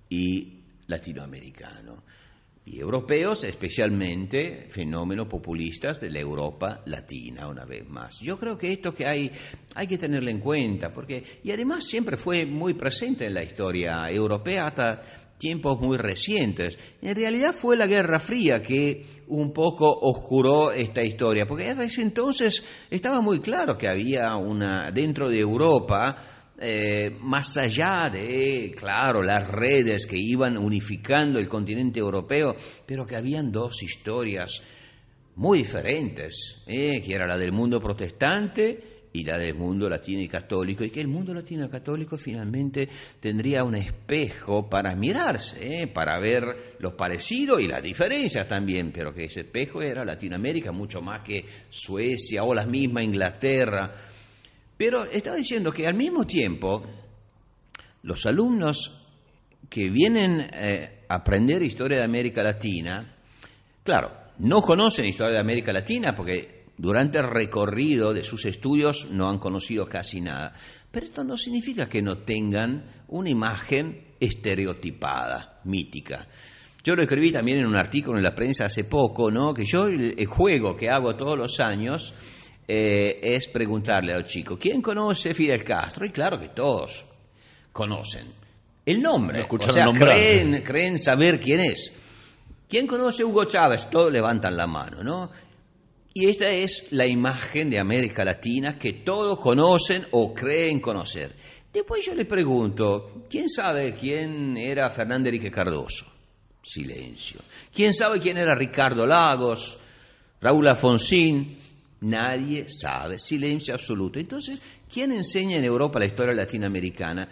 y 0.09 0.63
latinoamericanos. 0.87 2.01
Y 2.67 2.81
europeos 2.81 3.45
especialmente 3.45 4.67
fenómenos 4.71 5.27
populistas 5.27 6.01
de 6.01 6.11
la 6.11 6.21
Europa 6.21 6.83
latina, 6.87 7.47
una 7.47 7.67
vez 7.67 7.87
más. 7.87 8.19
Yo 8.21 8.39
creo 8.39 8.57
que 8.57 8.73
esto 8.73 8.95
que 8.95 9.07
hay, 9.07 9.31
hay 9.75 9.87
que 9.87 9.99
tenerlo 9.99 10.31
en 10.31 10.41
cuenta, 10.41 10.93
porque, 10.93 11.23
y 11.43 11.51
además 11.51 11.85
siempre 11.85 12.17
fue 12.17 12.47
muy 12.47 12.73
presente 12.73 13.27
en 13.27 13.35
la 13.35 13.43
historia 13.43 14.11
europea 14.11 14.69
hasta 14.69 15.03
tiempos 15.37 15.79
muy 15.81 15.99
recientes. 15.99 16.79
En 17.03 17.15
realidad 17.15 17.55
fue 17.55 17.77
la 17.77 17.87
Guerra 17.87 18.19
Fría 18.19 18.63
que 18.63 19.05
un 19.29 19.53
poco 19.53 19.87
oscuró 19.87 20.73
esta 20.73 21.03
historia, 21.03 21.47
porque 21.47 21.65
desde 21.65 21.85
ese 21.85 22.03
entonces 22.03 22.65
estaba 22.91 23.21
muy 23.21 23.41
claro 23.41 23.77
que 23.77 23.89
había 23.89 24.37
una, 24.37 24.91
dentro 24.91 25.29
de 25.29 25.41
Europa, 25.41 26.34
eh, 26.59 27.17
más 27.21 27.57
allá 27.57 28.09
de, 28.11 28.73
claro, 28.77 29.23
las 29.23 29.47
redes 29.49 30.07
que 30.07 30.17
iban 30.17 30.57
unificando 30.57 31.39
el 31.39 31.49
continente 31.49 31.99
europeo, 31.99 32.55
pero 32.87 33.05
que 33.05 33.17
habían 33.17 33.51
dos 33.51 33.83
historias 33.83 34.63
muy 35.37 35.59
diferentes, 35.59 36.63
eh, 36.67 37.03
que 37.03 37.15
era 37.15 37.27
la 37.27 37.37
del 37.37 37.51
mundo 37.51 37.81
protestante 37.81 38.95
y 39.13 39.25
la 39.25 39.39
del 39.39 39.55
mundo 39.55 39.89
latino 39.89 40.21
y 40.21 40.29
católico, 40.29 40.85
y 40.85 40.91
que 40.91 41.01
el 41.01 41.09
mundo 41.09 41.35
latino 41.35 41.65
y 41.65 41.69
católico 41.69 42.17
finalmente 42.17 42.89
tendría 43.21 43.65
un 43.65 43.77
espejo 43.77 44.69
para 44.69 44.95
mirarse, 44.95 45.83
eh, 45.83 45.87
para 45.87 46.19
ver 46.19 46.77
los 46.79 46.95
parecidos 46.95 47.61
y 47.61 47.69
las 47.69 47.83
diferencias 47.83 48.47
también, 48.47 48.93
pero 48.93 49.13
que 49.13 49.25
ese 49.25 49.41
espejo 49.41 49.83
era 49.83 50.05
Latinoamérica 50.05 50.73
mucho 50.73 51.01
más 51.01 51.23
que 51.23 51.45
Suecia 51.69 52.45
o 52.45 52.55
la 52.55 52.67
misma 52.67 53.03
Inglaterra. 53.03 54.14
Pero 54.77 55.05
estaba 55.05 55.37
diciendo 55.37 55.73
que 55.73 55.87
al 55.87 55.95
mismo 55.95 56.25
tiempo 56.25 56.83
los 58.03 58.27
alumnos 58.27 59.01
que 59.69 59.89
vienen 59.89 60.41
eh, 60.53 61.05
a 61.09 61.15
aprender 61.17 61.63
historia 61.63 61.99
de 61.99 62.05
América 62.05 62.43
Latina, 62.43 63.17
claro, 63.83 64.11
no 64.39 64.63
conocen 64.63 65.07
historia 65.07 65.35
de 65.35 65.41
América 65.41 65.73
Latina 65.73 66.15
porque 66.15 66.65
durante 66.77 67.19
el 67.19 67.31
recorrido 67.31 68.13
de 68.13 68.25
sus 68.25 68.45
estudios 68.47 69.09
no 69.11 69.29
han 69.29 69.39
conocido 69.39 69.87
casi 69.87 70.21
nada. 70.21 70.53
Pero 70.91 71.07
esto 71.07 71.25
no 71.25 71.37
significa 71.37 71.89
que 71.89 72.03
no 72.03 72.19
tengan 72.19 73.05
una 73.09 73.31
imagen 73.31 74.15
estereotipada, 74.21 75.61
mítica. 75.65 76.27
Yo 76.83 76.95
lo 76.95 77.03
escribí 77.03 77.33
también 77.33 77.59
en 77.59 77.67
un 77.67 77.77
artículo 77.77 78.19
en 78.19 78.25
la 78.25 78.35
prensa 78.35 78.67
hace 78.67 78.85
poco, 78.85 79.31
¿no? 79.31 79.55
Que 79.55 79.65
yo 79.65 79.87
el, 79.87 80.15
el 80.19 80.27
juego 80.27 80.77
que 80.77 80.91
hago 80.91 81.17
todos 81.17 81.39
los 81.39 81.59
años 81.61 82.15
eh, 82.67 83.21
es 83.23 83.49
preguntarle 83.49 84.13
al 84.13 84.25
chico, 84.25 84.59
¿quién 84.59 84.81
conoce 84.81 85.35
Fidel 85.35 85.63
Castro? 85.65 86.07
Y 86.07 86.11
claro 86.11 86.39
que 86.39 86.49
todos 86.49 87.05
conocen 87.73 88.27
el 88.87 89.01
nombre, 89.01 89.47
o 89.49 89.73
sea, 89.73 89.87
creen, 89.93 90.63
creen 90.63 90.99
saber 90.99 91.41
quién 91.41 91.61
es. 91.61 91.93
¿Quién 92.69 92.87
conoce 92.87 93.23
a 93.23 93.27
Hugo 93.27 93.45
Chávez? 93.47 93.89
Todos 93.89 94.13
levantan 94.13 94.57
la 94.57 94.67
mano, 94.67 95.03
¿no? 95.03 95.31
Y 96.13 96.29
esta 96.29 96.51
es 96.51 96.93
la 96.93 97.07
imagen 97.07 97.71
de 97.71 97.79
América 97.79 98.25
Latina 98.25 98.79
que 98.79 98.93
todos 98.93 99.39
conocen 99.41 100.07
o 100.13 100.35
creen 100.35 100.81
conocer. 100.81 101.35
Después 101.73 102.05
yo 102.05 102.15
le 102.15 102.25
pregunto, 102.25 103.25
¿quién 103.29 103.49
sabe 103.49 103.95
quién 103.95 104.57
era 104.57 104.89
Fernández 104.91 105.35
Enrique 105.35 105.51
Cardoso? 105.51 106.07
Silencio. 106.63 107.41
¿Quién 107.73 107.93
sabe 107.93 108.21
quién 108.21 108.39
era 108.39 108.55
Ricardo 108.55 109.07
Lagos? 109.07 109.79
Raúl 110.41 110.69
Alfonsín? 110.69 111.59
Nadie 112.01 112.67
sabe. 112.69 113.19
Silencio 113.19 113.75
absoluto. 113.75 114.19
Entonces, 114.19 114.61
¿quién 114.93 115.13
enseña 115.13 115.57
en 115.57 115.65
Europa 115.65 115.99
la 115.99 116.07
historia 116.07 116.35
latinoamericana? 116.35 117.29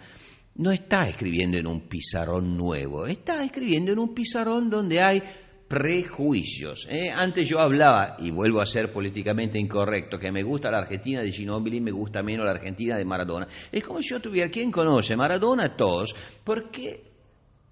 No 0.55 0.71
está 0.71 1.07
escribiendo 1.07 1.57
en 1.57 1.67
un 1.67 1.81
pizarrón 1.87 2.55
nuevo, 2.55 3.07
está 3.07 3.43
escribiendo 3.43 3.91
en 3.91 3.99
un 3.99 4.13
pizarrón 4.13 4.69
donde 4.69 5.01
hay 5.01 5.23
prejuicios. 5.67 6.87
¿eh? 6.89 7.09
Antes 7.09 7.49
yo 7.49 7.59
hablaba, 7.59 8.17
y 8.19 8.29
vuelvo 8.29 8.61
a 8.61 8.65
ser 8.65 8.91
políticamente 8.91 9.57
incorrecto, 9.57 10.19
que 10.19 10.31
me 10.31 10.43
gusta 10.43 10.69
la 10.69 10.77
Argentina 10.77 11.23
de 11.23 11.31
Ginóbili, 11.31 11.81
me 11.81 11.89
gusta 11.89 12.21
menos 12.21 12.45
la 12.45 12.51
Argentina 12.51 12.95
de 12.95 13.05
Maradona. 13.05 13.47
Es 13.71 13.83
como 13.83 13.99
si 13.99 14.09
yo 14.09 14.19
tuviera, 14.19 14.51
¿quién 14.51 14.71
conoce? 14.71 15.15
Maradona, 15.15 15.75
todos. 15.75 16.13
¿Por 16.43 16.69
qué? 16.69 17.03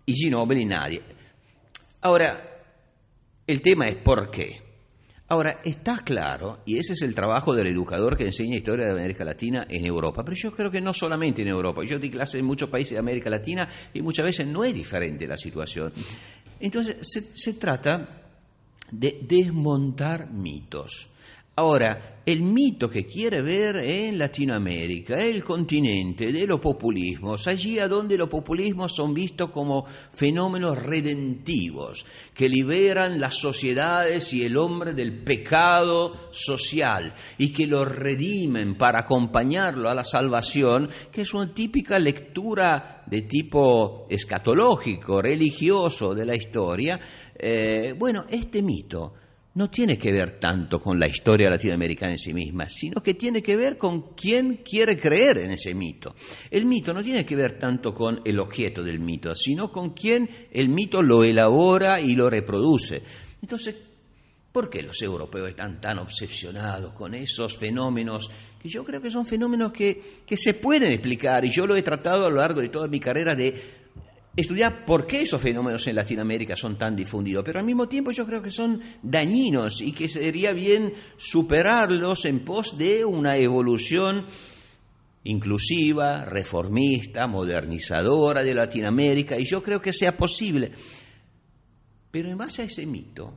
Y 0.07 0.13
Ginóbili, 0.13 0.65
nadie. 0.65 1.01
Ahora, 2.01 2.63
el 3.45 3.61
tema 3.61 3.87
es 3.87 3.97
por 3.97 4.31
qué. 4.31 4.70
Ahora, 5.31 5.61
está 5.63 5.99
claro, 6.03 6.59
y 6.65 6.77
ese 6.77 6.91
es 6.91 7.01
el 7.03 7.15
trabajo 7.15 7.53
del 7.53 7.67
educador 7.67 8.17
que 8.17 8.25
enseña 8.25 8.57
historia 8.57 8.87
de 8.87 8.91
América 8.91 9.23
Latina 9.23 9.65
en 9.69 9.85
Europa, 9.85 10.23
pero 10.25 10.35
yo 10.35 10.51
creo 10.51 10.69
que 10.69 10.81
no 10.81 10.93
solamente 10.93 11.41
en 11.41 11.47
Europa, 11.47 11.85
yo 11.85 11.97
di 11.99 12.09
clases 12.09 12.41
en 12.41 12.45
muchos 12.45 12.69
países 12.69 12.91
de 12.91 12.99
América 12.99 13.29
Latina 13.29 13.65
y 13.93 14.01
muchas 14.01 14.25
veces 14.25 14.45
no 14.45 14.65
es 14.65 14.73
diferente 14.73 15.25
la 15.25 15.37
situación. 15.37 15.93
Entonces, 16.59 16.97
se, 16.99 17.21
se 17.33 17.53
trata 17.53 18.23
de 18.91 19.19
desmontar 19.21 20.29
mitos. 20.29 21.10
Ahora, 21.61 22.23
el 22.25 22.41
mito 22.41 22.89
que 22.89 23.05
quiere 23.05 23.43
ver 23.43 23.75
en 23.75 24.17
Latinoamérica, 24.17 25.23
el 25.23 25.43
continente 25.43 26.31
de 26.31 26.47
los 26.47 26.59
populismos, 26.59 27.47
allí 27.47 27.77
a 27.77 27.87
donde 27.87 28.17
los 28.17 28.29
populismos 28.29 28.95
son 28.95 29.13
vistos 29.13 29.51
como 29.51 29.85
fenómenos 29.85 30.75
redentivos, 30.75 32.03
que 32.33 32.49
liberan 32.49 33.19
las 33.19 33.35
sociedades 33.35 34.33
y 34.33 34.43
el 34.43 34.57
hombre 34.57 34.95
del 34.95 35.23
pecado 35.23 36.31
social 36.31 37.13
y 37.37 37.53
que 37.53 37.67
lo 37.67 37.85
redimen 37.85 38.75
para 38.75 39.01
acompañarlo 39.01 39.87
a 39.87 39.93
la 39.93 40.03
salvación, 40.03 40.89
que 41.11 41.21
es 41.21 41.33
una 41.35 41.53
típica 41.53 41.99
lectura 41.99 43.03
de 43.05 43.21
tipo 43.21 44.07
escatológico, 44.09 45.21
religioso 45.21 46.15
de 46.15 46.25
la 46.25 46.35
historia, 46.35 46.99
eh, 47.35 47.93
bueno, 47.95 48.25
este 48.31 48.63
mito 48.63 49.13
no 49.53 49.69
tiene 49.69 49.97
que 49.97 50.11
ver 50.11 50.39
tanto 50.39 50.79
con 50.79 50.97
la 50.97 51.07
historia 51.07 51.49
latinoamericana 51.49 52.13
en 52.13 52.19
sí 52.19 52.33
misma, 52.33 52.69
sino 52.69 53.03
que 53.03 53.15
tiene 53.15 53.43
que 53.43 53.55
ver 53.57 53.77
con 53.77 54.13
quién 54.13 54.57
quiere 54.57 54.97
creer 54.97 55.39
en 55.39 55.51
ese 55.51 55.73
mito. 55.73 56.15
El 56.49 56.65
mito 56.65 56.93
no 56.93 57.01
tiene 57.01 57.25
que 57.25 57.35
ver 57.35 57.59
tanto 57.59 57.93
con 57.93 58.21
el 58.23 58.39
objeto 58.39 58.81
del 58.81 58.99
mito, 58.99 59.35
sino 59.35 59.71
con 59.71 59.89
quién 59.89 60.29
el 60.51 60.69
mito 60.69 61.01
lo 61.01 61.23
elabora 61.23 61.99
y 61.99 62.15
lo 62.15 62.29
reproduce. 62.29 63.01
Entonces, 63.41 63.75
¿por 64.53 64.69
qué 64.69 64.83
los 64.83 65.01
europeos 65.01 65.49
están 65.49 65.81
tan 65.81 65.99
obsesionados 65.99 66.93
con 66.93 67.13
esos 67.13 67.57
fenómenos? 67.57 68.31
Que 68.61 68.69
yo 68.69 68.85
creo 68.85 69.01
que 69.01 69.11
son 69.11 69.25
fenómenos 69.25 69.73
que, 69.73 70.01
que 70.25 70.37
se 70.37 70.53
pueden 70.53 70.91
explicar, 70.91 71.43
y 71.43 71.49
yo 71.49 71.67
lo 71.67 71.75
he 71.75 71.81
tratado 71.81 72.25
a 72.25 72.29
lo 72.29 72.37
largo 72.37 72.61
de 72.61 72.69
toda 72.69 72.87
mi 72.87 73.01
carrera 73.01 73.35
de 73.35 73.80
estudiar 74.35 74.85
por 74.85 75.05
qué 75.05 75.23
esos 75.23 75.41
fenómenos 75.41 75.85
en 75.87 75.95
Latinoamérica 75.95 76.55
son 76.55 76.77
tan 76.77 76.95
difundidos, 76.95 77.43
pero 77.43 77.59
al 77.59 77.65
mismo 77.65 77.87
tiempo 77.87 78.11
yo 78.11 78.25
creo 78.25 78.41
que 78.41 78.51
son 78.51 78.81
dañinos 79.01 79.81
y 79.81 79.91
que 79.91 80.07
sería 80.07 80.53
bien 80.53 80.93
superarlos 81.17 82.25
en 82.25 82.39
pos 82.39 82.77
de 82.77 83.03
una 83.03 83.37
evolución 83.37 84.25
inclusiva, 85.23 86.25
reformista, 86.25 87.27
modernizadora 87.27 88.43
de 88.43 88.55
Latinoamérica, 88.55 89.37
y 89.37 89.45
yo 89.45 89.61
creo 89.61 89.81
que 89.81 89.93
sea 89.93 90.17
posible. 90.17 90.71
Pero 92.09 92.29
en 92.29 92.37
base 92.37 92.63
a 92.63 92.65
ese 92.65 92.85
mito, 92.85 93.33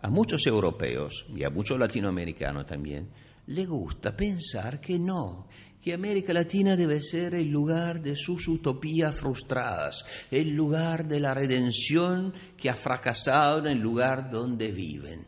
a 0.00 0.08
muchos 0.08 0.46
europeos 0.46 1.26
y 1.34 1.42
a 1.42 1.50
muchos 1.50 1.78
latinoamericanos 1.78 2.66
también, 2.66 3.08
le 3.48 3.64
gusta 3.66 4.16
pensar 4.16 4.80
que 4.80 4.98
no, 4.98 5.48
que 5.86 5.94
América 5.94 6.32
Latina 6.32 6.74
debe 6.74 7.00
ser 7.00 7.36
el 7.36 7.48
lugar 7.48 8.02
de 8.02 8.16
sus 8.16 8.48
utopías 8.48 9.14
frustradas, 9.14 10.04
el 10.32 10.50
lugar 10.50 11.06
de 11.06 11.20
la 11.20 11.32
redención 11.32 12.34
que 12.56 12.68
ha 12.68 12.74
fracasado 12.74 13.60
en 13.60 13.66
el 13.68 13.78
lugar 13.78 14.28
donde 14.28 14.72
viven. 14.72 15.24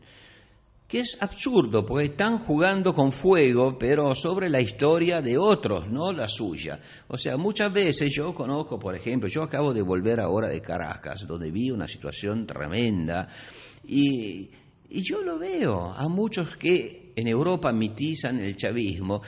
Que 0.85 0.99
es 0.99 1.17
absurdo, 1.21 1.85
porque 1.85 2.07
están 2.07 2.39
jugando 2.39 2.93
con 2.93 3.13
fuego, 3.13 3.77
pero 3.79 4.13
sobre 4.13 4.49
la 4.49 4.59
historia 4.59 5.21
de 5.21 5.37
otros, 5.37 5.89
no 5.89 6.11
la 6.11 6.27
suya. 6.27 6.77
O 7.07 7.17
sea, 7.17 7.37
muchas 7.37 7.71
veces 7.71 8.13
yo 8.13 8.35
conozco, 8.35 8.77
por 8.77 8.93
ejemplo, 8.93 9.29
yo 9.29 9.43
acabo 9.43 9.73
de 9.73 9.81
volver 9.81 10.19
ahora 10.19 10.49
de 10.49 10.59
Caracas, 10.59 11.25
donde 11.25 11.51
vi 11.51 11.71
una 11.71 11.87
situación 11.87 12.45
tremenda, 12.45 13.29
y, 13.87 14.49
y 14.89 15.01
yo 15.03 15.21
lo 15.21 15.39
veo 15.39 15.93
a 15.95 16.09
muchos 16.09 16.57
que 16.57 17.13
en 17.15 17.27
Europa 17.29 17.71
mitizan 17.71 18.39
el 18.39 18.57
chavismo, 18.57 19.21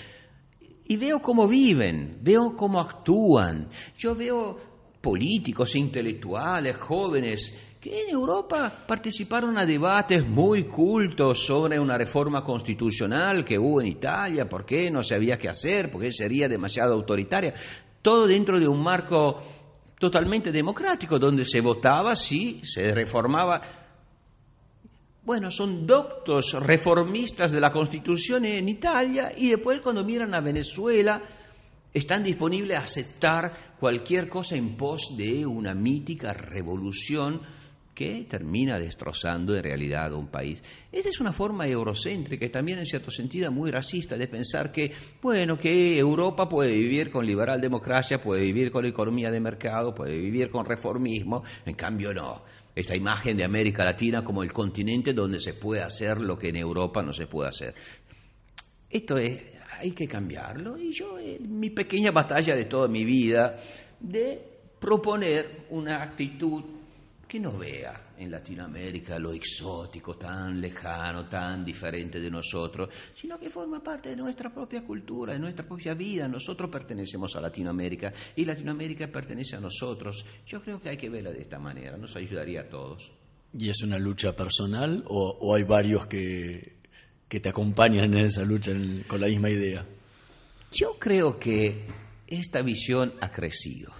y 0.92 0.98
veo 0.98 1.22
cómo 1.22 1.48
viven, 1.48 2.18
veo 2.22 2.54
cómo 2.54 2.82
actúan. 2.82 3.70
Yo 3.98 4.14
veo 4.14 4.58
políticos, 5.00 5.74
intelectuales, 5.78 6.76
jóvenes 6.76 7.58
que 7.80 8.02
en 8.02 8.10
Europa 8.10 8.84
participaron 8.86 9.58
a 9.58 9.66
debates 9.66 10.28
muy 10.28 10.66
cultos 10.66 11.46
sobre 11.46 11.80
una 11.80 11.98
reforma 11.98 12.44
constitucional 12.44 13.46
que 13.46 13.58
hubo 13.58 13.80
en 13.80 13.88
Italia, 13.88 14.50
por 14.50 14.66
qué 14.66 14.92
no 14.92 15.02
sabía 15.02 15.38
qué 15.38 15.48
hacer, 15.48 15.90
porque 15.90 16.12
sería 16.12 16.50
demasiado 16.50 16.94
autoritaria. 16.94 17.54
Todo 18.02 18.28
dentro 18.28 18.60
de 18.60 18.68
un 18.68 18.84
marco 18.84 19.40
totalmente 19.98 20.52
democrático, 20.52 21.18
donde 21.18 21.46
se 21.46 21.62
votaba 21.62 22.18
si 22.18 22.60
se 22.66 22.94
reformaba 22.94 23.62
bueno, 25.24 25.52
son 25.52 25.86
doctos 25.86 26.54
reformistas 26.54 27.52
de 27.52 27.62
la 27.62 27.72
Constitución 27.72 28.46
en 28.46 28.68
Italia 28.68 29.32
y 29.36 29.50
después 29.50 29.80
cuando 29.82 30.04
miran 30.04 30.34
a 30.34 30.42
Venezuela 30.42 31.22
están 31.94 32.24
disponibles 32.24 32.78
a 32.78 32.82
aceptar 32.82 33.76
cualquier 33.80 34.28
cosa 34.30 34.56
en 34.56 34.76
pos 34.76 35.16
de 35.16 35.46
una 35.46 35.76
mítica 35.76 36.34
revolución 36.34 37.42
que 37.94 38.26
termina 38.28 38.80
destrozando 38.80 39.56
en 39.56 39.64
realidad 39.64 40.14
un 40.14 40.28
país. 40.28 40.64
Esta 40.92 41.10
es 41.10 41.20
una 41.20 41.34
forma 41.34 41.68
eurocéntrica 41.68 42.46
y 42.46 42.50
también 42.50 42.80
en 42.80 42.86
cierto 42.86 43.12
sentido 43.12 43.52
muy 43.52 43.70
racista 43.70 44.18
de 44.18 44.28
pensar 44.28 44.72
que, 44.72 44.92
bueno, 45.22 45.60
que 45.60 46.00
Europa 46.00 46.50
puede 46.50 46.72
vivir 46.72 47.12
con 47.12 47.26
liberal 47.26 47.62
democracia, 47.62 48.24
puede 48.24 48.42
vivir 48.42 48.72
con 48.72 48.86
economía 48.86 49.30
de 49.30 49.40
mercado, 49.40 49.94
puede 49.94 50.18
vivir 50.18 50.50
con 50.50 50.66
reformismo, 50.66 51.44
en 51.66 51.76
cambio 51.76 52.12
no 52.14 52.42
esta 52.76 52.96
imagen 52.96 53.38
de 53.38 53.44
América 53.44 53.84
Latina 53.84 54.24
como 54.24 54.44
el 54.44 54.54
continente 54.54 55.14
donde 55.14 55.40
se 55.40 55.54
puede 55.54 55.82
hacer 55.82 56.20
lo 56.20 56.38
que 56.38 56.50
en 56.50 56.56
Europa 56.58 57.02
no 57.02 57.14
se 57.14 57.28
puede 57.28 57.50
hacer. 57.50 57.76
Esto 58.90 59.18
es, 59.18 59.42
hay 59.80 59.92
que 59.92 60.08
cambiarlo 60.08 60.78
y 60.78 60.92
yo 60.92 61.18
en 61.20 61.60
mi 61.60 61.70
pequeña 61.70 62.12
batalla 62.12 62.56
de 62.56 62.66
toda 62.66 62.88
mi 62.88 63.04
vida 63.04 63.58
de 64.00 64.42
proponer 64.80 65.66
una 65.70 66.02
actitud 66.02 66.64
que 67.32 67.40
no 67.40 67.58
vea 67.58 68.12
en 68.18 68.30
Latinoamérica 68.30 69.18
lo 69.18 69.32
exótico, 69.32 70.18
tan 70.18 70.60
lejano, 70.60 71.30
tan 71.30 71.64
diferente 71.64 72.20
de 72.20 72.30
nosotros, 72.30 72.90
sino 73.16 73.40
que 73.40 73.50
forma 73.50 73.82
parte 73.82 74.10
de 74.10 74.18
nuestra 74.18 74.54
propia 74.54 74.84
cultura, 74.84 75.32
de 75.32 75.40
nuestra 75.40 75.66
propia 75.66 75.94
vida. 75.94 76.28
Nosotros 76.28 76.70
pertenecemos 76.70 77.34
a 77.38 77.40
Latinoamérica 77.40 78.12
y 78.36 78.44
Latinoamérica 78.44 79.08
pertenece 79.08 79.56
a 79.56 79.62
nosotros. 79.62 80.26
Yo 80.46 80.62
creo 80.62 80.82
que 80.82 80.90
hay 80.90 80.98
que 80.98 81.10
verla 81.10 81.32
de 81.32 81.42
esta 81.42 81.58
manera, 81.58 81.96
nos 81.96 82.14
ayudaría 82.18 82.62
a 82.62 82.68
todos. 82.68 83.10
¿Y 83.58 83.70
es 83.70 83.82
una 83.82 83.98
lucha 83.98 84.34
personal 84.34 85.02
o, 85.08 85.38
o 85.40 85.56
hay 85.56 85.64
varios 85.64 86.08
que, 86.08 86.74
que 87.30 87.40
te 87.40 87.48
acompañan 87.48 88.14
en 88.14 88.26
esa 88.26 88.44
lucha 88.44 88.72
en- 88.72 89.04
con 89.04 89.22
la 89.22 89.28
misma 89.28 89.50
idea? 89.50 89.86
Yo 90.74 90.98
creo 91.00 91.40
que 91.40 91.86
esta 92.28 92.62
visión 92.62 93.14
ha 93.22 93.32
crecido. 93.32 93.94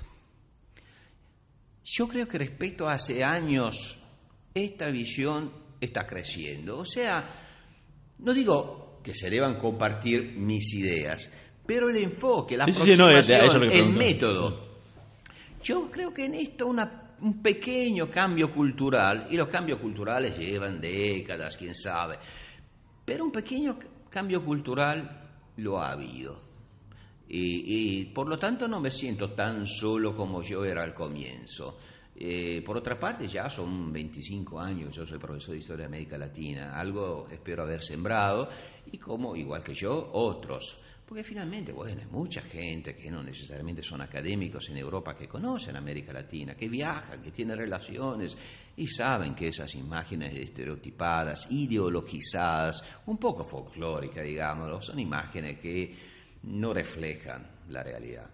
Yo 1.84 2.08
creo 2.08 2.28
que 2.28 2.38
respecto 2.38 2.88
a 2.88 2.94
hace 2.94 3.24
años, 3.24 4.00
esta 4.54 4.90
visión 4.92 5.52
está 5.80 6.06
creciendo. 6.06 6.80
O 6.80 6.86
sea, 6.86 7.28
no 8.20 8.34
digo 8.34 9.00
que 9.04 9.14
se 9.14 9.30
deban 9.30 9.58
compartir 9.58 10.34
mis 10.38 10.74
ideas, 10.76 11.30
pero 11.66 11.90
el 11.90 11.98
enfoque, 11.98 12.56
la 12.58 12.66
Sí, 12.66 12.72
no, 12.98 13.10
es- 13.20 13.30
el 13.74 13.90
método. 13.98 14.72
Yo 15.64 15.90
creo 15.90 16.14
que 16.14 16.26
en 16.26 16.36
esto 16.36 16.68
una- 16.68 17.16
un 17.22 17.42
pequeño 17.42 18.10
cambio 18.10 18.52
cultural, 18.54 19.28
y 19.30 19.38
los 19.38 19.48
cambios 19.48 19.80
culturales 19.80 20.38
llevan 20.38 20.80
décadas, 20.82 21.56
quién 21.58 21.76
sabe, 21.76 22.18
pero 23.06 23.26
un 23.26 23.32
pequeño 23.32 23.78
cambio 24.10 24.44
cultural 24.44 25.30
lo 25.58 25.80
ha 25.80 25.92
habido. 25.92 26.51
Y, 27.34 28.02
y, 28.02 28.06
por 28.06 28.28
lo 28.28 28.38
tanto 28.38 28.68
no 28.68 28.82
me 28.82 28.92
siento 28.92 29.32
tan 29.32 29.66
solo 29.66 30.14
como 30.14 30.42
yo 30.44 30.66
era 30.66 30.84
al 30.84 30.94
comienzo. 30.94 31.78
Eh, 32.14 32.62
por 32.66 32.76
otra 32.76 33.00
parte, 33.00 33.26
ya 33.26 33.50
son 33.50 33.92
25 33.94 34.60
años, 34.60 34.94
yo 34.94 35.08
soy 35.08 35.18
profesor 35.18 35.54
de 35.54 35.60
Historia 35.60 35.84
de 35.84 35.88
América 35.88 36.18
Latina, 36.18 36.78
algo 36.78 37.30
espero 37.32 37.64
haber 37.64 37.82
sembrado, 37.82 38.50
y 38.92 38.98
como, 38.98 39.34
igual 39.34 39.64
que 39.64 39.74
yo, 39.74 40.10
otros. 40.12 40.78
Porque 41.08 41.24
finalmente, 41.24 41.72
bueno, 41.72 42.02
hay 42.02 42.08
mucha 42.12 42.42
gente 42.42 42.96
que 42.96 43.10
no 43.10 43.24
necesariamente 43.24 43.82
son 43.82 44.02
académicos 44.02 44.70
en 44.70 44.78
Europa 44.78 45.16
que 45.16 45.28
conocen 45.28 45.78
América 45.78 46.12
Latina, 46.12 46.56
que 46.56 46.68
viajan, 46.68 47.22
que 47.22 47.32
tienen 47.32 47.58
relaciones 47.58 48.38
y 48.76 48.88
saben 48.88 49.34
que 49.34 49.48
esas 49.48 49.74
imágenes 49.76 50.34
estereotipadas, 50.36 51.50
ideologizadas, 51.50 52.84
un 53.06 53.18
poco 53.18 53.44
folclóricas, 53.46 54.24
digámoslo, 54.24 54.82
son 54.82 55.00
imágenes 55.00 55.60
que 55.60 56.11
no 56.44 56.74
reflejan 56.74 57.48
la 57.70 57.84
realidad. 57.84 58.30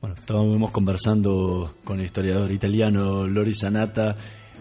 Bueno, 0.00 0.14
estábamos 0.14 0.70
conversando 0.70 1.74
con 1.84 1.98
el 1.98 2.06
historiador 2.06 2.50
italiano 2.50 3.26
Lori 3.26 3.54
Sanata. 3.54 4.14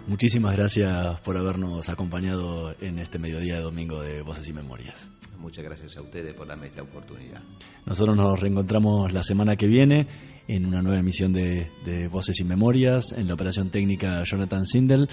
Muchísimas 0.08 0.56
gracias 0.56 1.22
por 1.22 1.38
habernos 1.38 1.88
acompañado 1.88 2.74
en 2.82 3.00
este 3.00 3.20
mediodía 3.20 3.56
de 3.56 3.62
domingo 3.62 4.02
de 4.02 4.22
Voces 4.22 4.48
y 4.48 4.54
Memorias. 4.54 5.10
Muchas 5.38 5.64
gracias 5.64 5.96
a 5.98 6.02
ustedes 6.02 6.34
por 6.34 6.48
darme 6.48 6.68
esta 6.68 6.82
oportunidad. 6.82 7.42
Nosotros 7.86 8.18
nos 8.18 8.40
reencontramos 8.40 9.14
la 9.14 9.24
semana 9.24 9.56
que 9.56 9.68
viene 9.68 10.08
en 10.48 10.66
una 10.66 10.82
nueva 10.82 11.00
emisión 11.00 11.32
de, 11.32 11.72
de 11.86 12.08
Voces 12.08 12.40
y 12.40 12.44
Memorias, 12.44 13.14
en 13.14 13.28
la 13.28 13.36
operación 13.36 13.70
técnica 13.70 14.24
Jonathan 14.24 14.66
Sindel. 14.66 15.08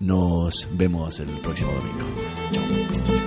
Nos 0.00 0.66
vemos 0.72 1.20
el 1.20 1.28
próximo 1.40 1.72
domingo. 1.72 3.17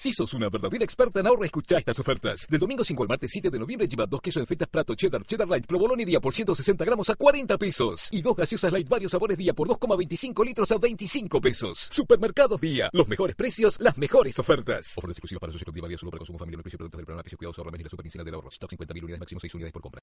Si 0.00 0.14
sos 0.14 0.32
una 0.32 0.48
verdadera 0.48 0.82
experta 0.82 1.20
en 1.20 1.26
ahorro, 1.26 1.44
escucha 1.44 1.76
estas 1.76 1.98
ofertas. 1.98 2.46
Del 2.48 2.58
domingo 2.58 2.82
5 2.82 3.02
al 3.02 3.08
martes 3.10 3.30
7 3.32 3.50
de 3.50 3.58
noviembre 3.58 3.86
lleva 3.86 4.06
dos 4.06 4.22
quesos 4.22 4.40
en 4.40 4.46
fetas 4.46 4.66
Prato, 4.66 4.94
cheddar, 4.94 5.22
cheddar 5.26 5.46
light, 5.46 5.66
provolone 5.66 6.06
día 6.06 6.20
por 6.20 6.32
160 6.32 6.82
gramos 6.86 7.10
a 7.10 7.16
40 7.16 7.58
pesos. 7.58 8.08
Y 8.10 8.22
dos 8.22 8.34
gaseosas 8.34 8.72
light 8.72 8.88
varios 8.88 9.12
sabores 9.12 9.36
día 9.36 9.52
por 9.52 9.68
2,25 9.68 10.42
litros 10.42 10.72
a 10.72 10.78
25 10.78 11.38
pesos. 11.42 11.86
Supermercados 11.90 12.58
Día. 12.62 12.88
Los 12.94 13.08
mejores 13.08 13.36
precios, 13.36 13.76
las 13.78 13.98
mejores 13.98 14.38
ofertas. 14.38 14.96
Ofertas 14.96 15.18
exclusivas 15.18 15.40
para 15.42 15.52
socios 15.52 15.66
con 15.66 15.74
día 15.74 15.98
solo 15.98 16.10
para 16.12 16.20
consumo 16.20 16.38
familiar. 16.38 16.60
El 16.60 16.62
precio 16.62 16.78
productos 16.78 16.98
del 16.98 17.04
programa, 17.04 17.22
precio 17.22 17.36
cuidados 17.36 17.58
ahorra 17.58 17.78
y 17.78 17.82
la 17.82 17.90
super 17.90 18.24
del 18.24 18.34
ahorro. 18.34 18.48
Stock 18.48 18.72
50.000 18.72 19.02
unidades, 19.02 19.20
máximo 19.20 19.38
6 19.38 19.54
unidades 19.54 19.72
por 19.74 19.82
compra. 19.82 19.98